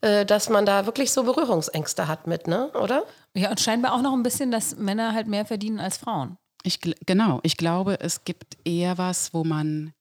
Äh, 0.00 0.24
dass 0.24 0.48
man 0.48 0.64
da 0.64 0.86
wirklich 0.86 1.10
so 1.10 1.24
Berührungsängste 1.24 2.06
hat 2.06 2.26
mit, 2.26 2.46
ne? 2.46 2.70
Oder? 2.72 3.02
Ja, 3.34 3.50
und 3.50 3.60
scheinbar 3.60 3.94
auch 3.94 4.02
noch 4.02 4.12
ein 4.12 4.22
bisschen, 4.22 4.50
dass 4.50 4.76
Männer 4.76 5.12
halt 5.12 5.26
mehr 5.26 5.44
verdienen 5.44 5.80
als 5.80 5.96
Frauen. 5.96 6.36
Ich, 6.62 6.80
genau, 6.80 7.40
ich 7.42 7.56
glaube, 7.56 8.00
es 8.00 8.24
gibt 8.24 8.58
eher 8.64 8.98
was, 8.98 9.34
wo 9.34 9.42
man 9.44 9.92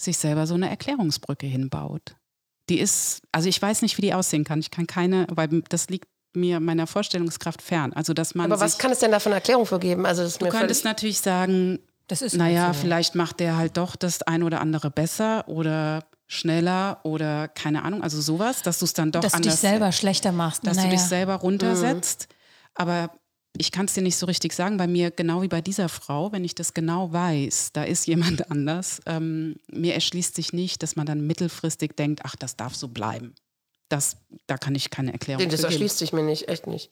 sich 0.00 0.18
selber 0.18 0.46
so 0.46 0.54
eine 0.54 0.68
Erklärungsbrücke 0.68 1.46
hinbaut. 1.46 2.16
Die 2.68 2.78
ist, 2.78 3.22
also 3.32 3.48
ich 3.48 3.60
weiß 3.60 3.82
nicht, 3.82 3.96
wie 3.96 4.02
die 4.02 4.14
aussehen 4.14 4.44
kann. 4.44 4.58
Ich 4.58 4.70
kann 4.70 4.86
keine, 4.86 5.26
weil 5.30 5.48
das 5.68 5.88
liegt 5.88 6.08
mir 6.34 6.60
meiner 6.60 6.86
Vorstellungskraft 6.86 7.62
fern. 7.62 7.92
Also 7.94 8.12
dass 8.12 8.34
man. 8.34 8.52
Aber 8.52 8.60
was 8.60 8.76
kann 8.76 8.92
es 8.92 8.98
denn 8.98 9.10
da 9.10 9.20
für 9.20 9.30
eine 9.30 9.36
Erklärung 9.36 9.64
für 9.66 9.78
geben? 9.78 10.04
Also 10.04 10.28
du 10.38 10.48
könntest 10.50 10.84
natürlich 10.84 11.20
sagen, 11.20 11.78
Das 12.08 12.20
ist 12.22 12.34
naja, 12.36 12.74
so. 12.74 12.80
vielleicht 12.80 13.14
macht 13.14 13.40
der 13.40 13.56
halt 13.56 13.76
doch 13.78 13.96
das 13.96 14.22
ein 14.22 14.42
oder 14.42 14.60
andere 14.60 14.90
besser 14.90 15.48
oder 15.48 16.04
schneller 16.26 17.00
oder 17.04 17.48
keine 17.48 17.84
Ahnung, 17.84 18.02
also 18.02 18.20
sowas, 18.20 18.62
dass 18.62 18.78
du 18.78 18.84
es 18.84 18.92
dann 18.92 19.12
doch 19.12 19.20
dass 19.20 19.32
du 19.32 19.38
dich 19.38 19.46
anders, 19.46 19.60
selber 19.60 19.92
schlechter 19.92 20.32
machst. 20.32 20.66
dass 20.66 20.76
naja. 20.76 20.90
du 20.90 20.96
dich 20.96 21.04
selber 21.04 21.36
runtersetzt. 21.36 22.28
Aber 22.74 23.10
ich 23.58 23.72
kann 23.72 23.86
es 23.86 23.94
dir 23.94 24.02
nicht 24.02 24.16
so 24.16 24.26
richtig 24.26 24.52
sagen. 24.52 24.76
Bei 24.76 24.86
mir, 24.86 25.10
genau 25.10 25.42
wie 25.42 25.48
bei 25.48 25.60
dieser 25.60 25.88
Frau, 25.88 26.32
wenn 26.32 26.44
ich 26.44 26.54
das 26.54 26.74
genau 26.74 27.12
weiß, 27.12 27.70
da 27.72 27.84
ist 27.84 28.06
jemand 28.06 28.50
anders, 28.50 29.00
ähm, 29.06 29.56
mir 29.68 29.94
erschließt 29.94 30.34
sich 30.34 30.52
nicht, 30.52 30.82
dass 30.82 30.96
man 30.96 31.06
dann 31.06 31.26
mittelfristig 31.26 31.96
denkt, 31.96 32.20
ach, 32.24 32.36
das 32.36 32.56
darf 32.56 32.74
so 32.74 32.88
bleiben. 32.88 33.34
Das, 33.88 34.16
da 34.46 34.58
kann 34.58 34.74
ich 34.74 34.90
keine 34.90 35.12
Erklärung 35.12 35.44
Nee, 35.44 35.48
das 35.48 35.60
für 35.60 35.68
geben. 35.68 35.74
erschließt 35.74 35.98
sich 35.98 36.12
mir 36.12 36.24
nicht, 36.24 36.48
echt 36.48 36.66
nicht. 36.66 36.90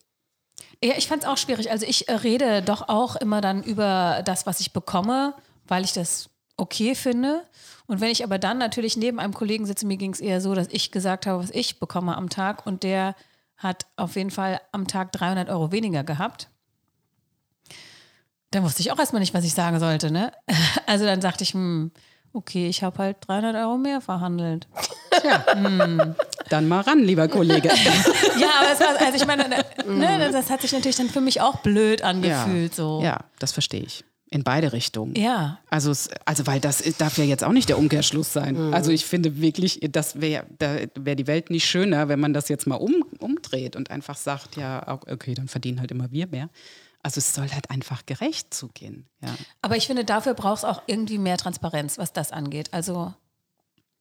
Ja, 0.82 0.94
ich 0.96 1.08
fand 1.08 1.24
es 1.24 1.28
auch 1.28 1.36
schwierig. 1.36 1.70
Also 1.70 1.86
ich 1.86 2.08
äh, 2.08 2.12
rede 2.14 2.62
doch 2.62 2.88
auch 2.88 3.16
immer 3.16 3.40
dann 3.40 3.62
über 3.62 4.22
das, 4.24 4.46
was 4.46 4.60
ich 4.60 4.72
bekomme, 4.72 5.34
weil 5.66 5.84
ich 5.84 5.92
das 5.92 6.30
okay 6.56 6.94
finde. 6.94 7.42
Und 7.86 8.00
wenn 8.00 8.10
ich 8.10 8.24
aber 8.24 8.38
dann 8.38 8.58
natürlich 8.58 8.96
neben 8.96 9.20
einem 9.20 9.34
Kollegen 9.34 9.66
sitze, 9.66 9.86
mir 9.86 9.96
ging 9.96 10.12
es 10.12 10.20
eher 10.20 10.40
so, 10.40 10.54
dass 10.54 10.68
ich 10.70 10.90
gesagt 10.90 11.26
habe, 11.26 11.42
was 11.42 11.50
ich 11.50 11.78
bekomme 11.78 12.16
am 12.16 12.30
Tag 12.30 12.66
und 12.66 12.82
der 12.82 13.14
hat 13.56 13.86
auf 13.96 14.16
jeden 14.16 14.30
Fall 14.30 14.60
am 14.72 14.86
Tag 14.86 15.12
300 15.12 15.48
Euro 15.50 15.70
weniger 15.70 16.02
gehabt. 16.02 16.48
Dann 18.50 18.62
wusste 18.62 18.82
ich 18.82 18.92
auch 18.92 18.98
erstmal 18.98 19.20
nicht, 19.20 19.34
was 19.34 19.44
ich 19.44 19.54
sagen 19.54 19.80
sollte. 19.80 20.10
Ne? 20.10 20.32
Also 20.86 21.04
dann 21.06 21.20
sagte 21.20 21.42
ich, 21.44 21.54
hm, 21.54 21.90
okay, 22.32 22.68
ich 22.68 22.82
habe 22.82 22.98
halt 22.98 23.16
300 23.26 23.56
Euro 23.56 23.78
mehr 23.78 24.00
verhandelt. 24.00 24.68
Dann 26.50 26.68
mal 26.68 26.80
ran, 26.80 27.00
lieber 27.00 27.28
Kollege. 27.28 27.70
Ja, 28.38 28.48
aber 28.60 28.72
es 28.72 28.80
war, 28.80 29.00
also 29.00 29.16
ich 29.16 29.26
meine, 29.26 29.48
ne, 29.86 30.30
das 30.32 30.50
hat 30.50 30.60
sich 30.62 30.72
natürlich 30.72 30.96
dann 30.96 31.08
für 31.08 31.20
mich 31.20 31.40
auch 31.40 31.60
blöd 31.60 32.02
angefühlt. 32.02 32.74
So. 32.74 33.00
ja, 33.02 33.20
das 33.38 33.52
verstehe 33.52 33.82
ich. 33.82 34.04
In 34.34 34.42
beide 34.42 34.72
Richtungen. 34.72 35.14
Ja. 35.14 35.60
Also, 35.70 35.92
es, 35.92 36.08
also 36.24 36.44
weil 36.48 36.58
das 36.58 36.82
darf 36.98 37.18
ja 37.18 37.24
jetzt 37.24 37.44
auch 37.44 37.52
nicht 37.52 37.68
der 37.68 37.78
Umkehrschluss 37.78 38.32
sein. 38.32 38.74
Also 38.74 38.90
ich 38.90 39.04
finde 39.06 39.40
wirklich, 39.40 39.78
das 39.92 40.20
wäre 40.20 40.44
da 40.58 40.76
wär 40.96 41.14
die 41.14 41.28
Welt 41.28 41.50
nicht 41.50 41.64
schöner, 41.66 42.08
wenn 42.08 42.18
man 42.18 42.32
das 42.34 42.48
jetzt 42.48 42.66
mal 42.66 42.74
um, 42.74 43.04
umdreht 43.20 43.76
und 43.76 43.90
einfach 43.92 44.16
sagt, 44.16 44.56
ja, 44.56 44.98
okay, 45.08 45.34
dann 45.34 45.46
verdienen 45.46 45.78
halt 45.78 45.92
immer 45.92 46.10
wir 46.10 46.26
mehr. 46.26 46.48
Also 47.04 47.18
es 47.18 47.32
soll 47.32 47.48
halt 47.52 47.70
einfach 47.70 48.06
gerecht 48.06 48.52
zugehen. 48.52 49.06
Ja, 49.22 49.28
Aber 49.62 49.76
ich 49.76 49.86
finde, 49.86 50.04
dafür 50.04 50.34
braucht 50.34 50.58
es 50.58 50.64
auch 50.64 50.82
irgendwie 50.88 51.18
mehr 51.18 51.36
Transparenz, 51.36 51.96
was 51.96 52.12
das 52.12 52.32
angeht. 52.32 52.70
Also, 52.72 53.14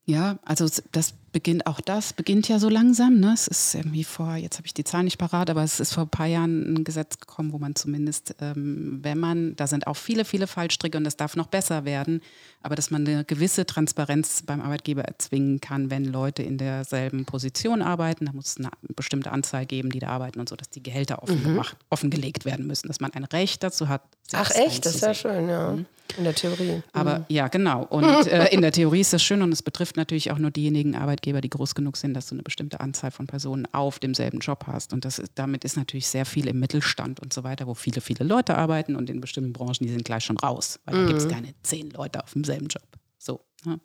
ja 0.05 0.39
also 0.43 0.65
es- 0.65 0.81
das 0.91 1.13
beginnt, 1.33 1.67
auch 1.67 1.81
das 1.81 2.13
beginnt 2.13 2.47
ja 2.47 2.59
so 2.59 2.69
langsam. 2.69 3.19
Ne? 3.19 3.33
Es 3.33 3.47
ist 3.47 3.75
irgendwie 3.75 4.05
vor, 4.05 4.35
jetzt 4.35 4.57
habe 4.57 4.67
ich 4.67 4.73
die 4.73 4.85
Zahl 4.85 5.03
nicht 5.03 5.17
parat, 5.17 5.49
aber 5.49 5.63
es 5.63 5.81
ist 5.81 5.93
vor 5.93 6.03
ein 6.03 6.09
paar 6.09 6.27
Jahren 6.27 6.75
ein 6.75 6.83
Gesetz 6.85 7.19
gekommen, 7.19 7.51
wo 7.51 7.57
man 7.57 7.75
zumindest, 7.75 8.35
ähm, 8.39 8.99
wenn 9.01 9.19
man, 9.19 9.55
da 9.57 9.67
sind 9.67 9.87
auch 9.87 9.97
viele, 9.97 10.23
viele 10.23 10.47
Fallstricke 10.47 10.97
und 10.97 11.03
das 11.03 11.17
darf 11.17 11.35
noch 11.35 11.47
besser 11.47 11.83
werden, 11.83 12.21
aber 12.61 12.75
dass 12.75 12.91
man 12.91 13.05
eine 13.05 13.25
gewisse 13.25 13.65
Transparenz 13.65 14.43
beim 14.45 14.61
Arbeitgeber 14.61 15.03
erzwingen 15.03 15.59
kann, 15.59 15.89
wenn 15.89 16.05
Leute 16.05 16.43
in 16.43 16.57
derselben 16.57 17.25
Position 17.25 17.81
arbeiten. 17.81 18.25
Da 18.25 18.31
muss 18.31 18.47
es 18.47 18.57
eine 18.57 18.69
bestimmte 18.95 19.31
Anzahl 19.31 19.65
geben, 19.65 19.89
die 19.89 19.99
da 19.99 20.07
arbeiten 20.07 20.39
und 20.39 20.47
so, 20.47 20.55
dass 20.55 20.69
die 20.69 20.81
Gehälter 20.81 21.21
offen 21.21 21.43
gemacht, 21.43 21.75
offengelegt 21.89 22.45
werden 22.45 22.65
müssen, 22.65 22.87
dass 22.87 23.01
man 23.01 23.11
ein 23.13 23.25
Recht 23.25 23.63
dazu 23.63 23.89
hat. 23.89 24.03
Ach 24.31 24.51
echt, 24.51 24.85
das 24.85 24.95
ist 24.95 25.01
ja 25.01 25.13
schön, 25.13 25.49
ja. 25.49 25.77
In 26.17 26.25
der 26.25 26.35
Theorie. 26.35 26.83
Aber 26.91 27.25
ja, 27.27 27.47
genau. 27.47 27.83
Und 27.85 28.05
äh, 28.27 28.47
in 28.49 28.61
der 28.61 28.71
Theorie 28.71 29.01
ist 29.01 29.13
das 29.13 29.23
schön 29.23 29.41
und 29.41 29.51
es 29.51 29.63
betrifft 29.63 29.97
natürlich 29.97 30.31
auch 30.31 30.37
nur 30.37 30.51
diejenigen 30.51 30.95
Arbeitgeber, 30.95 31.22
die 31.25 31.49
groß 31.49 31.75
genug 31.75 31.97
sind, 31.97 32.13
dass 32.13 32.27
du 32.27 32.35
eine 32.35 32.43
bestimmte 32.43 32.79
Anzahl 32.79 33.11
von 33.11 33.27
Personen 33.27 33.67
auf 33.71 33.99
demselben 33.99 34.39
Job 34.39 34.65
hast. 34.67 34.93
Und 34.93 35.05
das 35.05 35.19
ist, 35.19 35.31
damit 35.35 35.63
ist 35.63 35.77
natürlich 35.77 36.07
sehr 36.07 36.25
viel 36.25 36.47
im 36.47 36.59
Mittelstand 36.59 37.19
und 37.19 37.33
so 37.33 37.43
weiter, 37.43 37.67
wo 37.67 37.73
viele, 37.73 38.01
viele 38.01 38.25
Leute 38.25 38.57
arbeiten 38.57 38.95
und 38.95 39.09
in 39.09 39.21
bestimmten 39.21 39.53
Branchen, 39.53 39.77
die 39.81 39.89
sind 39.89 40.05
gleich 40.05 40.25
schon 40.25 40.37
raus, 40.37 40.79
weil 40.85 40.95
da 40.95 41.05
gibt 41.07 41.19
es 41.19 41.29
keine 41.29 41.53
zehn 41.63 41.89
Leute 41.91 42.23
auf 42.23 42.33
demselben 42.33 42.67
Job. 42.67 42.87
So. 43.17 43.41
Ne? 43.65 43.79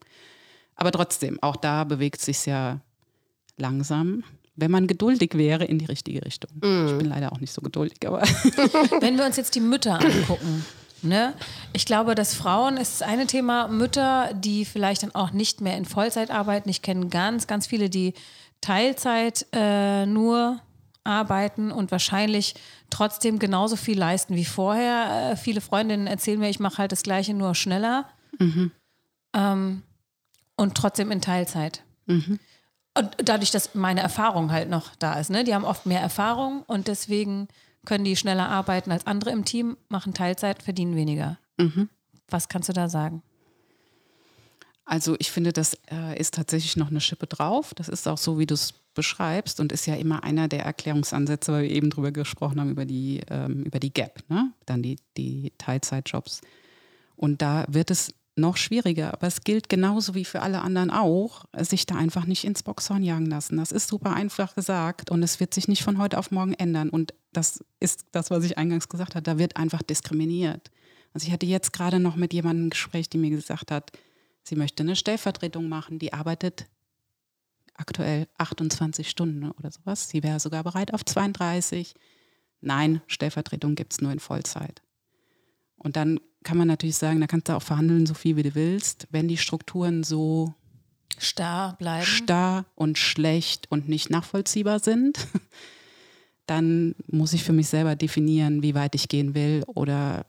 Aber 0.75 0.93
trotzdem, 0.93 1.43
auch 1.43 1.57
da 1.57 1.85
bewegt 1.85 2.21
sich 2.21 2.47
ja 2.47 2.81
langsam. 3.57 4.25
Wenn 4.57 4.71
man 4.71 4.87
geduldig 4.87 5.35
wäre, 5.35 5.65
in 5.65 5.79
die 5.79 5.85
richtige 5.85 6.25
Richtung. 6.25 6.51
Ich 6.57 6.99
bin 6.99 7.07
leider 7.07 7.33
auch 7.33 7.41
nicht 7.41 7.53
so 7.53 7.61
geduldig, 7.61 8.07
aber 8.07 8.23
wenn 9.01 9.17
wir 9.17 9.25
uns 9.25 9.37
jetzt 9.37 9.55
die 9.55 9.61
Mütter 9.61 10.01
angucken, 10.01 10.65
ne? 11.03 11.35
Ich 11.73 11.87
glaube, 11.87 12.15
dass 12.15 12.35
Frauen 12.35 12.77
ist 12.77 13.01
das 13.01 13.09
eine 13.09 13.27
Thema, 13.27 13.69
Mütter, 13.69 14.33
die 14.35 14.65
vielleicht 14.65 15.03
dann 15.03 15.15
auch 15.15 15.33
nicht 15.33 15.61
mehr 15.61 15.77
in 15.77 15.85
Vollzeit 15.85 16.31
arbeiten. 16.31 16.69
Ich 16.69 16.83
kenne 16.83 17.09
ganz, 17.09 17.47
ganz 17.47 17.67
viele, 17.67 17.91
die 17.91 18.15
Teilzeit 18.61 19.47
äh, 19.53 20.07
nur 20.07 20.61
arbeiten 21.05 21.73
und 21.73 21.91
wahrscheinlich 21.91 22.55
trotzdem 22.91 23.39
genauso 23.39 23.77
viel 23.77 23.99
leisten 23.99 24.35
wie 24.37 24.45
vorher. 24.45 25.33
Äh, 25.33 25.37
viele 25.37 25.61
Freundinnen 25.61 26.07
erzählen 26.07 26.39
mir, 26.39 26.51
ich 26.51 26.61
mache 26.61 26.79
halt 26.79 26.93
das 26.93 27.03
Gleiche 27.03 27.35
nur 27.35 27.55
schneller 27.55 28.07
ähm, 29.35 29.83
und 30.57 30.75
trotzdem 30.75 31.11
in 31.11 31.21
Teilzeit. 31.21 31.83
Und 32.95 33.11
dadurch, 33.17 33.51
dass 33.51 33.75
meine 33.75 34.01
Erfahrung 34.01 34.51
halt 34.51 34.69
noch 34.69 34.91
da 34.99 35.19
ist. 35.21 35.31
Ne? 35.31 35.45
Die 35.45 35.55
haben 35.55 35.65
oft 35.65 35.87
mehr 35.87 36.01
Erfahrung 36.01 36.63
und 36.67 36.89
deswegen 36.89 37.49
können 37.89 38.05
die 38.05 38.17
schneller 38.17 38.51
arbeiten 38.51 38.93
als 38.93 39.07
andere 39.07 39.31
im 39.31 39.47
Team, 39.47 39.79
machen 39.89 40.13
Teilzeit, 40.13 40.63
verdienen 40.63 40.95
weniger. 40.95 41.39
Was 42.29 42.51
kannst 42.51 42.69
du 42.69 42.75
da 42.75 42.91
sagen? 42.91 43.23
Also 44.85 45.17
ich 45.19 45.31
finde, 45.31 45.55
das 45.55 45.73
äh, 45.91 46.19
ist 46.19 46.35
tatsächlich 46.35 46.77
noch 46.77 46.89
eine 46.91 47.01
Schippe 47.01 47.27
drauf. 47.27 47.73
Das 47.73 47.89
ist 47.89 48.07
auch 48.07 48.19
so, 48.19 48.39
wie 48.39 48.45
du 48.45 48.53
es 48.53 48.75
beschreibst 48.93 49.59
und 49.59 49.73
ist 49.73 49.87
ja 49.87 49.95
immer 49.95 50.23
einer 50.23 50.49
der 50.49 50.65
Erklärungsansätze, 50.67 51.51
weil 51.51 51.63
wir 51.63 51.71
eben 51.71 51.89
drüber 51.89 52.13
gesprochen 52.13 52.61
haben, 52.61 52.71
über 52.71 52.85
die, 52.85 53.23
ähm, 53.31 53.63
über 53.63 53.81
die 53.81 53.93
Gap, 53.93 54.23
ne? 54.29 54.53
dann 54.67 54.83
die, 54.83 54.99
die 55.17 55.55
Teilzeitjobs. 55.57 56.43
Und 57.17 57.41
da 57.41 57.65
wird 57.69 57.91
es 57.91 58.13
noch 58.39 58.57
schwieriger, 58.57 59.13
aber 59.13 59.27
es 59.27 59.43
gilt 59.43 59.69
genauso 59.69 60.15
wie 60.15 60.25
für 60.25 60.41
alle 60.43 60.63
anderen 60.63 60.91
auch, 60.91 61.45
sich 61.59 61.87
da 61.87 61.97
einfach 61.97 62.25
nicht 62.25 62.45
ins 62.45 62.63
Boxhorn 62.63 63.03
jagen 63.03 63.27
lassen. 63.27 63.57
Das 63.57 63.73
ist 63.73 63.89
super 63.89 64.15
einfach 64.15 64.55
gesagt 64.55 65.11
und 65.11 65.23
es 65.23 65.41
wird 65.41 65.53
sich 65.53 65.69
nicht 65.69 65.83
von 65.83 65.99
heute 65.99 66.19
auf 66.19 66.31
morgen 66.31 66.55
ändern. 66.55 66.89
Und 66.89 67.15
das 67.33 67.65
ist 67.81 68.07
das, 68.13 68.31
was 68.31 68.45
ich 68.45 68.57
eingangs 68.57 68.89
gesagt 68.89 69.15
habe, 69.15 69.23
da 69.23 69.39
wird 69.39 69.57
einfach 69.57 69.83
diskriminiert. 69.83 70.71
Also 71.13 71.27
ich 71.27 71.33
hatte 71.33 71.47
jetzt 71.47 71.73
gerade 71.73 72.01
noch 72.01 72.17
mit 72.17 72.33
jemandem 72.33 72.67
ein 72.67 72.71
Gespräch, 72.71 73.09
die 73.11 73.19
mir 73.19 73.31
gesagt 73.31 73.71
hat, 73.71 73.93
sie 74.43 74.57
möchte 74.57 74.83
eine 74.83 74.97
Stellvertretung 74.97 75.69
machen, 75.69 75.99
die 75.99 76.13
arbeitet 76.13 76.67
aktuell 77.75 78.29
28 78.39 79.09
Stunden 79.09 79.51
oder 79.51 79.71
sowas. 79.71 80.09
Sie 80.09 80.23
wäre 80.23 80.41
sogar 80.41 80.65
bereit 80.65 80.93
auf 80.93 81.05
32. 81.05 81.95
Nein, 82.61 83.01
Stellvertretung 83.07 83.75
gibt 83.75 83.93
es 83.93 84.01
nur 84.01 84.13
in 84.13 84.19
Vollzeit. 84.19 84.83
Und 85.77 85.97
dann 85.97 86.19
kann 86.45 86.57
man 86.57 86.69
natürlich 86.69 86.97
sagen, 86.97 87.21
da 87.21 87.27
kannst 87.27 87.49
du 87.49 87.55
auch 87.55 87.63
verhandeln, 87.63 88.07
so 88.07 88.15
viel 88.15 88.37
wie 88.37 88.43
du 88.43 88.55
willst. 88.55 89.07
Wenn 89.11 89.29
die 89.29 89.37
Strukturen 89.37 90.05
so 90.05 90.55
Starr 91.19 91.77
bleiben. 91.79 92.07
starr 92.07 92.65
und 92.75 92.99
schlecht 92.99 93.71
und 93.71 93.89
nicht 93.89 94.11
nachvollziehbar 94.11 94.79
sind, 94.79 95.27
dann 96.47 96.95
muss 97.07 97.33
ich 97.33 97.45
für 97.45 97.53
mich 97.53 97.69
selber 97.69 97.97
definieren, 97.97 98.63
wie 98.63 98.75
weit 98.75 98.95
ich 98.95 99.09
gehen 99.09 99.35
will. 99.35 99.65
Oder 99.67 100.27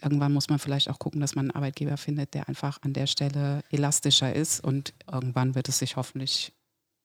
irgendwann 0.00 0.32
muss 0.32 0.48
man 0.48 0.58
vielleicht 0.58 0.88
auch 0.88 0.98
gucken, 0.98 1.20
dass 1.20 1.34
man 1.34 1.46
einen 1.46 1.56
Arbeitgeber 1.56 1.96
findet, 1.96 2.34
der 2.34 2.48
einfach 2.48 2.78
an 2.82 2.92
der 2.92 3.06
Stelle 3.06 3.62
elastischer 3.70 4.34
ist. 4.34 4.62
Und 4.62 4.94
irgendwann 5.10 5.54
wird 5.54 5.68
es 5.68 5.78
sich 5.78 5.96
hoffentlich 5.96 6.52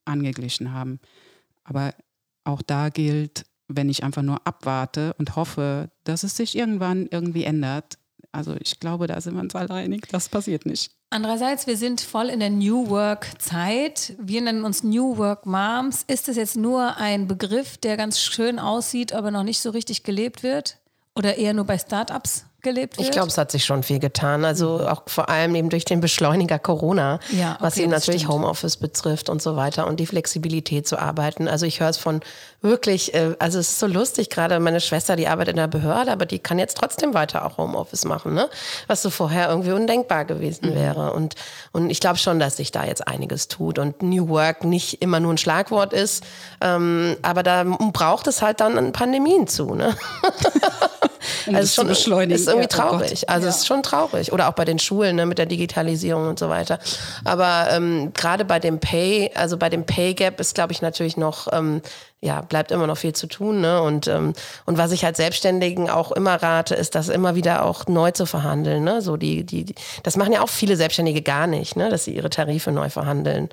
angeglichen 0.06 0.72
haben. 0.72 1.00
Aber 1.64 1.94
auch 2.44 2.62
da 2.62 2.90
gilt, 2.90 3.46
wenn 3.68 3.90
ich 3.90 4.04
einfach 4.04 4.22
nur 4.22 4.46
abwarte 4.46 5.14
und 5.18 5.36
hoffe, 5.36 5.90
dass 6.04 6.24
es 6.24 6.38
sich 6.38 6.56
irgendwann 6.56 7.08
irgendwie 7.08 7.44
ändert. 7.44 7.98
Also 8.36 8.56
ich 8.60 8.80
glaube, 8.80 9.08
da 9.08 9.20
sind 9.22 9.34
wir 9.36 9.42
uns 9.42 9.56
alle 9.56 9.74
einig, 9.74 10.08
das 10.12 10.28
passiert 10.28 10.66
nicht. 10.66 10.92
Andererseits, 11.10 11.68
wir 11.68 11.78
sind 11.78 12.02
voll 12.02 12.28
in 12.28 12.42
der 12.42 12.50
New 12.50 12.90
Work-Zeit. 12.90 14.14
Wir 14.20 14.42
nennen 14.42 14.66
uns 14.66 14.84
New 14.84 15.18
Work 15.18 15.46
Moms. 15.46 16.04
Ist 16.08 16.28
es 16.28 16.36
jetzt 16.36 16.58
nur 16.58 16.98
ein 16.98 17.28
Begriff, 17.28 17.78
der 17.78 17.96
ganz 17.96 18.20
schön 18.20 18.60
aussieht, 18.60 19.14
aber 19.14 19.32
noch 19.32 19.44
nicht 19.44 19.62
so 19.62 19.70
richtig 19.70 20.04
gelebt 20.04 20.44
wird? 20.44 20.78
Oder 21.18 21.38
eher 21.38 21.54
nur 21.54 21.64
bei 21.64 21.78
Startups 21.78 22.46
gelebt 22.62 22.98
wird? 22.98 23.08
Ich 23.08 23.14
glaube, 23.14 23.30
es 23.30 23.38
hat 23.38 23.50
sich 23.50 23.64
schon 23.64 23.84
viel 23.84 24.00
getan. 24.00 24.44
Also 24.44 24.86
auch 24.86 25.04
vor 25.08 25.30
allem 25.30 25.56
eben 25.56 25.70
durch 25.70 25.86
den 25.86 26.02
Beschleuniger 26.02 26.60
Corona, 26.60 27.20
Ja, 27.32 27.54
okay, 27.54 27.58
was 27.62 27.78
eben 27.78 27.92
das 27.92 28.02
natürlich 28.02 28.24
stimmt. 28.24 28.34
Homeoffice 28.34 28.76
betrifft 28.76 29.30
und 29.30 29.42
so 29.42 29.56
weiter 29.56 29.88
und 29.88 30.02
die 30.02 30.08
Flexibilität 30.08 30.86
zu 30.86 31.00
arbeiten. 31.00 31.48
Also 31.48 31.66
ich 31.66 31.80
höre 31.80 31.90
es 31.90 31.98
von 31.98 32.20
wirklich, 32.66 33.14
äh, 33.14 33.36
also 33.40 33.60
es 33.60 33.70
ist 33.70 33.80
so 33.80 33.88
lustig, 33.88 34.30
gerade 34.30 34.60
meine 34.60 34.82
Schwester, 34.82 35.16
die 35.16 35.28
arbeitet 35.28 35.52
in 35.54 35.58
der 35.58 35.68
Behörde, 35.68 36.12
aber 36.12 36.26
die 36.26 36.40
kann 36.40 36.60
jetzt 36.60 36.78
trotzdem 36.78 37.14
weiter 37.14 37.46
auch 37.46 37.58
Homeoffice 37.58 38.04
machen, 38.06 38.34
ne? 38.34 38.50
was 38.88 39.02
so 39.02 39.10
vorher 39.10 39.50
irgendwie 39.50 39.72
undenkbar 39.72 40.26
gewesen 40.26 40.72
Mhm. 40.72 40.76
wäre. 40.76 41.14
Und, 41.14 41.36
und 41.72 41.90
ich 41.90 42.00
glaube 42.00 42.18
schon, 42.18 42.40
dass 42.40 42.58
sich 42.58 42.72
da 42.72 42.84
jetzt 42.84 43.08
einiges 43.08 43.48
tut 43.48 43.80
und 43.80 44.02
New 44.02 44.28
Work 44.30 44.64
nicht 44.66 45.02
immer 45.02 45.20
nur 45.20 45.34
ein 45.34 45.38
Schlagwort 45.38 45.94
ist, 45.94 46.24
ähm, 46.62 47.16
aber 47.22 47.44
da 47.44 47.64
braucht 47.64 48.28
es 48.28 48.42
halt 48.42 48.60
dann 48.60 48.92
Pandemien 48.92 49.48
zu. 49.48 49.76
Ne? 49.76 49.96
Um 51.48 51.56
also 51.56 51.68
schon 51.74 51.88
beschleunigen. 51.88 52.36
ist 52.36 52.48
irgendwie 52.48 52.68
Ja, 52.76 52.86
oh 52.86 52.90
traurig. 52.90 53.22
Gott. 53.22 53.30
also 53.30 53.48
es 53.48 53.58
ist 53.58 53.68
schon 53.68 53.84
traurig. 53.84 54.32
Oder 54.34 54.50
auch 54.50 54.54
bei 54.54 54.66
den 54.66 54.80
Schulen 54.80 55.16
ne, 55.16 55.26
mit 55.26 55.38
der 55.38 55.46
Digitalisierung 55.46 56.28
und 56.28 56.40
so 56.40 56.50
weiter. 56.50 56.80
Aber 57.24 57.68
ähm, 57.72 58.12
gerade 58.14 58.46
bei 58.46 58.60
dem 58.60 58.80
Pay, 58.80 59.32
also 59.36 59.58
bei 59.58 59.70
dem 59.70 59.86
Pay 59.86 60.14
Gap 60.16 60.40
ist, 60.40 60.56
glaube 60.56 60.74
ich, 60.74 60.82
natürlich 60.82 61.18
noch, 61.18 61.48
ähm, 61.52 61.82
ja, 62.26 62.42
bleibt 62.42 62.72
immer 62.72 62.88
noch 62.88 62.98
viel 62.98 63.14
zu 63.14 63.28
tun. 63.28 63.62
Ne? 63.62 63.82
Und, 63.82 64.08
ähm, 64.08 64.34
und 64.66 64.78
was 64.80 64.92
ich 64.92 65.06
halt 65.06 65.16
Selbstständigen 65.16 65.90
auch 65.90 66.12
immer 66.12 66.36
rate, 66.42 66.74
ist, 66.74 66.96
das 66.96 67.08
immer 67.10 67.36
wieder 67.36 67.64
auch 67.64 67.86
neu 67.88 68.12
zu 68.12 68.26
verhandeln. 68.26 68.84
Ne? 68.84 69.02
So 69.02 69.16
die, 69.16 69.44
die, 69.46 69.64
die, 69.64 69.76
das 70.04 70.18
machen 70.18 70.34
ja 70.34 70.42
auch 70.42 70.50
viele 70.50 70.76
Selbstständige 70.76 71.22
gar 71.22 71.46
nicht, 71.48 71.76
ne? 71.76 71.90
dass 71.90 72.04
sie 72.06 72.16
ihre 72.16 72.30
Tarife 72.32 72.72
neu 72.72 72.90
verhandeln. 72.90 73.50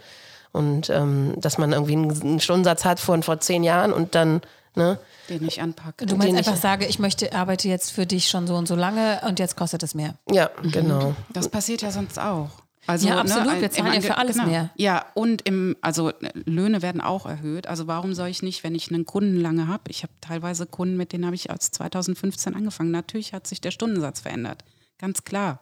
Und 0.53 0.91
ähm, 0.91 1.35
dass 1.39 1.59
man 1.59 1.73
irgendwie 1.73 1.93
einen, 1.97 2.41
Stundensatz 2.41 2.85
hat 2.85 2.99
von 3.01 3.23
vor 3.23 3.41
zehn 3.41 3.63
Jahren 3.65 3.93
und 3.93 4.15
dann, 4.15 4.41
ne? 4.75 4.99
Den 5.29 5.47
ich 5.47 5.61
anpacke. 5.63 6.05
Du 6.05 6.15
meinst 6.17 6.29
Den 6.33 6.37
einfach 6.39 6.55
ich- 6.55 6.61
sage, 6.61 6.85
ich 6.87 6.99
möchte, 6.99 7.33
arbeite 7.35 7.69
jetzt 7.69 7.91
für 7.91 8.05
dich 8.07 8.29
schon 8.29 8.47
so 8.47 8.55
und 8.57 8.67
so 8.69 8.75
lange 8.75 9.21
und 9.27 9.39
jetzt 9.39 9.57
kostet 9.57 9.83
es 9.83 9.95
mehr. 9.95 10.15
Ja, 10.31 10.51
Mhm. 10.63 10.71
genau. 10.73 11.15
Das 11.33 11.49
passiert 11.49 11.81
ja 11.83 11.91
sonst 11.91 12.19
auch. 12.19 12.51
Also, 12.87 13.09
Ja, 13.09 13.21
absolut. 13.21 13.49
ein- 13.49 13.61
Wir 13.61 13.71
zahlen 13.71 13.95
ja 13.95 14.01
für 14.01 14.17
alles 14.19 14.37
mehr. 14.37 14.71
Ja, 14.77 15.07
und 15.15 15.43
im, 15.43 15.77
also 15.83 16.11
äh, 16.11 16.31
Löhne 16.47 16.83
werden 16.83 17.01
auch 17.01 17.27
erhöht. 17.27 17.67
Also 17.69 17.87
warum 17.87 18.13
soll 18.15 18.29
ich 18.29 18.43
nicht, 18.43 18.65
wenn 18.65 18.75
ich 18.75 18.91
einen 18.91 19.07
Kunden 19.07 19.37
lange 19.41 19.69
habe? 19.69 19.85
Ich 19.89 20.03
habe 20.03 20.13
teilweise 20.21 20.67
Kunden, 20.67 20.97
mit 20.97 21.13
denen 21.13 21.25
habe 21.25 21.37
ich 21.37 21.51
als 21.51 21.71
2015 21.71 22.55
angefangen. 22.57 22.91
Natürlich 22.91 23.33
hat 23.35 23.47
sich 23.47 23.61
der 23.61 23.71
Stundensatz 23.71 24.21
verändert. 24.21 24.65
Ganz 24.99 25.23
klar. 25.25 25.61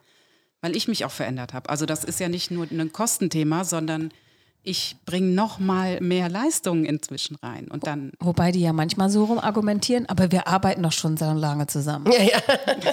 Weil 0.62 0.74
ich 0.76 0.88
mich 0.88 1.04
auch 1.04 1.10
verändert 1.10 1.52
habe. 1.54 1.68
Also 1.70 1.84
das 1.86 2.04
ist 2.04 2.20
ja 2.20 2.28
nicht 2.28 2.50
nur 2.50 2.66
ein 2.70 2.92
Kostenthema, 2.92 3.64
sondern 3.64 4.10
ich 4.62 4.96
bringe 5.06 5.28
noch 5.28 5.58
mal 5.58 5.98
mehr 6.02 6.28
Leistungen 6.28 6.84
inzwischen 6.84 7.36
rein. 7.36 7.68
Und 7.68 7.86
dann 7.86 8.12
Wobei 8.20 8.52
die 8.52 8.60
ja 8.60 8.74
manchmal 8.74 9.08
so 9.08 9.24
rum 9.24 9.38
argumentieren, 9.38 10.06
aber 10.06 10.30
wir 10.32 10.46
arbeiten 10.48 10.82
doch 10.82 10.92
schon 10.92 11.16
so 11.16 11.32
lange 11.32 11.66
zusammen. 11.66 12.10
Ja, 12.12 12.22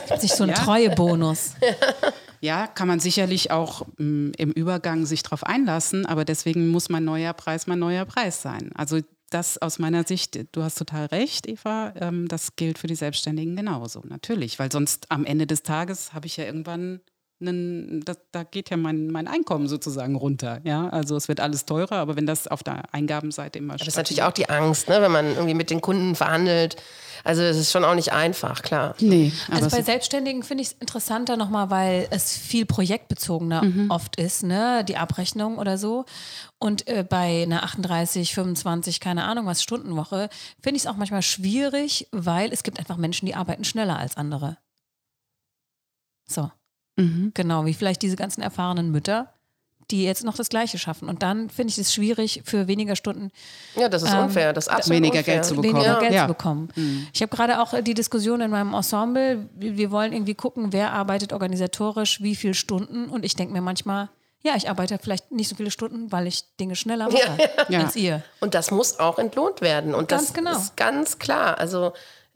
ja. 0.10 0.18
Sich 0.18 0.32
so 0.34 0.44
ein 0.44 0.50
Ja. 0.50 0.56
Treuebonus. 0.56 1.56
Ja, 1.62 1.68
kann 2.68 2.88
man 2.88 3.02
sicherlich 3.02 3.52
auch 3.52 3.86
mm, 3.98 4.32
im 4.38 4.52
Übergang 4.52 5.06
sich 5.06 5.24
darauf 5.24 5.44
einlassen, 5.44 6.06
aber 6.06 6.24
deswegen 6.24 6.70
muss 6.70 6.88
mein 6.88 7.04
neuer 7.04 7.34
Preis 7.34 7.68
mein 7.68 7.80
neuer 7.80 8.06
Preis 8.06 8.42
sein. 8.42 8.72
Also 8.76 9.02
das 9.30 9.58
aus 9.58 9.78
meiner 9.78 10.06
Sicht, 10.06 10.40
du 10.54 10.64
hast 10.64 10.78
total 10.78 11.08
recht, 11.08 11.48
Eva, 11.48 11.94
ähm, 12.00 12.30
das 12.30 12.56
gilt 12.56 12.78
für 12.78 12.88
die 12.88 12.96
Selbstständigen 12.96 13.56
genauso, 13.56 14.02
natürlich, 14.08 14.58
weil 14.58 14.72
sonst 14.72 15.12
am 15.12 15.26
Ende 15.26 15.46
des 15.46 15.64
Tages 15.64 16.14
habe 16.14 16.28
ich 16.28 16.38
ja 16.38 16.46
irgendwann 16.46 17.02
einen, 17.40 18.04
das, 18.04 18.18
da 18.32 18.44
geht 18.44 18.70
ja 18.70 18.78
mein, 18.78 19.08
mein 19.08 19.28
Einkommen 19.28 19.68
sozusagen 19.68 20.16
runter. 20.16 20.60
Ja, 20.64 20.90
also 20.90 21.16
es 21.16 21.28
wird 21.28 21.40
alles 21.40 21.66
teurer, 21.66 21.98
aber 21.98 22.16
wenn 22.16 22.26
das 22.26 22.48
auf 22.48 22.64
der 22.64 22.94
Eingabenseite 22.94 23.60
immer 23.60 23.78
Das 23.78 23.88
ist 23.88 23.98
natürlich 23.98 24.24
auch 24.24 24.32
die 24.32 24.50
Angst, 24.50 24.90
ne, 24.90 25.02
wenn 25.02 25.12
man 25.12 25.28
irgendwie 25.28 25.54
mit 25.54 25.70
den 25.70 25.82
Kunden 25.82 26.16
verhandelt. 26.16 26.78
Also 27.24 27.42
es 27.42 27.58
ist 27.58 27.72
schon 27.72 27.84
auch 27.84 27.96
nicht 27.96 28.14
einfach, 28.14 28.62
klar. 28.62 28.96
Nee, 29.00 29.32
aber 29.48 29.56
Also 29.58 29.70
bei 29.70 29.82
Selbstständigen 29.82 30.44
finde 30.44 30.64
ich 30.64 30.70
es 30.70 30.76
interessanter 30.80 31.38
nochmal, 31.38 31.70
weil 31.70 32.08
es 32.12 32.38
viel 32.38 32.66
projektbezogener 32.66 33.64
oft 33.90 34.16
ist, 34.18 34.44
ne? 34.44 34.84
Die 34.84 34.98
Abrechnung 34.98 35.58
oder 35.58 35.78
so. 35.78 36.06
Und 36.60 36.88
äh, 36.88 37.06
bei 37.08 37.44
einer 37.44 37.64
38, 37.64 38.34
25, 38.34 39.00
keine 39.00 39.26
Ahnung 39.26 39.46
was, 39.46 39.62
Stundenwoche, 39.62 40.30
finde 40.62 40.78
ich 40.78 40.84
es 40.84 40.88
auch 40.88 40.96
manchmal 40.98 41.22
schwierig, 41.22 42.08
weil 42.12 42.52
es 42.52 42.64
gibt 42.64 42.80
einfach 42.80 42.98
Menschen, 42.98 43.26
die 43.26 43.36
arbeiten 43.36 43.64
schneller 43.64 43.98
als 43.98 44.18
andere. 44.18 44.58
So. 46.28 46.52
Genau, 47.36 47.66
wie 47.66 47.76
vielleicht 47.76 48.02
diese 48.02 48.16
ganzen 48.16 48.42
erfahrenen 48.42 48.92
Mütter, 48.92 49.32
die 49.92 50.04
jetzt 50.04 50.24
noch 50.24 50.36
das 50.36 50.50
Gleiche 50.50 50.78
schaffen. 50.78 51.08
Und 51.10 51.24
dann 51.24 51.50
finde 51.50 51.72
ich 51.72 51.78
es 51.78 51.94
schwierig, 51.94 52.42
für 52.46 52.68
weniger 52.68 52.96
Stunden 52.96 53.32
Ja, 53.76 53.88
das 53.90 54.04
ist 54.04 54.14
unfair. 54.14 54.54
Das 54.54 54.66
ist 54.68 54.74
absolut 54.74 54.98
Weniger 54.98 55.20
unfair. 55.20 55.34
Geld 55.36 55.46
zu 55.46 55.56
bekommen. 55.56 55.74
weniger 55.76 55.94
Ja. 55.94 56.00
Geld 56.00 56.14
Ja. 56.14 56.22
zu 56.24 56.28
bekommen. 56.28 56.70
Ich 57.14 57.22
habe 57.22 57.36
gerade 57.36 57.62
auch 57.62 57.74
äh, 57.74 57.82
die 57.82 57.94
Diskussion 57.94 58.42
in 58.42 58.52
meinem 58.52 58.74
Ensemble, 58.74 59.48
wir 59.56 59.92
wollen 59.92 60.14
irgendwie 60.14 60.36
gucken, 60.36 60.74
wer 60.74 60.92
arbeitet 60.94 61.32
organisatorisch 61.34 62.22
wie 62.22 62.36
viele 62.36 62.54
Stunden 62.54 63.06
und 63.10 63.24
ich 63.26 63.36
denke 63.36 63.54
mir 63.54 63.62
manchmal, 63.62 64.10
ja, 64.44 64.56
ich 64.56 64.70
arbeite 64.70 64.98
vielleicht 65.02 65.32
nicht 65.32 65.50
so 65.50 65.56
viele 65.56 65.72
Stunden, 65.72 66.12
weil 66.12 66.28
ich 66.28 66.44
Dinge 66.60 66.76
schneller 66.76 67.06
mache 67.12 67.50
Ja. 67.70 67.80
als 67.80 67.96
ihr. 67.96 68.24
Und 68.40 68.54
das 68.54 68.72
muss 68.72 69.00
auch 69.00 69.18
entlohnt 69.20 69.62
werden. 69.62 69.96
Und 69.96 70.10
Ganz 70.10 70.26
das 70.28 70.34
genau. 70.34 70.52
ist 70.52 70.78
ganz 70.78 71.18
klar. 71.20 71.58
Also 71.58 71.94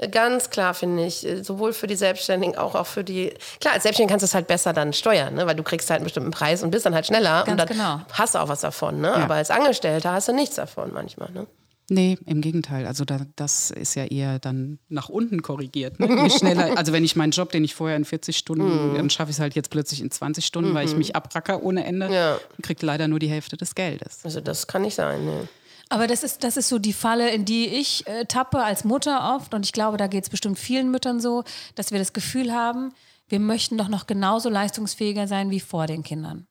ganz 0.09 0.49
klar 0.49 0.73
finde 0.73 1.05
ich, 1.05 1.25
äh, 1.25 1.43
sowohl 1.43 1.73
für 1.73 1.87
die 1.87 1.95
Selbstständigen, 1.95 2.57
auch, 2.57 2.75
auch 2.75 2.87
für 2.87 3.03
die. 3.03 3.33
Klar, 3.59 3.73
als 3.73 3.83
Selbstständiger 3.83 4.13
kannst 4.13 4.23
du 4.23 4.27
es 4.27 4.33
halt 4.35 4.47
besser 4.47 4.73
dann 4.73 4.93
steuern, 4.93 5.35
ne? 5.35 5.45
weil 5.45 5.55
du 5.55 5.63
kriegst 5.63 5.89
halt 5.89 5.99
einen 5.99 6.05
bestimmten 6.05 6.31
Preis 6.31 6.63
und 6.63 6.71
bist 6.71 6.85
dann 6.85 6.95
halt 6.95 7.05
schneller. 7.05 7.43
Ganz 7.45 7.49
und 7.49 7.57
dann 7.57 7.67
genau. 7.67 8.01
hast 8.13 8.35
du 8.35 8.39
auch 8.39 8.47
was 8.49 8.61
davon. 8.61 9.01
Ne? 9.01 9.13
Aber 9.13 9.35
als 9.35 9.51
Angestellter 9.51 10.13
hast 10.13 10.27
du 10.27 10.33
nichts 10.33 10.55
davon 10.55 10.91
manchmal. 10.93 11.31
Ne? 11.31 11.47
Nee, 11.89 12.17
im 12.25 12.39
Gegenteil. 12.39 12.87
Also 12.87 13.03
da, 13.03 13.19
das 13.35 13.69
ist 13.69 13.95
ja 13.95 14.05
eher 14.05 14.39
dann 14.39 14.79
nach 14.87 15.09
unten 15.09 15.41
korrigiert. 15.41 15.99
Ne? 15.99 16.23
Je 16.23 16.29
schneller, 16.29 16.71
also 16.77 16.93
wenn 16.93 17.03
ich 17.03 17.17
meinen 17.17 17.31
Job, 17.31 17.51
den 17.51 17.65
ich 17.65 17.75
vorher 17.75 17.97
in 17.97 18.05
40 18.05 18.37
Stunden, 18.37 18.95
dann 18.95 19.09
schaffe 19.09 19.29
ich 19.31 19.35
es 19.35 19.41
halt 19.41 19.55
jetzt 19.55 19.69
plötzlich 19.69 19.99
in 19.99 20.09
20 20.09 20.45
Stunden, 20.45 20.73
weil 20.73 20.87
ich 20.87 20.95
mich 20.95 21.17
abracker 21.17 21.61
ohne 21.61 21.83
Ende, 21.85 22.09
Ja. 22.09 22.37
kriegt 22.61 22.81
leider 22.81 23.09
nur 23.09 23.19
die 23.19 23.27
Hälfte 23.27 23.57
des 23.57 23.75
Geldes. 23.75 24.19
Also 24.23 24.39
das 24.39 24.67
kann 24.67 24.83
nicht 24.83 24.95
sein. 24.95 25.25
Ne? 25.25 25.49
Aber 25.91 26.07
das 26.07 26.23
ist, 26.23 26.45
das 26.45 26.55
ist 26.55 26.69
so 26.69 26.79
die 26.79 26.93
Falle, 26.93 27.31
in 27.31 27.43
die 27.43 27.67
ich 27.67 28.07
äh, 28.07 28.23
tappe 28.23 28.63
als 28.63 28.85
Mutter 28.85 29.35
oft. 29.35 29.53
Und 29.53 29.65
ich 29.65 29.73
glaube, 29.73 29.97
da 29.97 30.07
geht 30.07 30.23
es 30.23 30.29
bestimmt 30.29 30.57
vielen 30.57 30.89
Müttern 30.89 31.19
so, 31.19 31.43
dass 31.75 31.91
wir 31.91 31.99
das 31.99 32.13
Gefühl 32.13 32.53
haben, 32.53 32.93
wir 33.27 33.41
möchten 33.41 33.77
doch 33.77 33.89
noch 33.89 34.07
genauso 34.07 34.47
leistungsfähiger 34.47 35.27
sein 35.27 35.49
wie 35.49 35.59
vor 35.59 35.87
den 35.87 36.03
Kindern. 36.03 36.47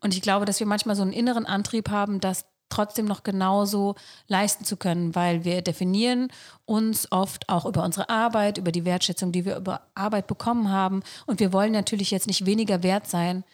Und 0.00 0.14
ich 0.14 0.20
glaube, 0.20 0.44
dass 0.44 0.60
wir 0.60 0.66
manchmal 0.66 0.96
so 0.96 1.02
einen 1.02 1.14
inneren 1.14 1.46
Antrieb 1.46 1.88
haben, 1.88 2.20
das 2.20 2.44
trotzdem 2.68 3.06
noch 3.06 3.22
genauso 3.22 3.94
leisten 4.28 4.66
zu 4.66 4.76
können, 4.76 5.14
weil 5.14 5.44
wir 5.44 5.62
definieren 5.62 6.28
uns 6.66 7.10
oft 7.10 7.48
auch 7.48 7.64
über 7.64 7.82
unsere 7.82 8.10
Arbeit, 8.10 8.58
über 8.58 8.70
die 8.70 8.84
Wertschätzung, 8.84 9.32
die 9.32 9.46
wir 9.46 9.56
über 9.56 9.86
Arbeit 9.94 10.26
bekommen 10.26 10.68
haben. 10.68 11.02
Und 11.24 11.40
wir 11.40 11.54
wollen 11.54 11.72
natürlich 11.72 12.10
jetzt 12.10 12.26
nicht 12.26 12.44
weniger 12.44 12.82
wert 12.82 13.06
sein, 13.06 13.44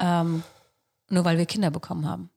ähm, 0.00 0.42
nur 1.08 1.24
weil 1.24 1.38
wir 1.38 1.46
Kinder 1.46 1.70
bekommen 1.70 2.08
haben. 2.08 2.30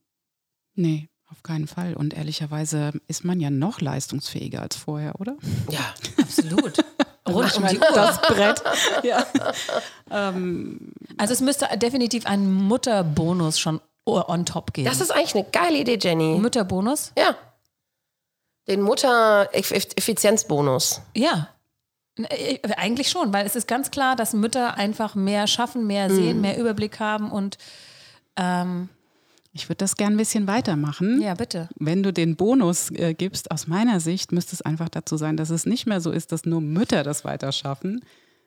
Nee, 0.76 1.09
auf 1.34 1.43
keinen 1.43 1.67
Fall. 1.67 1.95
Und 1.95 2.13
ehrlicherweise 2.13 2.91
ist 3.07 3.25
man 3.25 3.39
ja 3.39 3.49
noch 3.49 3.81
leistungsfähiger 3.81 4.61
als 4.61 4.75
vorher, 4.77 5.19
oder? 5.19 5.36
Ja, 5.69 5.79
Absolut. 6.21 6.77
Rund 7.27 7.57
um 7.57 7.67
die 7.67 7.77
Uhr. 7.77 7.86
Das 7.93 8.21
Brett. 8.21 8.63
ja. 9.03 9.25
Also 10.09 11.34
es 11.34 11.41
müsste 11.41 11.67
definitiv 11.77 12.25
einen 12.25 12.53
Mutterbonus 12.53 13.59
schon 13.59 13.81
on 14.05 14.45
top 14.45 14.73
geben. 14.73 14.88
das 14.88 15.01
ist 15.01 15.11
eigentlich 15.11 15.36
eine 15.36 15.45
geile 15.51 15.77
Idee, 15.77 15.97
Jenny. 15.99 16.38
Mutterbonus? 16.39 17.11
Ja. 17.17 17.36
Den 18.67 18.81
Mutter-Effizienzbonus. 18.81 21.01
Ja. 21.15 21.49
Äh, 22.17 22.59
Eigentlich 22.77 23.09
schon, 23.09 23.34
weil 23.34 23.45
es 23.45 23.55
ist 23.55 23.67
ganz 23.67 23.91
klar, 23.91 24.15
dass 24.15 24.34
Mütter 24.34 24.77
einfach 24.77 25.15
mehr 25.15 25.47
schaffen, 25.47 25.88
mehr 25.88 26.09
sehen, 26.09 26.41
mehr 26.41 26.57
Überblick 26.57 26.99
haben 26.99 27.31
und 27.31 27.57
ähm, 28.36 28.89
Ich 29.56 29.70
würde 29.70 29.78
das 29.78 29.95
gern 29.95 30.14
ein 30.14 30.18
bisschen 30.18 30.47
weitermachen. 30.47 31.22
ja, 31.22 31.36
bitte. 31.36 31.70
Wenn 31.78 32.01
du 32.04 32.12
den 32.12 32.36
Bonus 32.36 32.89
äh, 32.91 33.14
gibst, 33.14 33.51
aus 33.51 33.68
meiner 33.68 33.99
Sicht 33.99 34.32
müsste 34.32 34.56
es 34.56 34.62
einfach 34.64 34.89
dazu 34.89 35.16
sein, 35.18 35.38
dass 35.38 35.49
es 35.51 35.66
nicht 35.66 35.86
mehr 35.86 36.01
so 36.01 36.10
ist, 36.12 36.32
dass 36.32 36.45
nur 36.45 36.60
Mütter 36.60 37.04
das 37.04 37.24
weiterschaffen, 37.24 38.04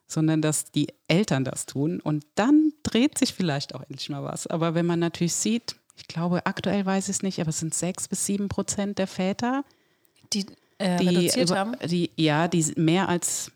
sondern 0.09 0.43
dass 0.43 0.73
die 0.73 0.89
Eltern 1.09 1.45
das 1.45 1.67
tun. 1.67 2.01
Und 2.01 2.25
dann 2.35 2.73
dreht 2.83 3.19
sich 3.19 3.35
vielleicht 3.35 3.75
auch 3.75 3.83
endlich 3.83 4.09
mal 4.09 4.25
was. 4.25 4.47
Aber 4.49 4.75
wenn 4.75 4.87
man 4.87 4.99
natürlich 4.99 5.35
sieht, 5.35 5.77
ich 5.97 6.09
glaube, 6.09 6.45
aktuell 6.45 6.85
weiß 6.85 7.05
ich 7.09 7.17
es 7.17 7.23
nicht, 7.23 7.41
aber 7.41 7.51
es 7.51 7.61
sind 7.61 7.73
sechs 7.75 8.09
bis 8.09 8.27
sieben 8.27 8.49
Prozent 8.49 8.99
der 8.99 9.07
Väter, 9.07 9.65
Die, 10.33 10.45
äh, 10.79 10.99
die, 10.99 11.09
reduziert 11.09 11.51
über- 11.51 11.59
haben. 11.59 11.73
die 11.87 12.11
ja, 12.17 12.49
die 12.49 12.65
mehr 12.77 13.09
als 13.09 13.51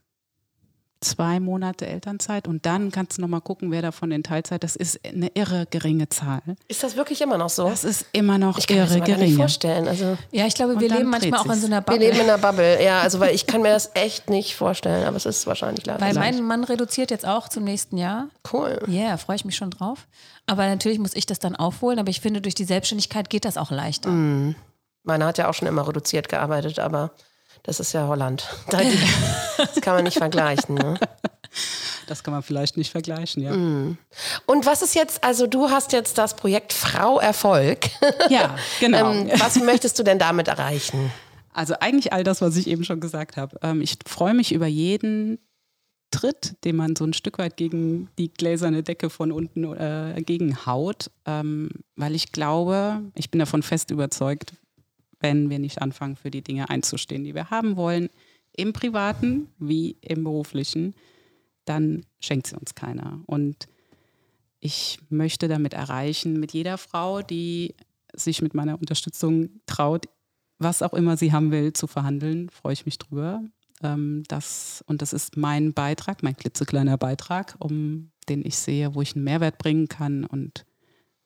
zwei 1.01 1.41
Monate 1.41 1.87
Elternzeit 1.87 2.47
und 2.47 2.67
dann 2.67 2.91
kannst 2.93 3.17
du 3.17 3.23
noch 3.23 3.29
mal 3.29 3.41
gucken, 3.41 3.71
wer 3.71 3.81
davon 3.83 4.13
in 4.13 4.23
Teilzeit. 4.23 4.63
Das 4.63 4.77
ist 4.77 5.01
eine 5.05 5.29
irre 5.35 5.67
geringe 5.71 6.09
Zahl. 6.11 6.43
Ist 6.69 6.83
das 6.83 6.97
wirklich 6.97 7.23
immer 7.23 7.39
noch 7.39 7.49
so? 7.49 7.69
Das 7.69 7.85
ist 7.85 8.05
immer 8.13 8.37
noch 8.37 8.59
ich 8.59 8.67
kann 8.67 8.77
mir 8.79 8.87
das 8.87 9.05
gering. 9.05 9.37
vorstellen. 9.37 9.89
Also 9.89 10.19
Ja, 10.31 10.47
ich 10.47 10.55
glaube, 10.55 10.79
wir 10.79 10.89
leben 10.89 11.09
manchmal 11.09 11.41
auch 11.41 11.47
in 11.47 11.59
so 11.61 11.67
einer 11.67 11.77
wir 11.79 11.81
Bubble. 11.83 12.01
leben 12.07 12.17
in 12.21 12.23
einer 12.31 12.39
Bubble. 12.39 12.83
Ja, 12.85 13.01
also 13.01 13.19
weil 13.19 13.35
ich 13.35 13.47
kann 13.47 13.63
mir 13.63 13.71
das 13.71 13.91
echt 13.95 14.29
nicht 14.29 14.57
vorstellen, 14.57 15.07
aber 15.07 15.17
es 15.17 15.27
ist 15.27 15.47
wahrscheinlich 15.47 15.87
leider 15.87 16.01
Weil 16.05 16.13
so. 16.15 16.21
mein 16.21 16.43
Mann 16.45 16.65
reduziert 16.65 17.11
jetzt 17.11 17.27
auch 17.27 17.49
zum 17.49 17.65
nächsten 17.65 17.97
Jahr. 17.97 18.29
Cool. 18.53 18.79
Ja, 18.87 19.01
yeah, 19.09 19.17
freue 19.17 19.37
ich 19.37 19.45
mich 19.45 19.57
schon 19.57 19.71
drauf. 19.71 20.07
Aber 20.47 20.67
natürlich 20.67 20.99
muss 20.99 21.15
ich 21.15 21.27
das 21.27 21.39
dann 21.39 21.57
aufholen. 21.57 21.99
Aber 21.99 22.11
ich 22.11 22.21
finde, 22.21 22.41
durch 22.41 22.55
die 22.55 22.65
Selbstständigkeit 22.65 23.31
geht 23.31 23.45
das 23.45 23.57
auch 23.57 23.71
leichter. 23.71 24.11
Meiner 24.11 25.27
hat 25.27 25.39
ja 25.39 25.49
auch 25.49 25.55
schon 25.55 25.69
immer 25.69 25.89
reduziert 25.89 26.29
gearbeitet, 26.29 26.79
aber 26.79 27.13
das 27.63 27.81
ist 27.81 27.93
ja 27.93 28.07
Holland. 28.07 28.49
Da- 28.69 28.81
Das 29.57 29.81
kann 29.81 29.95
man 29.95 30.05
nicht 30.05 30.19
vergleichen. 30.19 30.75
Ne? 30.77 30.99
Das 32.07 32.23
kann 32.25 32.33
man 32.33 32.43
vielleicht 32.43 32.77
nicht 32.77 32.91
vergleichen, 32.91 33.43
ja. 33.43 33.51
Und 33.53 34.67
was 34.67 34.83
ist 34.83 34.95
jetzt, 34.95 35.23
also 35.23 35.47
du 35.47 35.71
hast 35.71 35.93
jetzt 35.93 36.19
das 36.19 36.35
Projekt 36.35 36.73
Frau 36.73 37.19
Erfolg. 37.21 37.91
Ja, 38.29 38.57
genau. 38.81 39.13
Ähm, 39.13 39.31
was 39.39 39.57
möchtest 39.61 39.99
du 39.99 40.03
denn 40.03 40.19
damit 40.19 40.49
erreichen? 40.49 41.13
Also 41.53 41.75
eigentlich 41.81 42.13
all 42.13 42.25
das, 42.25 42.41
was 42.41 42.57
ich 42.57 42.67
eben 42.69 42.85
schon 42.85 43.01
gesagt 43.01 43.37
habe. 43.37 43.59
Ähm, 43.63 43.81
ich 43.81 43.99
freue 44.07 44.35
mich 44.35 44.53
über 44.53 44.67
jeden 44.67 45.39
Tritt, 46.13 46.55
den 46.65 46.75
man 46.77 46.97
so 46.97 47.05
ein 47.05 47.13
Stück 47.13 47.39
weit 47.39 47.57
gegen 47.57 48.09
die 48.19 48.33
gläserne 48.33 48.83
Decke 48.83 49.11
von 49.11 49.31
unten 49.31 49.65
äh, 49.77 50.21
gegenhaut, 50.25 51.11
ähm, 51.27 51.71
weil 51.97 52.15
ich 52.17 52.33
glaube, 52.33 53.03
ich 53.15 53.31
bin 53.31 53.39
davon 53.39 53.63
fest 53.63 53.91
überzeugt, 53.93 54.55
wenn 55.21 55.51
wir 55.51 55.59
nicht 55.59 55.81
anfangen, 55.81 56.17
für 56.17 56.31
die 56.31 56.43
Dinge 56.43 56.69
einzustehen, 56.69 57.25
die 57.25 57.35
wir 57.35 57.51
haben 57.51 57.77
wollen, 57.77 58.09
im 58.57 58.73
privaten 58.73 59.49
wie 59.59 59.97
im 60.01 60.25
beruflichen, 60.25 60.95
dann 61.65 62.05
schenkt 62.21 62.47
sie 62.49 62.57
uns 62.57 62.75
keiner. 62.75 63.21
Und 63.27 63.69
ich 64.61 64.99
möchte 65.09 65.49
damit 65.49 65.75
erreichen, 65.75 66.39
mit 66.39 66.53
jeder 66.53 66.79
Frau, 66.79 67.23
die 67.23 67.75
sich 68.15 68.43
mit 68.43 68.55
meiner 68.55 68.79
Unterstützung 68.79 69.61
traut, 69.67 70.07
was 70.59 70.83
auch 70.83 70.93
immer 70.93 71.17
sie 71.17 71.33
haben 71.33 71.51
will, 71.51 71.73
zu 71.73 71.87
verhandeln, 71.87 72.51
freue 72.51 72.75
ich 72.75 72.85
mich 72.85 72.99
drüber. 72.99 73.43
Ähm, 73.83 74.25
das, 74.29 74.85
und 74.87 75.01
das 75.01 75.13
ist 75.13 75.37
mein 75.37 75.73
Beitrag, 75.73 76.23
mein 76.23 76.37
klitzekleiner 76.37 76.99
Beitrag, 76.99 77.57
um 77.59 78.11
den 78.29 78.45
ich 78.45 78.57
sehe, 78.59 78.95
wo 78.95 79.01
ich 79.01 79.15
einen 79.15 79.25
Mehrwert 79.25 79.59
bringen 79.59 79.89
kann 79.89 80.25
und 80.25 80.67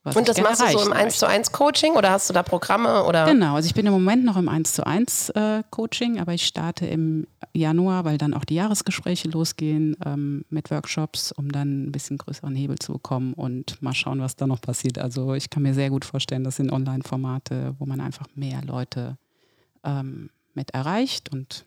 was 0.04 0.16
Und 0.16 0.28
das 0.28 0.40
machst 0.40 0.60
du 0.60 0.66
so 0.66 0.84
im 0.84 0.92
erreichen 0.92 1.06
1 1.06 1.18
zu 1.18 1.26
1 1.26 1.52
Coaching 1.52 1.94
oder 1.94 2.10
hast 2.10 2.28
du 2.28 2.34
da 2.34 2.42
Programme 2.42 3.04
oder? 3.04 3.24
Genau, 3.24 3.54
also 3.54 3.66
ich 3.66 3.74
bin 3.74 3.86
im 3.86 3.92
Moment 3.92 4.24
noch 4.24 4.36
im 4.36 4.50
1 4.50 4.74
zu 4.74 4.86
1 4.86 5.30
äh, 5.30 5.62
Coaching, 5.70 6.20
aber 6.20 6.34
ich 6.34 6.44
starte 6.44 6.86
im 6.86 7.26
Januar, 7.54 8.04
weil 8.04 8.18
dann 8.18 8.34
auch 8.34 8.44
die 8.44 8.54
Jahresgespräche 8.54 9.28
losgehen 9.28 9.96
ähm, 10.04 10.44
mit 10.50 10.70
Workshops, 10.70 11.32
um 11.32 11.50
dann 11.50 11.86
ein 11.86 11.92
bisschen 11.92 12.18
größeren 12.18 12.54
Hebel 12.54 12.78
zu 12.78 12.92
bekommen 12.92 13.32
und 13.32 13.80
mal 13.80 13.94
schauen, 13.94 14.20
was 14.20 14.36
da 14.36 14.46
noch 14.46 14.60
passiert. 14.60 14.98
Also 14.98 15.32
ich 15.32 15.48
kann 15.48 15.62
mir 15.62 15.72
sehr 15.72 15.88
gut 15.88 16.04
vorstellen, 16.04 16.44
das 16.44 16.56
sind 16.56 16.70
Online-Formate, 16.70 17.74
wo 17.78 17.86
man 17.86 18.00
einfach 18.00 18.26
mehr 18.34 18.60
Leute 18.62 19.16
ähm, 19.84 20.28
mit 20.52 20.72
erreicht 20.74 21.32
und 21.32 21.64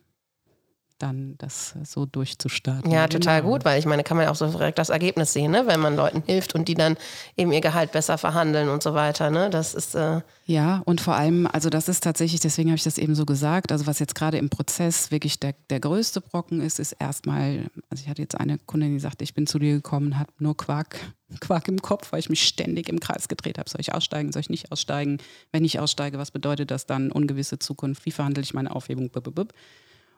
dann 0.99 1.35
das 1.37 1.75
so 1.83 2.05
durchzustarten. 2.05 2.91
Ja, 2.91 3.07
total 3.07 3.41
Genau. 3.41 3.53
gut, 3.53 3.65
weil 3.65 3.79
ich 3.79 3.85
meine, 3.85 4.03
kann 4.03 4.17
man 4.17 4.25
ja 4.25 4.31
auch 4.31 4.35
so 4.35 4.47
direkt 4.49 4.77
das 4.77 4.89
Ergebnis 4.89 5.33
sehen, 5.33 5.51
ne? 5.51 5.63
wenn 5.67 5.79
man 5.79 5.95
Leuten 5.95 6.23
hilft 6.25 6.55
und 6.55 6.67
die 6.67 6.73
dann 6.73 6.97
eben 7.35 7.51
ihr 7.51 7.61
Gehalt 7.61 7.91
besser 7.91 8.17
verhandeln 8.17 8.69
und 8.69 8.81
so 8.83 8.93
weiter. 8.93 9.29
Ne? 9.29 9.49
Das 9.49 9.73
ist 9.73 9.95
äh, 9.95 10.21
Ja, 10.45 10.81
und 10.85 11.01
vor 11.01 11.15
allem, 11.15 11.47
also 11.51 11.69
das 11.69 11.87
ist 11.89 12.03
tatsächlich, 12.03 12.39
deswegen 12.41 12.69
habe 12.69 12.77
ich 12.77 12.83
das 12.83 12.97
eben 12.97 13.15
so 13.15 13.25
gesagt, 13.25 13.71
also 13.71 13.87
was 13.87 13.99
jetzt 13.99 14.15
gerade 14.15 14.37
im 14.37 14.49
Prozess 14.49 15.11
wirklich 15.11 15.39
der, 15.39 15.53
der 15.69 15.79
größte 15.79 16.21
Brocken 16.21 16.61
ist, 16.61 16.79
ist 16.79 16.93
erstmal, 16.93 17.69
also 17.89 18.03
ich 18.03 18.09
hatte 18.09 18.21
jetzt 18.21 18.39
eine 18.39 18.57
Kundin, 18.57 18.93
die 18.93 18.99
sagte, 18.99 19.23
ich 19.23 19.33
bin 19.33 19.47
zu 19.47 19.59
dir 19.59 19.73
gekommen, 19.75 20.17
hat 20.17 20.29
nur 20.39 20.55
Quark, 20.57 20.97
Quark 21.41 21.67
im 21.67 21.81
Kopf, 21.81 22.11
weil 22.11 22.19
ich 22.19 22.29
mich 22.29 22.43
ständig 22.47 22.89
im 22.89 22.99
Kreis 22.99 23.27
gedreht 23.27 23.57
habe. 23.57 23.69
Soll 23.69 23.81
ich 23.81 23.93
aussteigen, 23.93 24.31
soll 24.31 24.39
ich 24.39 24.49
nicht 24.49 24.71
aussteigen? 24.71 25.17
Wenn 25.51 25.65
ich 25.65 25.79
aussteige, 25.79 26.17
was 26.17 26.31
bedeutet 26.31 26.71
das 26.71 26.85
dann? 26.85 27.11
Ungewisse 27.11 27.59
Zukunft, 27.59 28.05
wie 28.05 28.11
verhandle 28.11 28.41
ich 28.43 28.53
meine 28.53 28.73
Aufhebung? 28.75 29.09
Bub, 29.09 29.23
bub, 29.25 29.35
bub. 29.35 29.53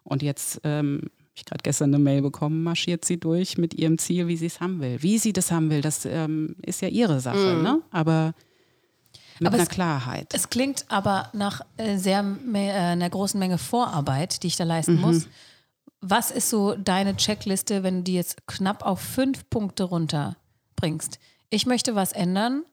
Und 0.04 0.22
jetzt 0.24 0.62
ähm, 0.64 1.00
habe 1.04 1.12
ich 1.36 1.45
gerade 1.45 1.62
gestern 1.64 1.93
eine 1.93 2.04
Mail 2.04 2.22
bekommen, 2.22 2.64
marschiert 2.64 3.06
sie 3.06 3.20
durch 3.20 3.58
mit 3.58 3.74
ihrem 3.74 3.97
Ziel, 3.97 4.28
wie 4.28 4.38
sie 4.38 4.47
es 4.47 4.60
haben 4.60 4.80
will. 4.82 5.02
Wie 5.02 5.18
sie 5.20 5.34
das 5.34 5.52
haben 5.52 5.70
will, 5.70 5.82
das 5.82 6.06
ähm, 6.06 6.56
ist 6.62 6.82
ja 6.82 6.88
ihre 6.88 7.20
Sache, 7.20 7.60
ne? 7.62 7.82
Aber 7.91 8.34
mit 9.39 9.47
Aber 9.47 9.54
einer 9.56 9.64
es- 9.64 9.70
Klarheit. 9.70 10.28
Es 10.34 10.50
klingt 10.50 10.86
aber 10.89 11.30
nach 11.34 11.62
äh, 11.78 11.97
sehr 11.97 12.20
äh, 12.54 12.58
einer 12.58 13.10
großen 13.10 13.39
Menge 13.39 13.58
Vorarbeit, 13.58 14.43
die 14.43 14.47
ich 14.47 14.58
da 14.58 14.66
leisten 14.66 14.95
Mhm. 14.95 15.02
muss. 15.02 15.28
Was 16.02 16.32
ist 16.32 16.50
so 16.50 16.76
deine 16.76 17.16
Checkliste, 17.16 17.84
wenn 17.84 17.97
du 17.97 18.04
die 18.04 18.14
jetzt 18.16 18.47
knapp 18.47 18.84
auf 18.86 19.00
fünf 19.02 19.50
Punkte 19.50 19.84
runterbringst? 19.84 21.20
Ich 21.50 21.66
möchte 21.66 21.95
was 21.95 22.12
ändern, 22.12 22.64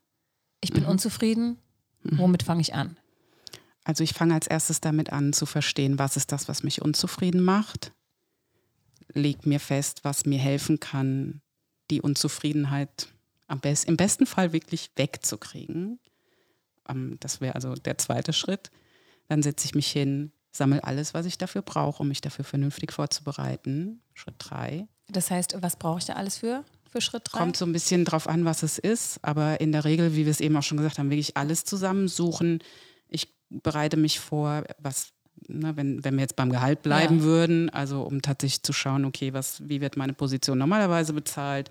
ich 0.61 0.71
Mhm. 0.71 0.75
bin 0.75 0.85
unzufrieden, 0.87 1.59
womit 2.03 2.43
fange 2.43 2.61
ich 2.63 2.75
an? 2.75 2.97
Also 3.87 4.03
ich 4.03 4.15
fange 4.15 4.35
als 4.35 4.49
erstes 4.49 4.81
damit 4.81 5.13
an 5.13 5.33
zu 5.33 5.47
verstehen, 5.47 5.97
was 5.97 6.17
ist 6.17 6.33
das, 6.33 6.49
was 6.49 6.65
mich 6.65 6.83
unzufrieden 6.83 7.41
macht. 7.41 7.93
Leg 9.13 9.47
mir 9.47 9.61
fest, 9.61 10.01
was 10.03 10.27
mir 10.27 10.41
helfen 10.41 10.81
kann, 10.81 11.41
die 11.93 12.01
Unzufriedenheit 12.01 13.07
best, 13.61 13.85
im 13.85 13.97
besten 13.97 14.27
Fall 14.27 14.53
wirklich 14.53 14.91
wegzukriegen. 14.97 16.01
Ähm, 16.89 17.17
das 17.21 17.41
wäre 17.41 17.55
also 17.55 17.75
der 17.75 17.97
zweite 17.97 18.33
Schritt. 18.33 18.73
Dann 19.29 19.45
setze 19.45 19.67
ich 19.67 19.77
mich 19.77 19.87
hin, 19.87 20.33
sammle 20.51 20.83
alles, 20.83 21.15
was 21.15 21.25
ich 21.25 21.39
dafür 21.39 21.63
brauche, 21.63 22.03
um 22.03 22.09
mich 22.09 22.21
dafür 22.21 22.45
vernünftig 22.45 22.93
vorzubereiten. 22.93 24.03
Schritt 24.15 24.35
drei. 24.41 24.89
Das 25.09 25.31
heißt, 25.31 25.63
was 25.63 25.77
brauche 25.77 26.01
ich 26.01 26.07
da 26.07 26.15
alles 26.15 26.39
für, 26.39 26.65
für 26.91 27.01
Schritt 27.01 27.23
drei? 27.27 27.39
Kommt 27.39 27.57
so 27.57 27.65
ein 27.65 27.73
bisschen 27.73 28.05
drauf 28.05 28.27
an, 28.27 28.45
was 28.45 28.65
es 28.65 28.79
ist, 28.79 29.21
aber 29.23 29.61
in 29.61 29.71
der 29.71 29.85
Regel, 29.85 30.17
wie 30.17 30.25
wir 30.25 30.33
es 30.33 30.41
eben 30.41 30.57
auch 30.57 30.65
schon 30.65 30.79
gesagt 30.79 30.99
haben, 30.99 31.11
wirklich 31.11 31.37
alles 31.37 31.65
zusammensuchen. 31.65 32.59
Bereite 33.51 33.97
mich 33.97 34.19
vor, 34.21 34.65
was, 34.79 35.13
ne, 35.49 35.77
wenn, 35.77 36.03
wenn 36.05 36.15
wir 36.15 36.23
jetzt 36.23 36.37
beim 36.37 36.51
Gehalt 36.51 36.83
bleiben 36.83 37.19
Ja. 37.19 37.23
würden, 37.25 37.71
also 37.71 38.03
um 38.03 38.23
tatsächlich 38.23 38.63
zu 38.63 38.73
schauen, 38.73 39.05
okay, 39.05 39.33
was, 39.33 39.69
wie 39.69 39.81
wird 39.81 39.97
meine 39.97 40.13
Position 40.15 40.59
normalerweise 40.59 41.13
bezahlt, 41.13 41.71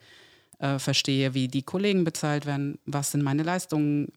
äh, 0.60 0.80
verstehe, 0.80 1.34
wie 1.34 1.48
die 1.50 1.64
Kollegen 1.64 2.04
bezahlt 2.06 2.46
werden, 2.46 2.80
was 2.86 3.12
sind 3.12 3.24
meine 3.24 3.44
Leistungen, 3.44 4.12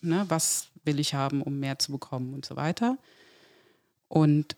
ne, 0.00 0.24
was 0.28 0.68
will 0.84 1.00
ich 1.00 1.14
haben, 1.14 1.42
um 1.42 1.58
mehr 1.58 1.78
zu 1.78 1.90
bekommen 1.92 2.32
und 2.34 2.44
so 2.44 2.54
weiter. 2.54 2.98
Und 4.08 4.56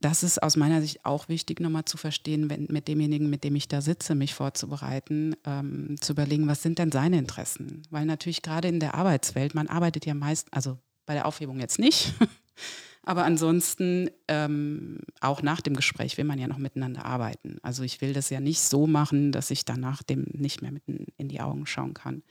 das 0.00 0.22
ist 0.22 0.40
aus 0.42 0.56
meiner 0.56 0.80
Sicht 0.80 1.04
auch 1.04 1.28
wichtig, 1.28 1.58
nochmal 1.60 1.84
zu 1.86 1.96
verstehen, 1.96 2.50
wenn, 2.50 2.66
mit 2.70 2.86
demjenigen, 2.86 3.30
mit 3.30 3.42
dem 3.42 3.56
ich 3.56 3.66
da 3.66 3.80
sitze, 3.80 4.14
mich 4.14 4.34
vorzubereiten, 4.34 5.34
ähm, 5.44 5.96
zu 6.00 6.12
überlegen, 6.12 6.46
was 6.46 6.62
sind 6.62 6.78
denn 6.78 6.92
seine 6.92 7.18
Interessen? 7.18 7.82
Weil 7.90 8.04
natürlich 8.04 8.42
gerade 8.42 8.68
in 8.68 8.78
der 8.78 8.94
Arbeitswelt, 8.94 9.54
man 9.54 9.66
arbeitet 9.66 10.06
ja 10.06 10.14
meist, 10.14 10.46
also 10.52 10.78
bei 11.08 11.14
der 11.14 11.26
Aufhebung 11.26 11.58
jetzt 11.58 11.78
nicht, 11.78 12.12
aber 13.02 13.24
ansonsten 13.24 14.10
ähm, 14.28 15.00
auch 15.20 15.42
nach 15.42 15.62
dem 15.62 15.74
Gespräch 15.74 16.18
will 16.18 16.24
man 16.26 16.38
ja 16.38 16.46
noch 16.46 16.58
miteinander 16.58 17.04
arbeiten. 17.06 17.56
Also 17.62 17.82
ich 17.82 18.00
will 18.00 18.12
das 18.12 18.30
ja 18.30 18.40
nicht 18.40 18.60
so 18.60 18.86
machen, 18.86 19.32
dass 19.32 19.50
ich 19.50 19.64
danach 19.64 20.02
dem 20.02 20.26
nicht 20.34 20.62
mehr 20.62 20.70
mitten 20.70 21.06
in 21.16 21.28
die 21.28 21.40
Augen 21.40 21.66
schauen 21.66 21.94
kann. 21.94 22.22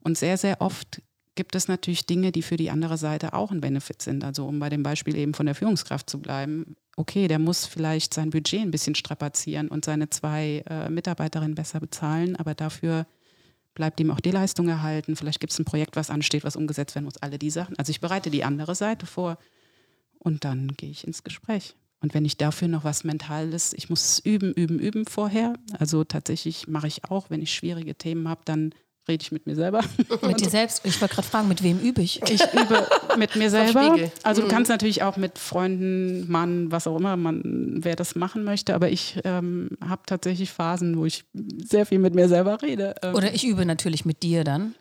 Und 0.00 0.16
sehr, 0.16 0.38
sehr 0.38 0.60
oft 0.60 1.02
gibt 1.34 1.54
es 1.54 1.68
natürlich 1.68 2.06
Dinge, 2.06 2.32
die 2.32 2.42
für 2.42 2.56
die 2.56 2.70
andere 2.70 2.96
Seite 2.96 3.32
auch 3.32 3.50
ein 3.50 3.60
Benefit 3.60 4.00
sind. 4.00 4.24
Also 4.24 4.46
um 4.46 4.58
bei 4.58 4.68
dem 4.68 4.82
Beispiel 4.82 5.16
eben 5.16 5.34
von 5.34 5.46
der 5.46 5.54
Führungskraft 5.54 6.08
zu 6.08 6.20
bleiben, 6.20 6.76
okay, 6.96 7.28
der 7.28 7.38
muss 7.38 7.66
vielleicht 7.66 8.14
sein 8.14 8.30
Budget 8.30 8.60
ein 8.60 8.70
bisschen 8.70 8.94
strapazieren 8.94 9.68
und 9.68 9.84
seine 9.84 10.10
zwei 10.10 10.64
äh, 10.68 10.88
Mitarbeiterinnen 10.88 11.54
besser 11.54 11.80
bezahlen, 11.80 12.36
aber 12.36 12.54
dafür 12.54 13.06
bleibt 13.78 13.98
ihm 14.00 14.10
auch 14.10 14.20
die 14.20 14.32
Leistung 14.32 14.68
erhalten. 14.68 15.16
Vielleicht 15.16 15.40
gibt 15.40 15.52
es 15.52 15.58
ein 15.58 15.64
Projekt, 15.64 15.96
was 15.96 16.10
ansteht, 16.10 16.44
was 16.44 16.56
umgesetzt 16.56 16.94
werden 16.94 17.06
muss, 17.06 17.16
alle 17.16 17.38
die 17.38 17.48
Sachen. 17.48 17.78
Also 17.78 17.90
ich 17.90 18.00
bereite 18.00 18.28
die 18.28 18.44
andere 18.44 18.74
Seite 18.74 19.06
vor 19.06 19.38
und 20.18 20.44
dann 20.44 20.68
gehe 20.76 20.90
ich 20.90 21.06
ins 21.06 21.22
Gespräch. 21.22 21.76
Und 22.00 22.12
wenn 22.12 22.24
ich 22.24 22.36
dafür 22.36 22.68
noch 22.68 22.84
was 22.84 23.04
Mentales, 23.04 23.72
ich 23.72 23.88
muss 23.88 24.18
üben, 24.18 24.52
üben, 24.52 24.78
üben 24.78 25.06
vorher. 25.06 25.54
Also 25.78 26.04
tatsächlich 26.04 26.68
mache 26.68 26.88
ich 26.88 27.04
auch, 27.04 27.30
wenn 27.30 27.40
ich 27.40 27.54
schwierige 27.54 27.94
Themen 27.94 28.28
habe, 28.28 28.42
dann 28.44 28.74
rede 29.08 29.22
ich 29.22 29.32
mit 29.32 29.46
mir 29.46 29.54
selber. 29.54 29.82
Mit 30.22 30.40
dir 30.40 30.50
selbst? 30.50 30.82
Ich 30.84 31.00
wollte 31.00 31.14
gerade 31.14 31.28
fragen, 31.28 31.48
mit 31.48 31.62
wem 31.62 31.78
übe 31.80 32.02
ich? 32.02 32.20
Ich 32.30 32.42
übe 32.52 32.86
mit 33.16 33.36
mir 33.36 33.50
selber. 33.50 33.96
Also 34.22 34.42
du 34.42 34.48
kannst 34.48 34.70
natürlich 34.70 35.02
auch 35.02 35.16
mit 35.16 35.38
Freunden, 35.38 36.30
Mann, 36.30 36.70
was 36.70 36.86
auch 36.86 36.96
immer, 36.96 37.16
man, 37.16 37.42
wer 37.82 37.96
das 37.96 38.14
machen 38.14 38.44
möchte. 38.44 38.74
Aber 38.74 38.90
ich 38.90 39.18
ähm, 39.24 39.70
habe 39.86 40.02
tatsächlich 40.06 40.50
Phasen, 40.50 40.98
wo 40.98 41.06
ich 41.06 41.24
sehr 41.64 41.86
viel 41.86 41.98
mit 41.98 42.14
mir 42.14 42.28
selber 42.28 42.60
rede. 42.62 42.94
Ähm, 43.02 43.14
Oder 43.14 43.34
ich 43.34 43.46
übe 43.46 43.64
natürlich 43.64 44.04
mit 44.04 44.22
dir 44.22 44.44
dann. 44.44 44.74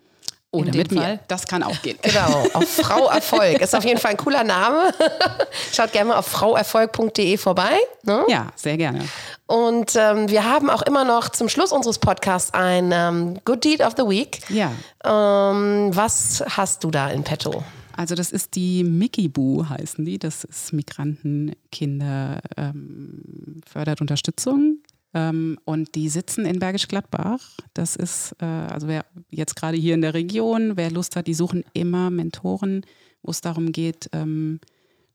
Oder 0.61 0.71
dem 0.71 0.77
mit 0.77 0.91
mir. 0.91 1.01
Fall. 1.01 1.19
Das 1.27 1.45
kann 1.45 1.63
auch 1.63 1.81
gehen. 1.81 1.97
Genau, 2.01 2.45
auf 2.53 2.67
Frau 2.67 3.09
Erfolg. 3.09 3.61
Ist 3.61 3.75
auf 3.75 3.83
jeden 3.83 3.99
Fall 3.99 4.11
ein 4.11 4.17
cooler 4.17 4.43
Name. 4.43 4.91
Schaut 5.73 5.91
gerne 5.91 6.09
mal 6.09 6.17
auf 6.17 6.27
frauerfolg.de 6.27 7.37
vorbei. 7.37 7.77
Ne? 8.03 8.23
Ja, 8.27 8.47
sehr 8.55 8.77
gerne. 8.77 9.05
Und 9.45 9.95
ähm, 9.95 10.29
wir 10.29 10.43
haben 10.43 10.69
auch 10.69 10.81
immer 10.81 11.05
noch 11.05 11.29
zum 11.29 11.49
Schluss 11.49 11.71
unseres 11.71 11.99
Podcasts 11.99 12.53
ein 12.53 12.91
ähm, 12.91 13.39
Good 13.45 13.63
Deed 13.63 13.81
of 13.81 13.93
the 13.97 14.03
Week. 14.03 14.39
Ja. 14.49 14.71
Ähm, 15.03 15.95
was 15.95 16.43
hast 16.49 16.83
du 16.83 16.91
da 16.91 17.09
in 17.09 17.23
petto? 17.23 17.63
Also 17.97 18.13
das 18.13 18.31
ist 18.31 18.55
die 18.55 18.83
Mickey 18.83 19.27
Boo 19.27 19.67
heißen 19.67 20.05
die. 20.05 20.19
Das 20.19 20.43
ist 20.43 20.71
Migrantenkinder 20.71 22.39
ähm, 22.55 23.61
fördert 23.65 24.01
Unterstützung. 24.01 24.77
Ähm, 25.17 25.57
und 25.65 25.95
die 25.95 26.09
sitzen 26.09 26.45
in 26.45 26.59
Bergisch 26.59 26.87
Gladbach. 26.87 27.57
Das 27.73 27.95
ist, 27.95 28.35
äh, 28.39 28.45
also 28.45 28.87
wer 28.87 29.03
jetzt 29.31 29.55
gerade 29.55 29.75
hier 29.75 29.95
in 29.95 30.01
der 30.01 30.13
Region, 30.13 30.77
wer 30.77 30.91
Lust 30.91 31.15
hat, 31.15 31.25
die 31.25 31.33
suchen 31.33 31.63
immer 31.73 32.11
Mentoren, 32.11 32.85
wo 33.23 33.31
es 33.31 33.41
darum 33.41 33.71
geht, 33.71 34.09
ähm, 34.13 34.59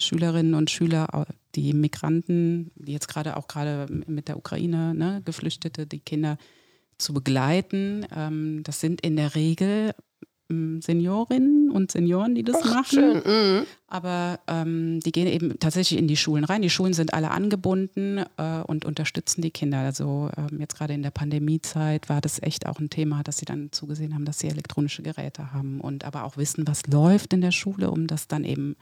Schülerinnen 0.01 0.55
und 0.55 0.71
Schüler, 0.71 1.27
die 1.55 1.73
Migranten, 1.73 2.73
die 2.75 2.93
jetzt 2.93 3.07
gerade 3.07 3.37
auch 3.37 3.47
gerade 3.47 3.87
mit 4.09 4.27
der 4.27 4.37
Ukraine, 4.37 4.93
ne, 4.93 5.23
Geflüchtete, 5.25 5.87
die 5.87 6.01
Kinder 6.01 6.37
zu 6.99 7.15
begleiten. 7.15 8.05
Ähm, 8.13 8.63
das 8.65 8.81
sind 8.81 9.03
in 9.03 9.15
der 9.15 9.37
Regel 9.37 9.93
Seniorinnen 10.81 11.71
und 11.71 11.93
Senioren, 11.93 12.35
die 12.35 12.43
das 12.43 12.65
machen. 12.65 12.85
Schön. 12.85 13.23
Mhm. 13.25 13.67
Aber 13.89 14.41
ähm, 14.47 15.01
die 15.01 15.13
gehen 15.13 15.27
eben 15.27 15.59
tatsächlich 15.59 15.99
in 15.99 16.09
die 16.09 16.17
Schulen 16.17 16.45
rein. 16.45 16.63
Die 16.63 16.71
Schulen 16.71 16.95
sind 16.95 17.15
alle 17.15 17.31
angebunden 17.31 18.19
äh, 18.37 18.61
und 18.67 18.85
unterstützen 18.85 19.43
die 19.43 19.51
Kinder. 19.51 19.79
Also 19.79 20.31
ähm, 20.37 20.61
jetzt 20.61 20.77
gerade 20.77 20.95
in 20.95 21.03
der 21.03 21.11
Pandemiezeit 21.11 22.09
war 22.09 22.21
das 22.21 22.43
echt 22.43 22.67
auch 22.67 22.79
ein 22.79 22.91
Thema, 22.91 23.23
dass 23.23 23.39
sie 23.39 23.45
dann 23.45 23.71
zugesehen 23.73 24.15
haben, 24.15 24.25
dass 24.25 24.39
sie 24.39 24.49
elektronische 24.49 25.03
Geräte 25.03 25.53
haben 25.53 25.81
und 25.81 26.05
aber 26.05 26.25
auch 26.25 26.37
wissen, 26.37 26.67
was 26.67 26.87
läuft 26.87 27.33
in 27.33 27.41
der 27.41 27.53
Schule, 27.53 27.91
um 27.91 28.07
das 28.07 28.29
dann 28.29 28.45
eben 28.45 28.77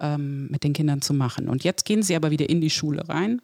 ähm, 0.00 0.48
mit 0.50 0.64
den 0.64 0.72
Kindern 0.72 1.02
zu 1.02 1.14
machen. 1.14 1.48
Und 1.48 1.64
jetzt 1.64 1.84
gehen 1.84 2.02
sie 2.02 2.16
aber 2.16 2.30
wieder 2.30 2.48
in 2.48 2.60
die 2.60 2.70
Schule 2.70 3.08
rein. 3.08 3.40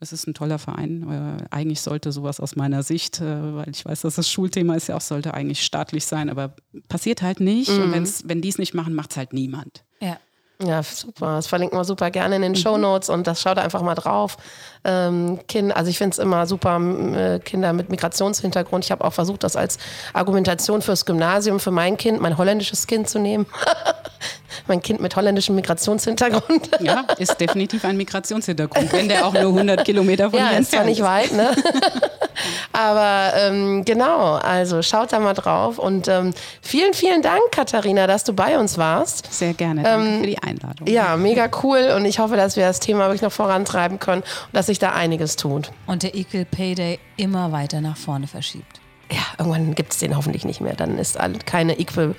Das 0.00 0.12
ist 0.12 0.26
ein 0.26 0.34
toller 0.34 0.58
Verein. 0.58 1.38
Äh, 1.40 1.54
eigentlich 1.54 1.80
sollte 1.80 2.12
sowas 2.12 2.40
aus 2.40 2.56
meiner 2.56 2.82
Sicht, 2.82 3.20
äh, 3.20 3.54
weil 3.54 3.70
ich 3.70 3.84
weiß, 3.84 4.02
dass 4.02 4.16
das 4.16 4.28
Schulthema 4.28 4.74
ist 4.74 4.88
ja 4.88 4.96
auch, 4.96 5.00
sollte 5.00 5.34
eigentlich 5.34 5.62
staatlich 5.62 6.04
sein, 6.04 6.28
aber 6.28 6.56
passiert 6.88 7.22
halt 7.22 7.40
nicht. 7.40 7.70
Und 7.70 7.92
wenn's, 7.92 8.24
wenn 8.26 8.42
die 8.42 8.48
es 8.48 8.58
nicht 8.58 8.74
machen, 8.74 8.94
macht 8.94 9.12
es 9.12 9.16
halt 9.16 9.32
niemand. 9.32 9.84
Ja. 10.00 10.18
Ja, 10.62 10.82
super. 10.82 11.36
Das 11.36 11.48
verlinken 11.48 11.76
wir 11.76 11.84
super 11.84 12.10
gerne 12.10 12.36
in 12.36 12.42
den 12.42 12.54
Show 12.54 12.78
Notes 12.78 13.08
und 13.08 13.26
das 13.26 13.42
schaut 13.42 13.58
einfach 13.58 13.82
mal 13.82 13.96
drauf. 13.96 14.36
Ähm, 14.84 15.40
kind, 15.48 15.74
also 15.74 15.90
ich 15.90 15.98
finde 15.98 16.12
es 16.12 16.18
immer 16.18 16.46
super, 16.46 16.78
äh, 16.78 17.40
Kinder 17.40 17.72
mit 17.72 17.90
Migrationshintergrund. 17.90 18.84
Ich 18.84 18.92
habe 18.92 19.04
auch 19.04 19.12
versucht, 19.12 19.42
das 19.42 19.56
als 19.56 19.78
Argumentation 20.12 20.80
fürs 20.80 21.06
Gymnasium 21.06 21.58
für 21.58 21.72
mein 21.72 21.96
Kind, 21.96 22.20
mein 22.20 22.38
holländisches 22.38 22.86
Kind 22.86 23.08
zu 23.08 23.18
nehmen. 23.18 23.46
mein 24.66 24.82
Kind 24.82 25.00
mit 25.00 25.16
holländischem 25.16 25.54
Migrationshintergrund. 25.54 26.70
Ja, 26.80 27.04
ist 27.18 27.40
definitiv 27.40 27.84
ein 27.84 27.96
Migrationshintergrund, 27.96 28.92
wenn 28.92 29.08
der 29.08 29.26
auch 29.26 29.32
nur 29.32 29.52
100 29.52 29.84
Kilometer 29.84 30.30
von 30.30 30.38
Ja, 30.38 30.50
hier 30.50 30.60
ist 30.60 30.70
zwar 30.70 30.84
entfernt 30.86 30.90
nicht 30.90 31.02
weit, 31.02 31.32
ne? 31.32 31.54
Aber 32.72 33.32
ähm, 33.36 33.84
genau, 33.84 34.34
also 34.34 34.82
schaut 34.82 35.12
da 35.12 35.20
mal 35.20 35.34
drauf. 35.34 35.78
Und 35.78 36.08
ähm, 36.08 36.34
vielen, 36.60 36.94
vielen 36.94 37.22
Dank, 37.22 37.40
Katharina, 37.52 38.06
dass 38.06 38.24
du 38.24 38.32
bei 38.32 38.58
uns 38.58 38.78
warst. 38.78 39.32
Sehr 39.32 39.54
gerne. 39.54 39.82
Danke 39.82 40.20
für 40.20 40.26
die 40.26 40.38
Einladung. 40.42 40.86
Ja, 40.86 41.16
mega 41.16 41.48
cool. 41.62 41.92
Und 41.96 42.04
ich 42.04 42.18
hoffe, 42.18 42.36
dass 42.36 42.56
wir 42.56 42.66
das 42.66 42.80
Thema 42.80 43.06
wirklich 43.06 43.22
noch 43.22 43.32
vorantreiben 43.32 43.98
können 43.98 44.22
und 44.22 44.54
dass 44.54 44.66
sich 44.66 44.78
da 44.78 44.92
einiges 44.92 45.36
tut. 45.36 45.70
Und 45.86 46.02
der 46.02 46.14
Equal 46.14 46.44
Pay 46.44 46.74
Day 46.74 46.98
immer 47.16 47.52
weiter 47.52 47.80
nach 47.80 47.96
vorne 47.96 48.26
verschiebt. 48.26 48.80
Ja, 49.10 49.22
irgendwann 49.38 49.74
gibt 49.74 49.92
es 49.92 49.98
den 49.98 50.16
hoffentlich 50.16 50.44
nicht 50.44 50.60
mehr. 50.60 50.74
Dann 50.74 50.98
ist 50.98 51.18
keine 51.46 51.78
Equal, 51.78 52.14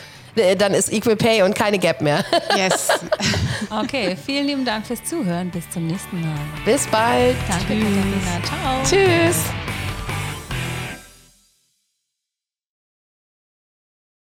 dann 0.58 0.74
ist 0.74 0.92
Equal 0.92 1.16
Pay 1.16 1.44
und 1.44 1.56
keine 1.56 1.80
Gap 1.80 2.02
mehr. 2.02 2.24
Yes. 2.56 2.88
Okay, 3.70 4.16
vielen 4.26 4.48
lieben 4.48 4.66
Dank 4.66 4.86
fürs 4.86 5.04
Zuhören. 5.04 5.50
Bis 5.50 5.70
zum 5.70 5.88
nächsten 5.88 6.22
Mal. 6.22 6.38
Bis 6.64 6.88
bald. 6.88 7.36
Danke, 7.50 7.84
Katharina. 7.84 8.44
Ciao. 8.44 8.84
Tschüss. 8.84 9.44